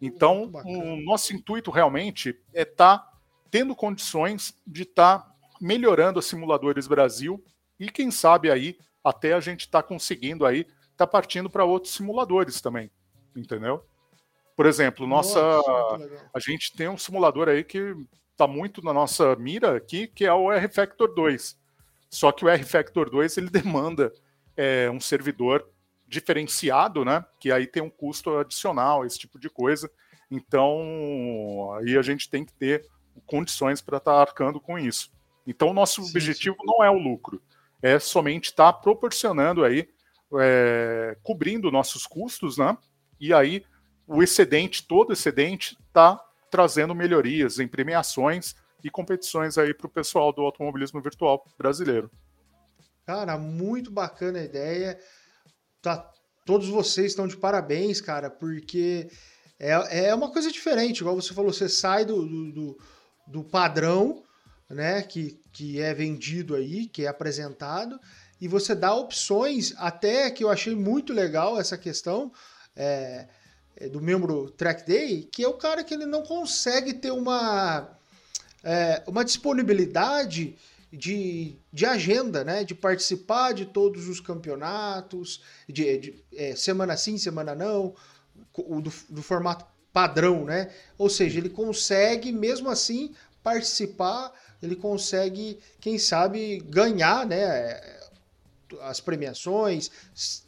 Então, 0.00 0.50
o 0.64 0.96
nosso 0.96 1.34
intuito 1.34 1.70
realmente 1.70 2.38
é 2.54 2.62
estar 2.62 2.98
tá 2.98 3.12
tendo 3.50 3.76
condições 3.76 4.54
de 4.66 4.82
estar 4.82 5.18
tá 5.18 5.34
melhorando 5.60 6.18
a 6.18 6.22
Simuladores 6.22 6.86
Brasil 6.86 7.44
e 7.78 7.90
quem 7.90 8.10
sabe 8.10 8.50
aí 8.50 8.78
até 9.04 9.34
a 9.34 9.40
gente 9.40 9.60
está 9.60 9.82
conseguindo 9.82 10.46
aí 10.46 10.66
tá 10.96 11.06
partindo 11.06 11.48
para 11.48 11.64
outros 11.64 11.94
simuladores 11.94 12.60
também, 12.60 12.90
entendeu? 13.34 13.82
Por 14.54 14.66
exemplo, 14.66 15.06
nossa, 15.06 15.40
nossa 15.40 16.28
a 16.34 16.38
gente 16.38 16.74
tem 16.76 16.88
um 16.88 16.98
simulador 16.98 17.48
aí 17.48 17.64
que 17.64 17.96
está 18.32 18.46
muito 18.46 18.84
na 18.84 18.92
nossa 18.92 19.34
mira 19.36 19.76
aqui, 19.76 20.06
que 20.06 20.26
é 20.26 20.32
o 20.32 20.52
R-Factor 20.52 21.14
2. 21.14 21.58
Só 22.10 22.32
que 22.32 22.44
o 22.44 22.48
R-Factor 22.48 23.08
2 23.08 23.38
ele 23.38 23.48
demanda 23.50 24.12
é, 24.54 24.90
um 24.90 25.00
servidor 25.00 25.66
diferenciado, 26.10 27.04
né? 27.04 27.24
Que 27.38 27.52
aí 27.52 27.68
tem 27.68 27.80
um 27.80 27.88
custo 27.88 28.36
adicional, 28.36 29.06
esse 29.06 29.16
tipo 29.16 29.38
de 29.38 29.48
coisa. 29.48 29.88
Então, 30.28 31.72
aí 31.78 31.96
a 31.96 32.02
gente 32.02 32.28
tem 32.28 32.44
que 32.44 32.52
ter 32.52 32.84
condições 33.24 33.80
para 33.80 33.98
estar 33.98 34.12
tá 34.12 34.20
arcando 34.20 34.60
com 34.60 34.76
isso. 34.76 35.12
Então, 35.46 35.68
o 35.68 35.72
nosso 35.72 36.02
sim, 36.02 36.10
objetivo 36.10 36.56
sim. 36.60 36.66
não 36.66 36.84
é 36.84 36.90
o 36.90 36.98
lucro, 36.98 37.40
é 37.80 37.98
somente 37.98 38.46
estar 38.46 38.72
tá 38.72 38.78
proporcionando 38.78 39.64
aí, 39.64 39.88
é, 40.38 41.16
cobrindo 41.22 41.70
nossos 41.70 42.06
custos, 42.06 42.58
né? 42.58 42.76
E 43.20 43.32
aí 43.32 43.64
o 44.06 44.22
excedente, 44.22 44.86
todo 44.86 45.12
excedente, 45.12 45.78
está 45.86 46.20
trazendo 46.50 46.94
melhorias 46.94 47.60
em 47.60 47.68
premiações 47.68 48.56
e 48.82 48.90
competições 48.90 49.56
aí 49.56 49.72
para 49.72 49.86
o 49.86 49.90
pessoal 49.90 50.32
do 50.32 50.42
automobilismo 50.42 51.00
virtual 51.00 51.44
brasileiro. 51.56 52.10
Cara, 53.06 53.38
muito 53.38 53.90
bacana 53.90 54.40
a 54.40 54.44
ideia. 54.44 54.98
Tá, 55.82 56.10
todos 56.44 56.68
vocês 56.68 57.08
estão 57.12 57.26
de 57.26 57.36
parabéns, 57.36 58.00
cara, 58.00 58.30
porque 58.30 59.10
é, 59.58 60.08
é 60.08 60.14
uma 60.14 60.30
coisa 60.30 60.50
diferente. 60.50 61.00
Igual 61.00 61.16
você 61.16 61.34
falou, 61.34 61.52
você 61.52 61.68
sai 61.68 62.04
do, 62.04 62.24
do, 62.52 62.78
do 63.26 63.44
padrão, 63.44 64.22
né, 64.68 65.02
que, 65.02 65.40
que 65.52 65.80
é 65.80 65.92
vendido 65.92 66.54
aí, 66.54 66.86
que 66.86 67.04
é 67.04 67.08
apresentado, 67.08 68.00
e 68.40 68.48
você 68.48 68.74
dá 68.74 68.94
opções, 68.94 69.74
até 69.76 70.30
que 70.30 70.44
eu 70.44 70.50
achei 70.50 70.74
muito 70.74 71.12
legal 71.12 71.60
essa 71.60 71.76
questão. 71.76 72.32
É, 72.76 73.26
é, 73.80 73.88
do 73.88 74.00
membro 74.00 74.50
Track 74.50 74.86
Day, 74.86 75.28
que 75.32 75.42
é 75.42 75.48
o 75.48 75.54
cara 75.54 75.82
que 75.82 75.94
ele 75.94 76.04
não 76.04 76.22
consegue 76.22 76.92
ter 76.92 77.10
uma, 77.10 77.88
é, 78.62 79.02
uma 79.06 79.24
disponibilidade 79.24 80.56
de, 80.92 81.56
de 81.72 81.86
agenda, 81.86 82.44
né? 82.44 82.64
De 82.64 82.74
participar 82.74 83.52
de 83.52 83.66
todos 83.66 84.08
os 84.08 84.20
campeonatos, 84.20 85.42
de, 85.68 85.98
de 85.98 86.24
é, 86.34 86.54
semana 86.56 86.96
sim, 86.96 87.16
semana 87.16 87.54
não, 87.54 87.94
do, 88.56 88.92
do 89.08 89.22
formato 89.22 89.64
padrão, 89.92 90.44
né? 90.44 90.70
Ou 90.98 91.08
seja, 91.08 91.38
ele 91.38 91.50
consegue 91.50 92.32
mesmo 92.32 92.68
assim 92.68 93.14
participar, 93.42 94.32
ele 94.62 94.76
consegue, 94.76 95.58
quem 95.80 95.98
sabe, 95.98 96.58
ganhar, 96.68 97.26
né? 97.26 97.98
As 98.82 99.00
premiações, 99.00 99.90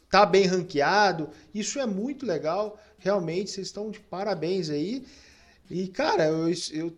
tá 0.09 0.25
bem 0.25 0.45
ranqueado. 0.45 1.29
Isso 1.53 1.79
é 1.79 1.85
muito 1.85 2.25
legal. 2.25 2.79
Realmente, 2.99 3.51
vocês 3.51 3.67
estão 3.67 3.91
de 3.91 3.99
parabéns 3.99 4.69
aí. 4.69 5.05
E, 5.69 5.87
cara, 5.87 6.25
eu, 6.27 6.53
eu, 6.71 6.95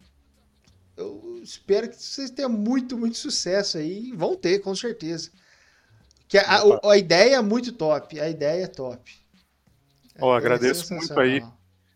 eu 0.98 1.39
espero 1.43 1.89
que 1.89 1.96
vocês 1.96 2.30
tenham 2.30 2.50
muito, 2.50 2.98
muito 2.98 3.18
sucesso 3.18 3.78
aí. 3.78 4.12
Vão 4.14 4.36
ter, 4.36 4.60
com 4.60 4.76
certeza. 4.76 5.32
Que 6.28 6.38
a, 6.38 6.43
a, 6.43 6.91
a 6.91 6.98
ideia 6.98 7.36
é 7.36 7.41
muito 7.41 7.72
top. 7.74 8.20
A 8.20 8.30
ideia 8.30 8.64
é 8.64 8.68
top. 8.68 9.12
Oh, 10.20 10.32
agradeço 10.32 10.93
muito 10.93 11.20
aí. 11.20 11.43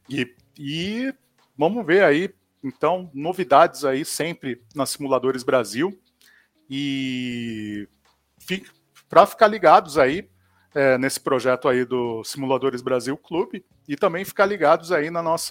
E, 0.10 0.36
e 0.58 1.14
vamos 1.58 1.86
ver 1.86 2.04
aí, 2.04 2.34
então, 2.64 3.10
novidades 3.14 3.86
aí 3.86 4.04
sempre 4.04 4.62
na 4.76 4.86
Simuladores 4.86 5.44
Brasil. 5.44 5.98
E 6.70 7.88
para 9.08 9.26
ficar 9.26 9.48
ligados 9.48 9.98
aí, 9.98 10.30
é, 10.76 10.98
nesse 10.98 11.20
projeto 11.20 11.68
aí 11.68 11.86
do 11.86 12.24
Simuladores 12.24 12.82
Brasil 12.82 13.18
Clube 13.18 13.66
e 13.88 13.96
também 13.96 14.24
ficar 14.24 14.46
ligados 14.46 14.92
aí 14.92 15.10
nas 15.10 15.50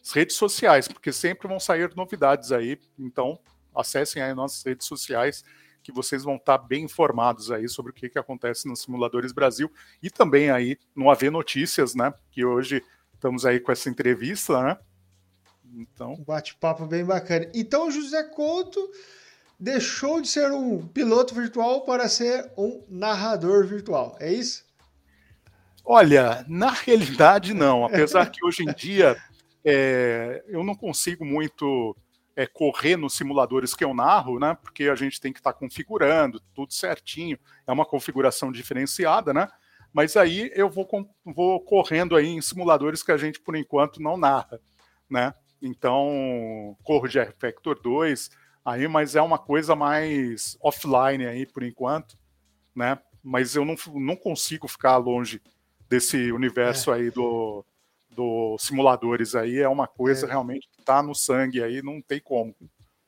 nossas 0.00 0.12
redes 0.12 0.36
sociais, 0.36 0.88
porque 0.88 1.12
sempre 1.12 1.46
vão 1.46 1.60
sair 1.60 1.94
novidades 1.94 2.50
aí. 2.50 2.80
Então, 2.98 3.38
acessem 3.74 4.22
aí 4.22 4.34
nossas 4.34 4.64
redes 4.64 4.86
sociais, 4.86 5.44
que 5.82 5.92
vocês 5.92 6.24
vão 6.24 6.36
estar 6.36 6.58
bem 6.58 6.84
informados 6.84 7.50
aí 7.50 7.68
sobre 7.68 7.92
o 7.92 7.94
que, 7.94 8.08
que 8.08 8.18
acontece 8.18 8.68
nos 8.68 8.82
Simuladores 8.82 9.32
Brasil 9.32 9.70
e 10.02 10.10
também 10.10 10.50
aí 10.50 10.76
no 10.94 11.10
AV 11.10 11.30
Notícias, 11.30 11.94
né? 11.94 12.12
Que 12.30 12.44
hoje 12.44 12.82
estamos 13.14 13.46
aí 13.46 13.60
com 13.60 13.72
essa 13.72 13.88
entrevista, 13.88 14.62
né? 14.62 14.78
Então... 15.72 16.14
Um 16.14 16.24
bate-papo 16.24 16.86
bem 16.86 17.04
bacana. 17.04 17.50
Então, 17.54 17.90
José 17.90 18.22
Couto 18.24 18.90
deixou 19.58 20.20
de 20.20 20.28
ser 20.28 20.50
um 20.52 20.86
piloto 20.86 21.34
virtual 21.34 21.84
para 21.84 22.08
ser 22.08 22.50
um 22.56 22.82
narrador 22.88 23.66
virtual, 23.66 24.16
é 24.18 24.32
isso? 24.32 24.64
Olha, 25.84 26.44
na 26.48 26.70
realidade 26.70 27.54
não, 27.54 27.84
apesar 27.84 28.30
que 28.30 28.44
hoje 28.44 28.62
em 28.62 28.72
dia 28.72 29.16
é, 29.64 30.44
eu 30.48 30.64
não 30.64 30.74
consigo 30.74 31.24
muito 31.24 31.96
é, 32.36 32.46
correr 32.46 32.96
nos 32.96 33.14
simuladores 33.14 33.74
que 33.74 33.84
eu 33.84 33.92
narro, 33.92 34.38
né? 34.38 34.56
Porque 34.62 34.84
a 34.84 34.94
gente 34.94 35.20
tem 35.20 35.32
que 35.32 35.40
estar 35.40 35.52
tá 35.52 35.58
configurando 35.58 36.40
tudo 36.54 36.72
certinho, 36.72 37.38
é 37.66 37.72
uma 37.72 37.84
configuração 37.84 38.50
diferenciada, 38.50 39.32
né? 39.32 39.48
Mas 39.92 40.16
aí 40.16 40.50
eu 40.54 40.70
vou, 40.70 40.88
vou 41.24 41.60
correndo 41.60 42.16
aí 42.16 42.28
em 42.28 42.40
simuladores 42.40 43.02
que 43.02 43.12
a 43.12 43.16
gente, 43.16 43.40
por 43.40 43.56
enquanto, 43.56 44.00
não 44.00 44.16
narra, 44.16 44.60
né? 45.08 45.34
Então, 45.60 46.76
corro 46.82 47.08
de 47.08 47.18
R-Factor 47.18 47.80
2, 47.82 48.30
aí, 48.64 48.88
mas 48.88 49.16
é 49.16 49.20
uma 49.20 49.38
coisa 49.38 49.74
mais 49.74 50.56
offline 50.62 51.26
aí, 51.26 51.44
por 51.44 51.62
enquanto, 51.62 52.16
né? 52.74 52.98
Mas 53.22 53.54
eu 53.54 53.64
não, 53.64 53.74
não 53.94 54.16
consigo 54.16 54.66
ficar 54.66 54.96
longe 54.96 55.42
desse 55.88 56.32
universo 56.32 56.92
é. 56.92 56.96
aí 56.96 57.10
do, 57.10 57.64
do 58.20 58.58
simuladores 58.58 59.34
aí, 59.34 59.58
é 59.58 59.68
uma 59.68 59.86
coisa 59.86 60.26
é. 60.26 60.28
realmente 60.28 60.68
que 60.70 60.82
tá 60.82 61.02
no 61.02 61.14
sangue 61.14 61.62
aí, 61.62 61.80
não 61.82 62.02
tem 62.02 62.20
como 62.20 62.54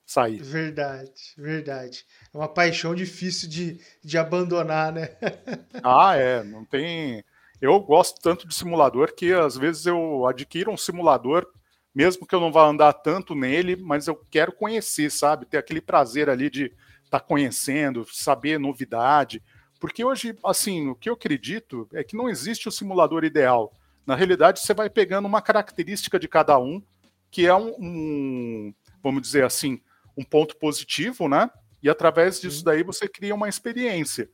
sair. 0.07 0.43
Verdade, 0.43 1.13
verdade. 1.37 2.07
É 2.33 2.39
uma 2.39 2.49
paixão 2.49 2.95
difícil 2.95 3.49
de, 3.49 3.81
de 4.03 4.17
abandonar, 4.17 4.93
né? 4.93 5.11
ah, 5.85 6.17
é, 6.17 6.43
não 6.43 6.65
tem... 6.65 7.23
Eu 7.61 7.79
gosto 7.79 8.21
tanto 8.21 8.49
de 8.49 8.55
simulador 8.55 9.15
que 9.15 9.33
às 9.33 9.57
vezes 9.57 9.87
eu 9.87 10.27
adquiro 10.27 10.73
um 10.73 10.77
simulador 10.77 11.47
mesmo 11.95 12.27
que 12.27 12.35
eu 12.35 12.41
não 12.41 12.51
vá 12.51 12.67
andar 12.67 12.93
tanto 12.95 13.35
nele, 13.35 13.77
mas 13.77 14.09
eu 14.09 14.17
quero 14.31 14.51
conhecer, 14.51 15.11
sabe? 15.11 15.45
Ter 15.45 15.59
aquele 15.59 15.81
prazer 15.81 16.31
ali 16.31 16.49
de 16.49 16.73
estar 17.05 17.21
tá 17.21 17.21
conhecendo, 17.21 18.07
saber 18.11 18.59
novidade. 18.59 19.43
Porque 19.79 20.03
hoje, 20.03 20.35
assim, 20.43 20.89
o 20.89 20.95
que 20.95 21.11
eu 21.11 21.15
acredito 21.15 21.87
é 21.93 22.03
que 22.03 22.17
não 22.17 22.31
existe 22.31 22.67
o 22.67 22.73
simulador 22.73 23.25
ideal. 23.25 23.77
Na 24.07 24.15
realidade, 24.15 24.61
você 24.61 24.75
vai 24.75 24.91
pegando 24.91 25.27
uma 25.27 25.41
característica 25.41 26.19
de 26.19 26.29
cada 26.29 26.59
um, 26.59 26.83
que 27.31 27.47
é 27.47 27.55
um, 27.55 27.75
um 27.79 28.75
vamos 29.03 29.23
dizer 29.23 29.45
assim, 29.45 29.81
um 30.17 30.25
ponto 30.25 30.57
positivo, 30.57 31.29
né? 31.29 31.51
E 31.83 31.89
através 31.89 32.41
disso 32.41 32.65
daí 32.65 32.83
você 32.83 33.09
cria 33.09 33.35
uma 33.35 33.49
experiência, 33.49 34.31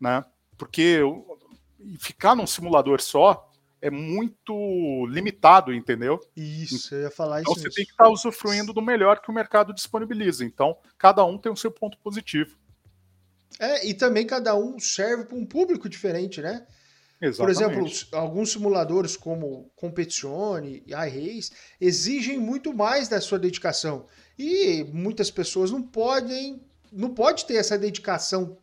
né? 0.00 0.24
Porque 0.56 1.00
ficar 1.98 2.34
num 2.34 2.46
simulador 2.46 3.00
só 3.00 3.50
é 3.80 3.90
muito 3.90 5.06
limitado, 5.06 5.72
entendeu? 5.72 6.18
Isso, 6.34 6.94
eu 6.94 7.02
ia 7.02 7.10
falar 7.10 7.40
então, 7.40 7.52
isso. 7.52 7.60
Então 7.60 7.70
você 7.70 7.76
tem 7.76 7.84
que 7.84 7.92
estar 7.92 8.04
tá 8.04 8.10
usufruindo 8.10 8.72
do 8.72 8.80
melhor 8.80 9.20
que 9.20 9.30
o 9.30 9.34
mercado 9.34 9.74
disponibiliza. 9.74 10.44
Então, 10.44 10.76
cada 10.96 11.24
um 11.24 11.36
tem 11.36 11.52
o 11.52 11.56
seu 11.56 11.70
ponto 11.70 11.98
positivo. 11.98 12.56
É, 13.60 13.86
e 13.86 13.94
também 13.94 14.26
cada 14.26 14.54
um 14.56 14.78
serve 14.78 15.26
para 15.26 15.36
um 15.36 15.46
público 15.46 15.88
diferente, 15.88 16.40
né? 16.40 16.66
Exatamente. 17.20 17.36
Por 17.38 17.50
exemplo, 17.50 17.92
alguns 18.12 18.52
simuladores 18.52 19.16
como 19.16 19.70
Competizione 19.74 20.82
e 20.86 20.92
iRace 20.92 21.50
exigem 21.80 22.38
muito 22.38 22.74
mais 22.74 23.08
da 23.08 23.20
sua 23.20 23.38
dedicação. 23.38 24.06
E 24.38 24.84
muitas 24.92 25.30
pessoas 25.30 25.70
não 25.70 25.82
podem, 25.82 26.60
não 26.92 27.14
pode 27.14 27.46
ter 27.46 27.54
essa 27.54 27.78
dedicação 27.78 28.58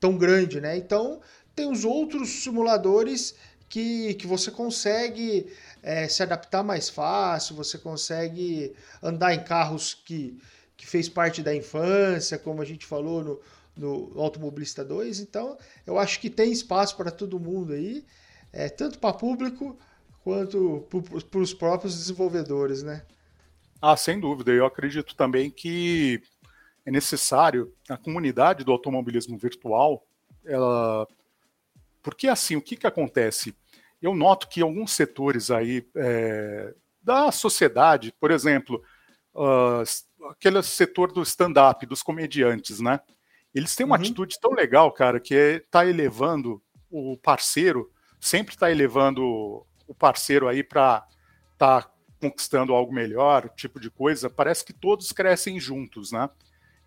tão 0.00 0.16
grande, 0.16 0.60
né? 0.60 0.76
Então, 0.76 1.20
tem 1.54 1.70
os 1.70 1.84
outros 1.84 2.42
simuladores 2.42 3.34
que, 3.68 4.14
que 4.14 4.26
você 4.26 4.50
consegue 4.50 5.52
é, 5.82 6.08
se 6.08 6.22
adaptar 6.22 6.62
mais 6.62 6.88
fácil, 6.88 7.56
você 7.56 7.76
consegue 7.76 8.74
andar 9.02 9.34
em 9.34 9.44
carros 9.44 9.92
que, 9.92 10.38
que 10.76 10.86
fez 10.86 11.08
parte 11.08 11.42
da 11.42 11.54
infância, 11.54 12.38
como 12.38 12.62
a 12.62 12.64
gente 12.64 12.86
falou 12.86 13.22
no, 13.22 13.40
no 13.78 14.12
Automobilista 14.20 14.84
2. 14.84 15.20
Então, 15.20 15.56
eu 15.86 15.98
acho 15.98 16.20
que 16.20 16.28
tem 16.28 16.52
espaço 16.52 16.96
para 16.96 17.10
todo 17.10 17.40
mundo 17.40 17.72
aí, 17.72 18.04
é, 18.52 18.68
tanto 18.68 18.98
para 18.98 19.14
público 19.14 19.78
quanto 20.22 20.86
para 21.30 21.40
os 21.40 21.54
próprios 21.54 21.94
desenvolvedores, 21.96 22.82
né? 22.82 23.02
Ah, 23.80 23.96
sem 23.96 24.18
dúvida. 24.18 24.50
Eu 24.50 24.66
acredito 24.66 25.14
também 25.14 25.50
que 25.50 26.20
é 26.84 26.90
necessário 26.90 27.72
a 27.88 27.96
comunidade 27.96 28.64
do 28.64 28.72
automobilismo 28.72 29.38
virtual, 29.38 30.04
ela 30.44 31.06
porque 32.02 32.28
assim, 32.28 32.56
o 32.56 32.62
que, 32.62 32.76
que 32.76 32.86
acontece? 32.86 33.54
Eu 34.00 34.14
noto 34.14 34.48
que 34.48 34.62
alguns 34.62 34.92
setores 34.92 35.50
aí 35.50 35.86
é, 35.94 36.74
da 37.02 37.30
sociedade, 37.30 38.14
por 38.18 38.30
exemplo, 38.30 38.82
uh, 39.34 39.82
aquele 40.30 40.62
setor 40.62 41.12
do 41.12 41.22
stand-up, 41.22 41.84
dos 41.84 42.02
comediantes, 42.02 42.80
né? 42.80 43.00
Eles 43.54 43.74
têm 43.74 43.86
uma 43.86 43.96
uhum. 43.96 44.02
atitude 44.02 44.38
tão 44.40 44.52
legal, 44.52 44.92
cara, 44.92 45.18
que 45.18 45.34
é 45.34 45.60
tá 45.70 45.86
elevando 45.86 46.62
o 46.90 47.16
parceiro, 47.16 47.90
sempre 48.20 48.54
está 48.54 48.70
elevando 48.70 49.66
o 49.86 49.94
parceiro 49.94 50.48
aí 50.48 50.62
para 50.62 51.06
tá 51.56 51.90
conquistando 52.20 52.72
algo 52.72 52.92
melhor, 52.92 53.48
tipo 53.50 53.80
de 53.80 53.90
coisa. 53.90 54.28
Parece 54.28 54.64
que 54.64 54.72
todos 54.72 55.12
crescem 55.12 55.58
juntos, 55.58 56.12
né? 56.12 56.28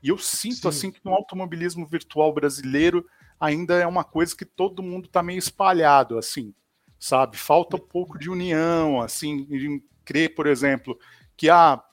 E 0.04 0.10
eu 0.10 0.18
sinto 0.18 0.62
Sim. 0.64 0.68
assim 0.68 0.92
que 0.92 1.00
no 1.04 1.14
automobilismo 1.14 1.86
virtual 1.86 2.34
brasileiro 2.34 3.06
ainda 3.40 3.76
é 3.76 3.88
uma 3.88 4.04
coisa 4.04 4.36
que 4.36 4.46
todo 4.46 4.84
mundo 4.84 5.06
está 5.06 5.24
meio 5.24 5.40
espalhado, 5.40 6.18
assim, 6.18 6.54
sabe? 7.00 7.38
Falta 7.38 7.76
um 7.76 7.80
pouco 7.80 8.18
de 8.18 8.30
união, 8.30 9.02
assim, 9.02 9.46
de 9.46 9.84
crer, 10.04 10.36
por 10.36 10.48
exemplo, 10.48 10.98
que 11.36 11.50
há 11.50 11.74
ah, 11.74 11.84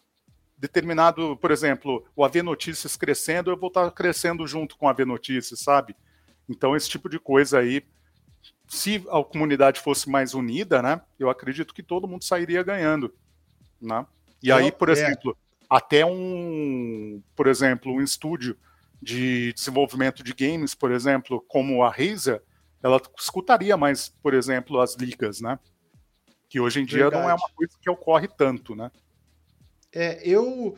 determinado, 0.58 1.36
por 1.36 1.50
exemplo, 1.50 2.04
o 2.16 2.24
AV 2.24 2.42
Notícias 2.42 2.96
crescendo, 2.96 3.50
eu 3.50 3.56
vou 3.56 3.68
estar 3.68 3.90
crescendo 3.92 4.46
junto 4.46 4.76
com 4.76 4.86
o 4.86 4.88
AV 4.88 5.04
Notícias, 5.04 5.60
sabe? 5.60 5.94
Então, 6.48 6.74
esse 6.74 6.88
tipo 6.88 7.08
de 7.08 7.18
coisa 7.18 7.60
aí, 7.60 7.84
se 8.66 9.04
a 9.10 9.22
comunidade 9.22 9.80
fosse 9.80 10.10
mais 10.10 10.34
unida, 10.34 10.82
né, 10.82 11.00
eu 11.18 11.30
acredito 11.30 11.72
que 11.72 11.82
todo 11.82 12.08
mundo 12.08 12.24
sairia 12.24 12.62
ganhando, 12.62 13.14
né? 13.80 14.04
E 14.42 14.50
aí, 14.50 14.70
por 14.70 14.88
é. 14.88 14.92
exemplo, 14.92 15.36
até 15.68 16.04
um, 16.04 17.22
por 17.36 17.46
exemplo, 17.46 17.92
um 17.92 18.00
estúdio 18.00 18.56
de 19.00 19.52
desenvolvimento 19.52 20.22
de 20.22 20.32
games, 20.32 20.74
por 20.74 20.90
exemplo, 20.90 21.44
como 21.48 21.82
a 21.82 21.90
Razer, 21.90 22.42
ela 22.82 23.00
escutaria 23.18 23.76
mais, 23.76 24.08
por 24.08 24.34
exemplo, 24.34 24.80
as 24.80 24.94
ligas, 24.94 25.40
né? 25.40 25.58
Que 26.48 26.60
hoje 26.60 26.80
em 26.80 26.84
dia 26.84 27.04
Verdade. 27.04 27.22
não 27.22 27.30
é 27.30 27.34
uma 27.34 27.48
coisa 27.54 27.74
que 27.80 27.90
ocorre 27.90 28.28
tanto, 28.28 28.74
né? 28.74 28.90
É, 29.92 30.20
eu 30.22 30.76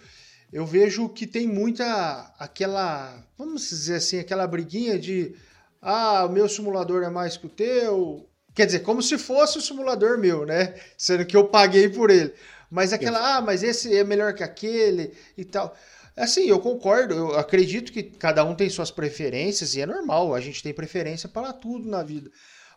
eu 0.53 0.67
vejo 0.67 1.09
que 1.09 1.27
tem 1.27 1.47
muita 1.47 2.35
aquela, 2.39 3.25
vamos 3.39 3.69
dizer 3.69 3.97
assim, 3.97 4.19
aquela 4.19 4.47
briguinha 4.47 4.99
de 4.99 5.35
ah, 5.81 6.27
o 6.27 6.33
meu 6.33 6.49
simulador 6.49 7.03
é 7.05 7.11
mais 7.11 7.37
que 7.37 7.47
o 7.47 7.51
teu. 7.51 8.29
Quer 8.55 8.67
dizer, 8.67 8.81
como 8.81 9.01
se 9.03 9.17
fosse 9.17 9.59
o 9.59 9.61
simulador 9.61 10.19
meu, 10.19 10.45
né? 10.45 10.75
Sendo 10.99 11.25
que 11.25 11.37
eu 11.37 11.49
paguei 11.49 11.89
por 11.89 12.11
ele. 12.11 12.35
Mas 12.71 12.93
aquela, 12.93 13.37
ah, 13.37 13.41
mas 13.41 13.63
esse 13.63 13.97
é 13.97 14.05
melhor 14.05 14.35
que 14.35 14.43
aquele 14.43 15.13
e 15.37 15.45
tal. 15.45 15.75
Assim, 16.17 16.47
eu 16.49 16.59
concordo, 16.61 17.15
eu 17.15 17.39
acredito 17.39 17.93
que 17.93 18.03
cada 18.03 18.45
um 18.45 18.55
tem 18.55 18.69
suas 18.69 18.91
preferências 18.91 19.75
e 19.75 19.81
é 19.81 19.87
normal, 19.87 20.35
a 20.35 20.41
gente 20.41 20.63
tem 20.63 20.75
preferência 20.75 21.29
para 21.29 21.53
tudo 21.53 21.89
na 21.89 22.03
vida. 22.03 22.31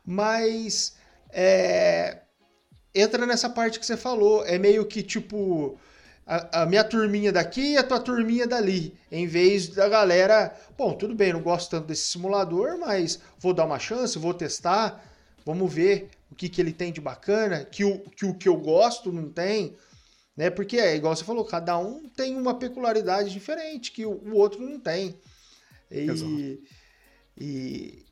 Mas 0.06 0.96
é, 1.30 2.22
entra 2.94 3.26
nessa 3.26 3.50
parte 3.50 3.80
que 3.80 3.86
você 3.86 3.98
falou, 3.98 4.46
é 4.46 4.58
meio 4.58 4.86
que 4.86 5.02
tipo 5.04 5.78
a, 6.26 6.62
a, 6.62 6.66
minha 6.66 6.84
turminha 6.84 7.32
daqui 7.32 7.74
e 7.74 7.78
a 7.78 7.84
tua 7.84 8.00
turminha 8.00 8.48
dali, 8.48 8.96
em 9.12 9.28
vez 9.28 9.68
da 9.68 9.90
galera, 9.90 10.56
bom, 10.78 10.94
tudo 10.94 11.14
bem, 11.14 11.34
não 11.34 11.42
gosto 11.42 11.72
tanto 11.72 11.88
desse 11.88 12.08
simulador, 12.08 12.78
mas 12.80 13.20
vou 13.40 13.54
dar 13.54 13.66
uma 13.66 13.80
chance, 13.80 14.18
vou 14.18 14.34
testar, 14.34 15.04
vamos 15.46 15.74
ver 15.74 16.10
o 16.32 16.36
que, 16.36 16.48
que 16.48 16.62
ele 16.62 16.72
tem 16.72 16.92
de 16.92 17.02
bacana, 17.02 17.66
que 17.66 17.84
o, 17.84 18.00
que 18.00 18.26
o 18.26 18.34
que 18.34 18.48
eu 18.48 18.56
gosto 18.56 19.12
não 19.12 19.30
tem, 19.30 19.76
né? 20.36 20.50
Porque 20.50 20.78
é 20.78 20.96
igual 20.96 21.16
você 21.16 21.24
falou, 21.24 21.46
cada 21.46 21.78
um 21.78 22.08
tem 22.10 22.38
uma 22.38 22.58
peculiaridade 22.58 23.30
diferente 23.30 23.92
que 23.92 24.06
o, 24.06 24.12
o 24.12 24.36
outro 24.36 24.62
não 24.62 24.80
tem. 24.80 25.16
E, 25.92 26.60
e, 27.38 28.06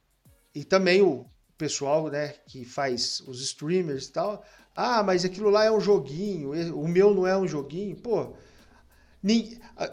e 0.54 0.64
também 0.64 1.02
o 1.02 1.26
pessoal, 1.62 2.08
né, 2.08 2.34
que 2.48 2.66
faz 2.66 3.22
os 3.28 3.40
streamers 3.40 4.08
e 4.08 4.12
tal, 4.12 4.44
ah, 4.76 5.04
mas 5.04 5.24
aquilo 5.24 5.52
lá 5.52 5.64
é 5.64 5.72
um 5.72 5.80
joguinho, 5.80 6.50
o 6.76 6.88
meu 6.88 7.14
não 7.14 7.28
é 7.28 7.38
um 7.38 7.48
joguinho. 7.48 7.96
Pô, 7.98 8.34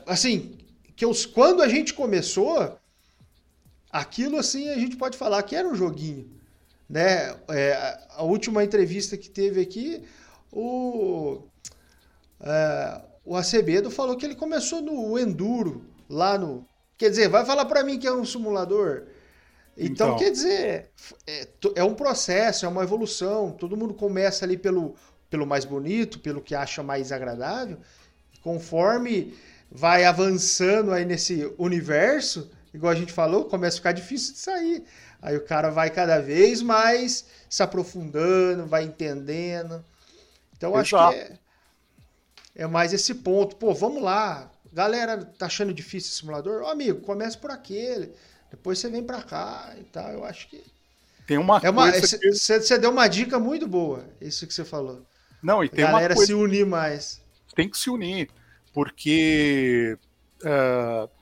assim, 0.06 0.56
que 0.96 1.04
eu, 1.04 1.12
quando 1.34 1.60
a 1.60 1.68
gente 1.68 1.92
começou, 1.92 2.78
aquilo 3.90 4.38
assim 4.38 4.70
a 4.70 4.78
gente 4.78 4.96
pode 4.96 5.18
falar 5.18 5.42
que 5.42 5.54
era 5.54 5.68
um 5.68 5.74
joguinho. 5.74 6.30
Né? 6.88 7.36
É, 7.50 7.98
a 8.16 8.22
última 8.22 8.64
entrevista 8.64 9.14
que 9.18 9.28
teve 9.28 9.60
aqui, 9.60 10.02
o, 10.50 11.42
é, 12.40 13.02
o 13.26 13.36
Acebedo 13.36 13.90
falou 13.90 14.16
que 14.16 14.24
ele 14.24 14.34
começou 14.34 14.80
no 14.80 15.18
Enduro, 15.18 15.84
lá 16.08 16.38
no 16.38 16.66
Quer 16.98 17.10
dizer, 17.10 17.28
vai 17.28 17.46
falar 17.46 17.64
para 17.66 17.84
mim 17.84 17.96
que 17.96 18.08
é 18.08 18.12
um 18.12 18.24
simulador? 18.24 19.06
Então, 19.78 20.08
então, 20.08 20.18
quer 20.18 20.30
dizer, 20.30 20.90
é, 21.24 21.48
é 21.76 21.84
um 21.84 21.94
processo, 21.94 22.66
é 22.66 22.68
uma 22.68 22.82
evolução. 22.82 23.52
Todo 23.52 23.76
mundo 23.76 23.94
começa 23.94 24.44
ali 24.44 24.56
pelo, 24.56 24.96
pelo 25.30 25.46
mais 25.46 25.64
bonito, 25.64 26.18
pelo 26.18 26.40
que 26.40 26.54
acha 26.54 26.82
mais 26.82 27.12
agradável. 27.12 27.78
Conforme 28.42 29.38
vai 29.70 30.04
avançando 30.04 30.92
aí 30.92 31.04
nesse 31.04 31.52
universo, 31.56 32.50
igual 32.74 32.92
a 32.92 32.96
gente 32.96 33.12
falou, 33.12 33.44
começa 33.44 33.76
a 33.76 33.78
ficar 33.78 33.92
difícil 33.92 34.32
de 34.34 34.40
sair. 34.40 34.84
Aí 35.22 35.36
o 35.36 35.44
cara 35.44 35.70
vai 35.70 35.90
cada 35.90 36.20
vez 36.20 36.60
mais 36.60 37.26
se 37.48 37.62
aprofundando, 37.62 38.66
vai 38.66 38.82
entendendo. 38.82 39.84
Então 40.56 40.74
acho 40.74 40.96
que 40.96 41.14
é, 41.14 41.38
é, 42.56 42.66
mais 42.66 42.92
esse 42.92 43.14
ponto. 43.14 43.54
Pô, 43.56 43.72
vamos 43.72 44.02
lá. 44.02 44.50
Galera, 44.72 45.24
tá 45.24 45.46
achando 45.46 45.72
difícil 45.72 46.10
esse 46.10 46.18
simulador? 46.18 46.62
Ô, 46.62 46.68
amigo, 46.68 47.00
começa 47.00 47.38
por 47.38 47.50
aquele. 47.50 48.12
Depois 48.50 48.78
você 48.78 48.88
vem 48.88 49.02
para 49.02 49.22
cá 49.22 49.74
e 49.78 49.84
tal. 49.84 50.10
Eu 50.10 50.24
acho 50.24 50.48
que. 50.48 50.62
Tem 51.26 51.36
uma 51.36 51.60
é 51.62 51.68
uma 51.68 51.90
Você 51.92 52.58
que... 52.60 52.78
deu 52.78 52.90
uma 52.90 53.06
dica 53.06 53.38
muito 53.38 53.66
boa, 53.68 54.04
isso 54.20 54.46
que 54.46 54.54
você 54.54 54.64
falou. 54.64 55.04
Não, 55.42 55.62
e 55.62 55.68
tem 55.68 55.84
A 55.84 55.88
galera 55.88 56.14
uma 56.14 56.16
coisa... 56.16 56.32
se 56.32 56.34
unir 56.34 56.66
mais. 56.66 57.22
Tem 57.54 57.68
que 57.68 57.76
se 57.76 57.90
unir, 57.90 58.28
porque. 58.72 59.98
Uh 60.40 61.18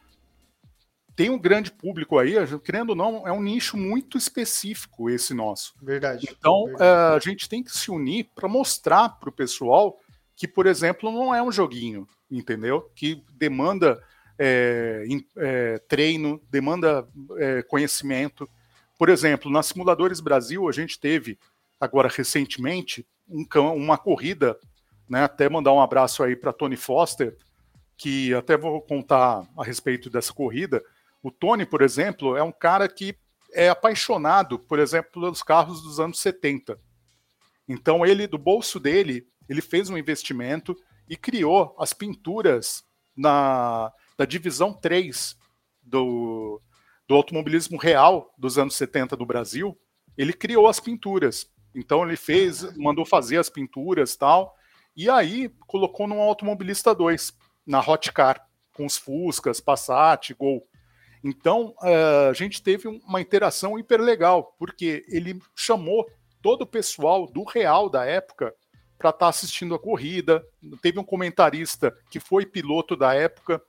tem 1.16 1.30
um 1.30 1.38
grande 1.38 1.72
público 1.72 2.18
aí, 2.18 2.34
querendo 2.62 2.90
ou 2.90 2.94
não, 2.94 3.26
é 3.26 3.32
um 3.32 3.40
nicho 3.40 3.74
muito 3.78 4.18
específico 4.18 5.08
esse 5.08 5.32
nosso. 5.32 5.72
Verdade. 5.82 6.28
Então, 6.30 6.66
verdade. 6.66 6.84
Uh, 6.84 7.16
a 7.16 7.18
gente 7.18 7.48
tem 7.48 7.62
que 7.62 7.74
se 7.74 7.90
unir 7.90 8.28
para 8.34 8.46
mostrar 8.46 9.08
para 9.08 9.30
o 9.30 9.32
pessoal 9.32 9.98
que, 10.36 10.46
por 10.46 10.66
exemplo, 10.66 11.10
não 11.10 11.34
é 11.34 11.42
um 11.42 11.50
joguinho, 11.50 12.06
entendeu? 12.30 12.90
Que 12.94 13.24
demanda 13.32 13.98
é, 14.38 15.04
é, 15.36 15.78
treino, 15.88 16.40
demanda 16.50 17.06
é, 17.38 17.62
conhecimento. 17.62 18.48
Por 18.98 19.08
exemplo, 19.08 19.50
na 19.50 19.62
Simuladores 19.62 20.20
Brasil, 20.20 20.68
a 20.68 20.72
gente 20.72 20.98
teve, 20.98 21.38
agora 21.80 22.08
recentemente, 22.08 23.06
um, 23.28 23.46
uma 23.74 23.98
corrida, 23.98 24.58
né, 25.08 25.24
até 25.24 25.48
mandar 25.48 25.72
um 25.72 25.80
abraço 25.80 26.22
aí 26.22 26.36
para 26.36 26.52
Tony 26.52 26.76
Foster, 26.76 27.36
que 27.96 28.34
até 28.34 28.56
vou 28.56 28.80
contar 28.82 29.46
a 29.56 29.64
respeito 29.64 30.10
dessa 30.10 30.32
corrida 30.32 30.82
o 31.26 31.30
Tony, 31.32 31.66
por 31.66 31.82
exemplo, 31.82 32.36
é 32.36 32.42
um 32.44 32.52
cara 32.52 32.88
que 32.88 33.18
é 33.52 33.68
apaixonado, 33.68 34.60
por 34.60 34.78
exemplo, 34.78 35.10
pelos 35.10 35.42
carros 35.42 35.82
dos 35.82 35.98
anos 35.98 36.20
70. 36.20 36.78
Então 37.68 38.06
ele, 38.06 38.28
do 38.28 38.38
bolso 38.38 38.78
dele, 38.78 39.26
ele 39.48 39.60
fez 39.60 39.90
um 39.90 39.98
investimento 39.98 40.76
e 41.08 41.16
criou 41.16 41.74
as 41.80 41.92
pinturas 41.92 42.84
na, 43.16 43.92
da 44.16 44.24
divisão 44.24 44.72
3 44.72 45.36
do, 45.82 46.60
do 47.06 47.14
automobilismo 47.14 47.78
real 47.78 48.32
dos 48.36 48.58
anos 48.58 48.74
70 48.74 49.16
do 49.16 49.26
Brasil. 49.26 49.78
Ele 50.16 50.32
criou 50.32 50.66
as 50.68 50.80
pinturas. 50.80 51.50
Então 51.74 52.02
ele 52.02 52.16
fez, 52.16 52.76
mandou 52.76 53.04
fazer 53.04 53.38
as 53.38 53.50
pinturas 53.50 54.16
tal, 54.16 54.56
e 54.96 55.10
aí 55.10 55.50
colocou 55.66 56.06
no 56.06 56.20
Automobilista 56.20 56.94
2, 56.94 57.34
na 57.66 57.80
Hot 57.80 58.10
Car, 58.12 58.48
com 58.72 58.86
os 58.86 58.96
Fuscas, 58.96 59.60
Passat, 59.60 60.32
Gol. 60.32 60.66
Então, 61.22 61.74
uh, 61.82 62.30
a 62.30 62.32
gente 62.32 62.62
teve 62.62 62.88
uma 62.88 63.20
interação 63.20 63.78
hiper 63.78 64.00
legal, 64.00 64.54
porque 64.58 65.04
ele 65.08 65.38
chamou 65.54 66.06
todo 66.40 66.62
o 66.62 66.66
pessoal 66.66 67.26
do 67.26 67.44
Real 67.44 67.90
da 67.90 68.06
época 68.06 68.54
para 68.96 69.10
estar 69.10 69.18
tá 69.18 69.28
assistindo 69.28 69.74
a 69.74 69.78
corrida. 69.78 70.46
Teve 70.80 70.98
um 70.98 71.04
comentarista 71.04 71.94
que 72.10 72.20
foi 72.20 72.46
piloto 72.46 72.96
da 72.96 73.12
época. 73.12 73.60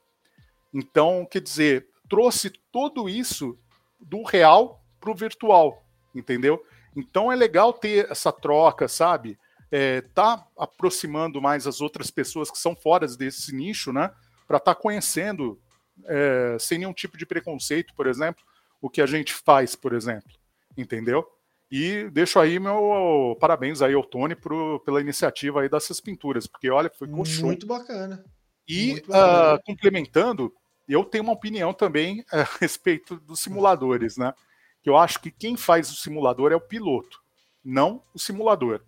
Então, 0.78 1.26
quer 1.26 1.42
dizer, 1.42 1.88
trouxe 2.08 2.52
tudo 2.72 3.10
isso 3.10 3.58
do 4.00 4.22
real 4.22 4.80
para 5.00 5.10
o 5.10 5.16
virtual, 5.16 5.84
entendeu? 6.14 6.64
Então 6.96 7.32
é 7.32 7.36
legal 7.36 7.74
ter 7.74 8.08
essa 8.12 8.32
troca, 8.32 8.88
sabe? 8.88 9.40
É, 9.72 10.02
tá 10.02 10.46
aproximando 10.56 11.42
mais 11.42 11.66
as 11.66 11.82
outras 11.82 12.12
pessoas 12.12 12.52
que 12.52 12.60
são 12.60 12.76
fora 12.76 13.08
desse 13.08 13.56
nicho, 13.56 13.92
né? 13.92 14.12
Para 14.48 14.58
estar 14.58 14.76
tá 14.76 14.80
conhecendo 14.80 15.60
é, 16.06 16.58
sem 16.60 16.78
nenhum 16.78 16.94
tipo 16.94 17.18
de 17.18 17.26
preconceito, 17.26 17.96
por 17.96 18.06
exemplo, 18.06 18.44
o 18.80 18.88
que 18.88 19.02
a 19.02 19.08
gente 19.08 19.34
faz, 19.34 19.76
por 19.76 19.94
exemplo, 19.94 20.32
entendeu? 20.78 21.28
E 21.72 22.08
deixo 22.12 22.40
aí 22.40 22.60
meu 22.60 23.36
parabéns 23.40 23.82
aí 23.82 23.96
ao 23.96 24.04
Tony 24.04 24.36
pro, 24.36 24.80
pela 24.86 25.02
iniciativa 25.02 25.62
aí 25.62 25.70
dessas 25.70 26.00
pinturas, 26.00 26.46
porque 26.46 26.70
olha, 26.70 26.92
foi 26.96 27.08
show. 27.26 27.48
Muito 27.48 27.66
bacana. 27.66 28.24
E 28.68 28.92
Muito 28.92 29.10
bacana. 29.10 29.56
Uh, 29.56 29.64
complementando, 29.66 30.54
eu 30.88 31.04
tenho 31.04 31.24
uma 31.24 31.34
opinião 31.34 31.74
também 31.74 32.24
a 32.32 32.44
respeito 32.60 33.18
dos 33.18 33.40
simuladores, 33.40 34.18
né? 34.18 34.34
Que 34.82 34.90
eu 34.90 34.98
acho 34.98 35.20
que 35.20 35.32
quem 35.32 35.58
faz 35.58 35.92
o 35.92 35.96
simulador 35.96 36.52
é 36.52 36.56
o 36.56 36.62
piloto, 36.62 37.22
não 37.64 38.04
o 38.14 38.20
simulador. 38.20 38.82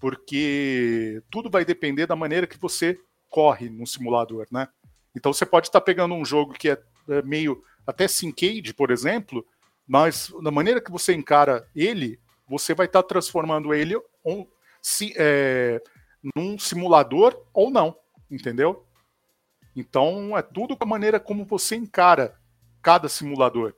Porque 0.00 1.22
tudo 1.30 1.48
vai 1.48 1.64
depender 1.64 2.06
da 2.06 2.16
maneira 2.16 2.46
que 2.46 2.58
você 2.58 2.98
corre 3.28 3.68
no 3.68 3.86
simulador, 3.86 4.46
né? 4.50 4.68
Então 5.14 5.32
você 5.32 5.46
pode 5.46 5.68
estar 5.68 5.80
pegando 5.80 6.14
um 6.14 6.24
jogo 6.24 6.52
que 6.52 6.70
é, 6.70 6.82
é 7.08 7.22
meio 7.22 7.62
até 7.86 8.06
Syncade, 8.06 8.74
por 8.74 8.90
exemplo, 8.90 9.46
mas 9.86 10.32
da 10.42 10.50
maneira 10.50 10.80
que 10.80 10.90
você 10.90 11.14
encara 11.14 11.66
ele, 11.74 12.20
você 12.48 12.74
vai 12.74 12.86
estar 12.86 13.02
transformando 13.04 13.72
ele 13.72 13.96
um, 14.24 14.46
se, 14.82 15.14
é, 15.16 15.80
num 16.34 16.58
simulador 16.58 17.40
ou 17.54 17.70
não, 17.70 17.96
entendeu? 18.30 18.84
Então 19.76 20.36
é 20.36 20.40
tudo 20.40 20.76
a 20.80 20.86
maneira 20.86 21.20
como 21.20 21.44
você 21.44 21.76
encara 21.76 22.34
cada 22.82 23.08
simulador. 23.08 23.74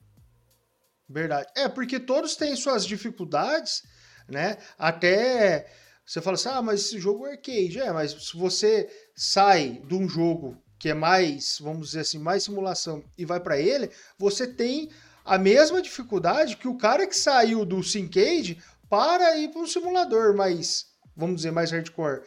Verdade. 1.09 1.49
É, 1.57 1.69
porque 1.69 1.99
todos 1.99 2.37
têm 2.37 2.55
suas 2.55 2.87
dificuldades, 2.87 3.83
né? 4.29 4.59
Até 4.79 5.67
você 6.07 6.23
fala 6.23 6.37
assim, 6.37 6.49
ah, 6.49 6.63
mas 6.63 6.81
esse 6.81 6.99
jogo 6.99 7.27
é 7.27 7.33
arcade. 7.33 7.81
É, 7.81 7.93
mas 7.93 8.13
se 8.13 8.37
você 8.37 8.89
sai 9.15 9.83
de 9.87 9.95
um 9.95 10.09
jogo 10.09 10.57
que 10.79 10.91
é 10.91 10.95
mais, 10.95 11.59
vamos 11.61 11.89
dizer 11.89 12.01
assim, 12.01 12.19
mais 12.19 12.45
simulação 12.45 13.05
e 13.17 13.25
vai 13.25 13.41
para 13.41 13.59
ele, 13.59 13.91
você 14.17 14.47
tem 14.47 14.91
a 15.25 15.37
mesma 15.37 15.83
dificuldade 15.83 16.57
que 16.57 16.69
o 16.69 16.79
cara 16.79 17.07
que 17.07 17.17
saiu 17.17 17.65
do 17.65 17.83
Syncade 17.83 18.63
para 18.89 19.37
ir 19.37 19.51
para 19.51 19.61
um 19.61 19.67
simulador 19.67 20.35
mais, 20.35 20.87
vamos 21.17 21.37
dizer, 21.37 21.51
mais 21.51 21.71
hardcore. 21.71 22.23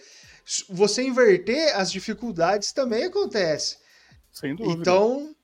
Você 0.70 1.04
inverter 1.04 1.76
as 1.76 1.92
dificuldades 1.92 2.72
também 2.72 3.06
acontece. 3.06 3.78
Sem 4.32 4.56
dúvida. 4.56 4.80
Então, 4.80 5.36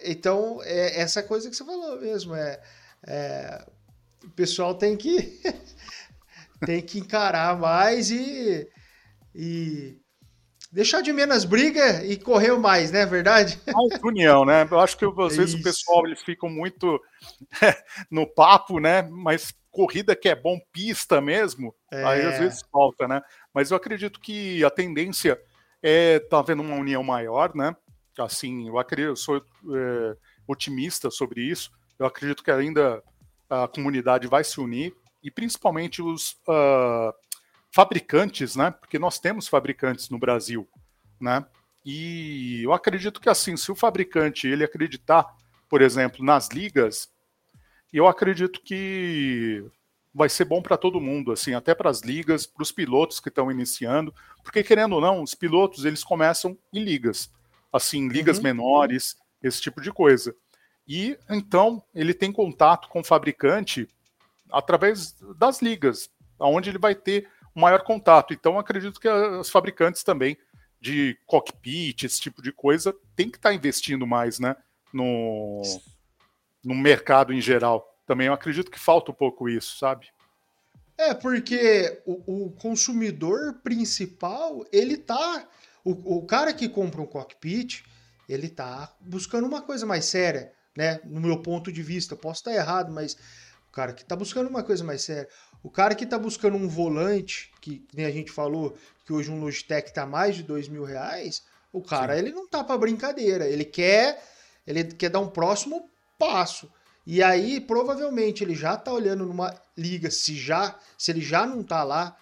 então 0.00 0.60
é 0.62 1.00
essa 1.00 1.22
coisa 1.22 1.48
que 1.48 1.56
você 1.56 1.64
falou 1.64 2.00
mesmo. 2.00 2.34
É, 2.34 2.60
é 3.06 3.66
o 4.24 4.30
pessoal 4.30 4.74
tem 4.74 4.96
que 4.96 5.40
tem 6.64 6.82
que 6.82 6.98
encarar 6.98 7.58
mais 7.58 8.10
e, 8.10 8.68
e 9.34 9.98
deixar 10.70 11.00
de 11.00 11.12
menos 11.12 11.44
briga 11.44 12.04
e 12.04 12.16
correr 12.16 12.56
mais, 12.58 12.90
né? 12.90 13.04
Verdade? 13.06 13.60
Mais 13.66 14.02
união, 14.02 14.44
né? 14.44 14.66
Eu 14.70 14.78
acho 14.80 14.96
que 14.96 15.04
às 15.04 15.36
vezes 15.36 15.54
o 15.54 15.62
pessoal 15.62 16.06
eles 16.06 16.22
ficam 16.22 16.48
muito 16.48 17.00
no 18.10 18.26
papo, 18.26 18.78
né? 18.78 19.02
Mas 19.02 19.52
corrida 19.70 20.16
que 20.16 20.28
é 20.28 20.34
bom, 20.34 20.58
pista 20.72 21.20
mesmo, 21.20 21.74
é. 21.92 22.04
aí 22.04 22.26
às 22.26 22.38
vezes 22.38 22.64
falta, 22.72 23.06
né? 23.06 23.22
Mas 23.54 23.70
eu 23.70 23.76
acredito 23.76 24.20
que 24.20 24.64
a 24.64 24.70
tendência 24.70 25.40
é 25.82 26.18
tá 26.18 26.38
havendo 26.38 26.62
uma 26.62 26.76
união 26.76 27.02
maior, 27.02 27.54
né? 27.54 27.74
Assim, 28.18 28.68
eu 28.68 28.78
acredito, 28.78 29.08
eu 29.08 29.16
sou 29.16 29.36
é, 29.36 30.16
otimista 30.46 31.10
sobre 31.10 31.42
isso. 31.42 31.70
Eu 31.98 32.06
acredito 32.06 32.42
que 32.42 32.50
ainda 32.50 33.02
a 33.48 33.66
comunidade 33.66 34.26
vai 34.26 34.44
se 34.44 34.60
unir 34.60 34.94
e 35.22 35.30
principalmente 35.30 36.00
os 36.00 36.32
uh, 36.48 37.12
fabricantes, 37.70 38.56
né? 38.56 38.70
Porque 38.70 38.98
nós 38.98 39.18
temos 39.18 39.48
fabricantes 39.48 40.08
no 40.08 40.18
Brasil, 40.18 40.68
né? 41.20 41.44
E 41.84 42.62
eu 42.62 42.72
acredito 42.72 43.20
que 43.20 43.28
assim, 43.28 43.56
se 43.56 43.72
o 43.72 43.76
fabricante 43.76 44.46
ele 44.46 44.64
acreditar, 44.64 45.26
por 45.68 45.82
exemplo, 45.82 46.24
nas 46.24 46.48
ligas, 46.48 47.10
eu 47.92 48.06
acredito 48.06 48.60
que 48.62 49.64
vai 50.14 50.28
ser 50.28 50.44
bom 50.44 50.60
para 50.60 50.76
todo 50.76 51.00
mundo, 51.00 51.32
assim, 51.32 51.54
até 51.54 51.74
para 51.74 51.90
as 51.90 52.00
ligas, 52.00 52.46
para 52.46 52.62
os 52.62 52.72
pilotos 52.72 53.20
que 53.20 53.28
estão 53.28 53.50
iniciando, 53.50 54.14
porque 54.42 54.62
querendo 54.62 54.94
ou 54.94 55.00
não, 55.00 55.22
os 55.22 55.34
pilotos 55.34 55.84
eles 55.84 56.02
começam 56.02 56.58
em 56.72 56.82
ligas, 56.82 57.30
assim, 57.72 58.08
ligas 58.08 58.38
uhum. 58.38 58.42
menores, 58.42 59.16
esse 59.42 59.60
tipo 59.60 59.80
de 59.80 59.92
coisa. 59.92 60.34
E 60.86 61.16
então 61.28 61.82
ele 61.94 62.12
tem 62.12 62.32
contato 62.32 62.88
com 62.88 63.00
o 63.00 63.04
fabricante 63.04 63.88
através 64.50 65.14
das 65.36 65.62
ligas, 65.62 66.10
onde 66.38 66.70
ele 66.70 66.78
vai 66.78 66.94
ter 66.94 67.28
maior 67.54 67.82
contato. 67.82 68.32
Então, 68.32 68.58
acredito 68.58 69.00
que 69.00 69.08
os 69.08 69.50
fabricantes 69.50 70.02
também 70.02 70.36
de 70.80 71.16
cockpit, 71.26 72.04
esse 72.04 72.20
tipo 72.20 72.42
de 72.42 72.52
coisa, 72.52 72.94
tem 73.14 73.30
que 73.30 73.36
estar 73.36 73.50
tá 73.50 73.54
investindo 73.54 74.06
mais 74.06 74.38
né, 74.38 74.56
no, 74.92 75.62
no 76.64 76.74
mercado 76.74 77.32
em 77.32 77.40
geral. 77.40 77.89
Também 78.10 78.26
eu 78.26 78.32
acredito 78.32 78.72
que 78.72 78.78
falta 78.80 79.12
um 79.12 79.14
pouco 79.14 79.48
isso, 79.48 79.78
sabe? 79.78 80.08
É, 80.98 81.14
porque 81.14 82.02
o, 82.04 82.46
o 82.46 82.50
consumidor 82.50 83.60
principal, 83.62 84.66
ele 84.72 84.96
tá. 84.96 85.46
O, 85.84 86.16
o 86.16 86.26
cara 86.26 86.52
que 86.52 86.68
compra 86.68 87.00
um 87.00 87.06
cockpit, 87.06 87.84
ele 88.28 88.48
tá 88.48 88.92
buscando 88.98 89.46
uma 89.46 89.62
coisa 89.62 89.86
mais 89.86 90.06
séria, 90.06 90.52
né? 90.76 90.98
No 91.04 91.20
meu 91.20 91.40
ponto 91.40 91.70
de 91.70 91.84
vista, 91.84 92.16
posso 92.16 92.40
estar 92.40 92.52
errado, 92.52 92.90
mas 92.90 93.14
o 93.68 93.70
cara 93.70 93.92
que 93.92 94.04
tá 94.04 94.16
buscando 94.16 94.50
uma 94.50 94.64
coisa 94.64 94.82
mais 94.82 95.02
séria, 95.02 95.28
o 95.62 95.70
cara 95.70 95.94
que 95.94 96.04
tá 96.04 96.18
buscando 96.18 96.56
um 96.56 96.68
volante, 96.68 97.52
que 97.60 97.86
nem 97.94 98.06
a 98.06 98.10
gente 98.10 98.32
falou, 98.32 98.76
que 99.06 99.12
hoje 99.12 99.30
um 99.30 99.38
Logitech 99.38 99.94
tá 99.94 100.04
mais 100.04 100.34
de 100.34 100.42
dois 100.42 100.66
mil 100.66 100.82
reais, 100.82 101.44
o 101.72 101.80
cara, 101.80 102.14
Sim. 102.14 102.18
ele 102.18 102.32
não 102.32 102.48
tá 102.48 102.64
para 102.64 102.76
brincadeira, 102.76 103.46
ele 103.46 103.64
quer, 103.64 104.20
ele 104.66 104.82
quer 104.82 105.10
dar 105.10 105.20
um 105.20 105.30
próximo 105.30 105.88
passo. 106.18 106.68
E 107.06 107.22
aí, 107.22 107.60
provavelmente, 107.60 108.44
ele 108.44 108.54
já 108.54 108.76
tá 108.76 108.92
olhando 108.92 109.24
numa 109.24 109.54
liga, 109.76 110.10
se 110.10 110.36
já, 110.36 110.78
se 110.96 111.10
ele 111.10 111.20
já 111.20 111.46
não 111.46 111.62
tá 111.62 111.82
lá, 111.82 112.16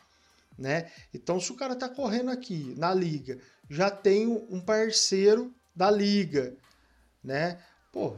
né? 0.57 0.91
Então, 1.13 1.41
se 1.41 1.53
o 1.53 1.57
cara 1.57 1.77
tá 1.77 1.89
correndo 1.89 2.31
aqui 2.31 2.75
na 2.77 2.95
liga, 2.95 3.39
já 3.69 3.91
tem 3.91 4.27
um 4.27 4.61
parceiro 4.61 5.53
da 5.75 5.91
liga, 5.91 6.57
né? 7.23 7.59
Pô, 7.93 8.17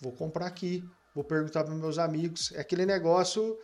vou 0.00 0.12
comprar 0.12 0.46
aqui, 0.46 0.84
vou 1.14 1.24
perguntar 1.24 1.64
para 1.64 1.74
meus 1.74 1.98
amigos. 1.98 2.52
É 2.54 2.60
aquele 2.60 2.84
negócio 2.84 3.58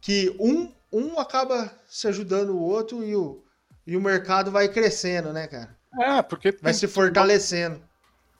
que 0.00 0.34
um, 0.38 0.72
um 0.92 1.18
acaba 1.18 1.72
se 1.88 2.08
ajudando 2.08 2.50
o 2.50 2.60
outro 2.60 3.04
e 3.04 3.14
o, 3.14 3.42
e 3.86 3.96
o 3.96 4.00
mercado 4.00 4.50
vai 4.50 4.68
crescendo, 4.68 5.32
né, 5.32 5.46
cara? 5.46 5.76
É, 6.00 6.22
porque 6.22 6.56
vai 6.60 6.74
se 6.74 6.88
fortalecendo. 6.88 7.82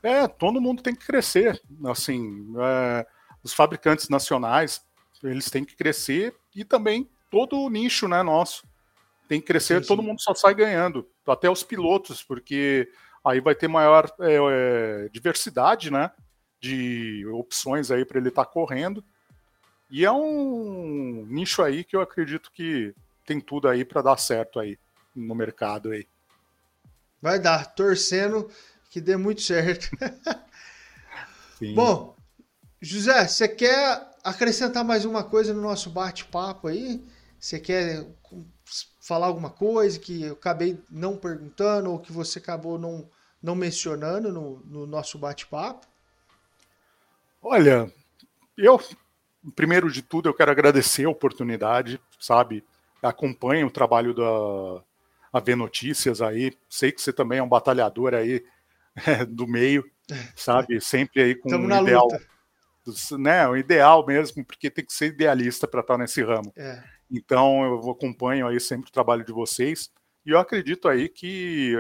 É, 0.02 0.26
todo 0.26 0.60
mundo 0.60 0.82
tem 0.82 0.94
que 0.94 1.06
crescer. 1.06 1.62
Assim, 1.86 2.52
é, 2.58 3.06
os 3.42 3.52
fabricantes 3.52 4.08
nacionais, 4.08 4.84
eles 5.22 5.48
têm 5.50 5.64
que 5.64 5.76
crescer 5.76 6.34
e 6.54 6.64
também 6.64 7.08
todo 7.30 7.58
o 7.58 7.70
nicho, 7.70 8.08
né, 8.08 8.22
nosso. 8.22 8.64
Tem 9.28 9.40
que 9.40 9.46
crescer, 9.46 9.76
sim, 9.76 9.82
sim. 9.82 9.88
todo 9.88 10.02
mundo 10.02 10.20
só 10.20 10.34
sai 10.34 10.54
ganhando. 10.54 11.08
Até 11.26 11.48
os 11.48 11.62
pilotos, 11.62 12.22
porque 12.22 12.90
aí 13.24 13.40
vai 13.40 13.54
ter 13.54 13.68
maior 13.68 14.12
é, 14.20 14.36
é, 14.36 15.08
diversidade, 15.10 15.90
né, 15.90 16.10
de 16.60 17.24
opções 17.28 17.90
aí 17.90 18.04
para 18.04 18.18
ele 18.18 18.28
estar 18.28 18.44
tá 18.44 18.50
correndo. 18.50 19.04
E 19.90 20.04
é 20.04 20.10
um 20.10 21.26
nicho 21.28 21.62
aí 21.62 21.84
que 21.84 21.94
eu 21.94 22.00
acredito 22.00 22.50
que 22.52 22.94
tem 23.24 23.40
tudo 23.40 23.68
aí 23.68 23.84
para 23.84 24.02
dar 24.02 24.16
certo 24.16 24.58
aí 24.58 24.78
no 25.14 25.34
mercado 25.34 25.90
aí. 25.90 26.06
Vai 27.20 27.38
dar, 27.38 27.74
torcendo 27.74 28.50
que 28.92 29.00
dê 29.00 29.16
muito 29.16 29.40
certo. 29.40 29.88
Bom, 31.74 32.14
José, 32.78 33.26
você 33.26 33.48
quer 33.48 34.06
acrescentar 34.22 34.84
mais 34.84 35.06
uma 35.06 35.24
coisa 35.24 35.54
no 35.54 35.62
nosso 35.62 35.88
bate-papo 35.88 36.68
aí? 36.68 37.02
Você 37.40 37.58
quer 37.58 38.06
falar 39.00 39.28
alguma 39.28 39.48
coisa 39.48 39.98
que 39.98 40.24
eu 40.24 40.34
acabei 40.34 40.78
não 40.90 41.16
perguntando 41.16 41.90
ou 41.90 41.98
que 41.98 42.12
você 42.12 42.38
acabou 42.38 42.78
não, 42.78 43.08
não 43.42 43.54
mencionando 43.54 44.30
no, 44.30 44.60
no 44.66 44.86
nosso 44.86 45.18
bate-papo? 45.18 45.86
Olha, 47.40 47.90
eu, 48.58 48.78
primeiro 49.56 49.90
de 49.90 50.02
tudo, 50.02 50.28
eu 50.28 50.34
quero 50.34 50.50
agradecer 50.50 51.06
a 51.06 51.10
oportunidade, 51.10 51.98
sabe? 52.20 52.62
Acompanho 53.02 53.68
o 53.68 53.72
trabalho 53.72 54.12
da 54.12 54.84
a 55.32 55.40
ver 55.40 55.56
notícias 55.56 56.20
aí. 56.20 56.52
Sei 56.68 56.92
que 56.92 57.00
você 57.00 57.10
também 57.10 57.38
é 57.38 57.42
um 57.42 57.48
batalhador 57.48 58.12
aí 58.12 58.44
do 59.28 59.46
meio, 59.46 59.84
sabe? 60.34 60.80
Sempre 60.80 61.22
aí 61.22 61.34
com 61.34 61.50
o 61.50 61.56
um 61.56 61.82
ideal. 61.82 62.04
Luta. 62.04 62.32
Né, 63.16 63.46
o 63.46 63.56
ideal 63.56 64.04
mesmo, 64.04 64.44
porque 64.44 64.68
tem 64.68 64.84
que 64.84 64.92
ser 64.92 65.12
idealista 65.12 65.68
para 65.68 65.82
estar 65.82 65.96
nesse 65.96 66.20
ramo. 66.20 66.52
É. 66.56 66.82
Então 67.08 67.62
eu 67.62 67.90
acompanho 67.90 68.46
aí 68.46 68.58
sempre 68.58 68.88
o 68.88 68.92
trabalho 68.92 69.24
de 69.24 69.32
vocês 69.32 69.88
e 70.26 70.30
eu 70.30 70.38
acredito 70.38 70.88
aí 70.88 71.08
que 71.08 71.76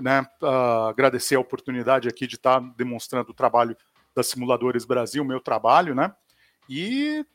né, 0.00 0.24
uh, 0.40 0.86
agradecer 0.88 1.34
a 1.34 1.40
oportunidade 1.40 2.08
aqui 2.08 2.28
de 2.28 2.36
estar 2.36 2.60
demonstrando 2.76 3.32
o 3.32 3.34
trabalho 3.34 3.76
da 4.14 4.22
Simuladores 4.22 4.84
Brasil, 4.84 5.24
meu 5.24 5.40
trabalho, 5.40 5.96
né? 5.96 6.14
E 6.68 7.26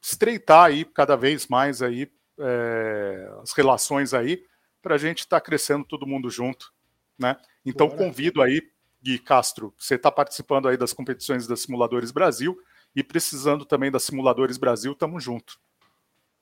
estreitar 0.00 0.66
aí 0.66 0.86
cada 0.86 1.16
vez 1.16 1.48
mais 1.48 1.82
aí 1.82 2.10
é, 2.38 3.30
as 3.42 3.52
relações 3.52 4.14
aí 4.14 4.42
para 4.80 4.94
a 4.94 4.98
gente 4.98 5.18
estar 5.18 5.40
tá 5.40 5.44
crescendo 5.44 5.84
todo 5.84 6.06
mundo 6.06 6.30
junto 6.30 6.72
né? 7.18 7.36
Então 7.68 7.88
Bora. 7.88 7.98
convido 7.98 8.42
aí, 8.42 8.62
Gui 9.02 9.18
Castro, 9.18 9.74
você 9.78 9.94
está 9.94 10.10
participando 10.10 10.68
aí 10.68 10.76
das 10.76 10.92
competições 10.92 11.46
da 11.46 11.56
Simuladores 11.56 12.10
Brasil 12.10 12.58
e 12.94 13.02
precisando 13.02 13.64
também 13.64 13.90
da 13.90 14.00
Simuladores 14.00 14.56
Brasil, 14.56 14.94
tamo 14.94 15.20
junto. 15.20 15.58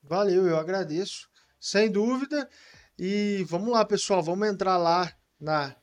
Valeu, 0.01 0.47
eu 0.47 0.57
agradeço, 0.57 1.29
sem 1.59 1.91
dúvida. 1.91 2.49
E 2.97 3.45
vamos 3.47 3.69
lá, 3.69 3.85
pessoal, 3.85 4.23
vamos 4.23 4.47
entrar 4.47 4.77
lá 4.77 5.11
na 5.39 5.75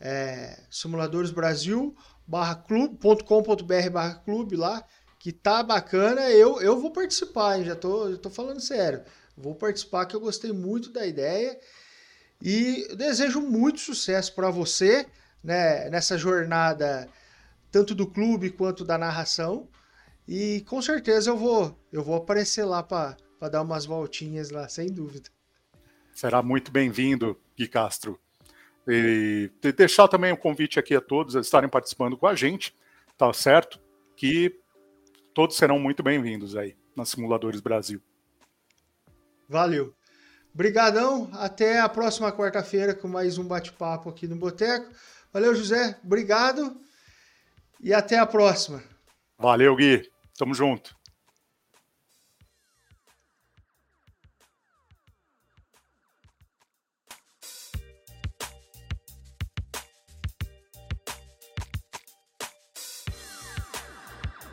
é, 0.00 0.64
Simuladores 0.70 1.30
Brasil 1.30 1.94
barra 2.26 2.54
clube.com.br 2.54 3.90
barra 3.92 4.14
clube 4.14 4.56
lá, 4.56 4.82
que 5.18 5.32
tá 5.32 5.62
bacana. 5.62 6.30
Eu, 6.30 6.60
eu 6.60 6.80
vou 6.80 6.90
participar, 6.90 7.58
hein? 7.58 7.64
Já 7.64 7.76
tô, 7.76 8.10
já 8.10 8.18
tô 8.18 8.30
falando 8.30 8.60
sério. 8.60 9.02
Vou 9.36 9.54
participar 9.54 10.06
que 10.06 10.14
eu 10.14 10.20
gostei 10.20 10.52
muito 10.52 10.90
da 10.90 11.06
ideia. 11.06 11.58
E 12.44 12.94
desejo 12.94 13.40
muito 13.40 13.80
sucesso 13.80 14.34
para 14.34 14.50
você 14.50 15.06
né, 15.42 15.88
nessa 15.88 16.18
jornada, 16.18 17.08
tanto 17.72 17.94
do 17.94 18.06
clube 18.06 18.50
quanto 18.50 18.84
da 18.84 18.98
narração. 18.98 19.66
E 20.28 20.60
com 20.68 20.82
certeza 20.82 21.30
eu 21.30 21.38
vou, 21.38 21.74
eu 21.90 22.04
vou 22.04 22.16
aparecer 22.16 22.64
lá 22.64 22.82
para 22.82 23.16
dar 23.50 23.62
umas 23.62 23.86
voltinhas 23.86 24.50
lá, 24.50 24.68
sem 24.68 24.92
dúvida. 24.92 25.30
Será 26.12 26.42
muito 26.42 26.70
bem-vindo, 26.70 27.40
Gui 27.56 27.66
Castro. 27.66 28.20
E 28.86 29.50
deixar 29.74 30.06
também 30.06 30.30
o 30.30 30.34
um 30.34 30.38
convite 30.38 30.78
aqui 30.78 30.94
a 30.94 31.00
todos 31.00 31.34
a 31.36 31.40
estarem 31.40 31.70
participando 31.70 32.14
com 32.14 32.26
a 32.26 32.34
gente, 32.34 32.76
tá 33.16 33.32
certo? 33.32 33.80
Que 34.14 34.54
todos 35.32 35.56
serão 35.56 35.78
muito 35.78 36.02
bem-vindos 36.02 36.54
aí 36.54 36.76
na 36.94 37.06
Simuladores 37.06 37.62
Brasil. 37.62 38.02
Valeu. 39.48 39.94
Brigadão, 40.54 41.28
até 41.32 41.80
a 41.80 41.88
próxima 41.88 42.30
quarta-feira 42.30 42.94
com 42.94 43.08
mais 43.08 43.38
um 43.38 43.44
bate-papo 43.44 44.08
aqui 44.08 44.28
no 44.28 44.36
Boteco. 44.36 44.88
Valeu, 45.32 45.52
José, 45.52 45.98
obrigado 46.04 46.80
e 47.80 47.92
até 47.92 48.20
a 48.20 48.24
próxima. 48.24 48.80
Valeu, 49.36 49.74
Gui. 49.74 50.08
Tamo 50.38 50.54
junto. 50.54 50.94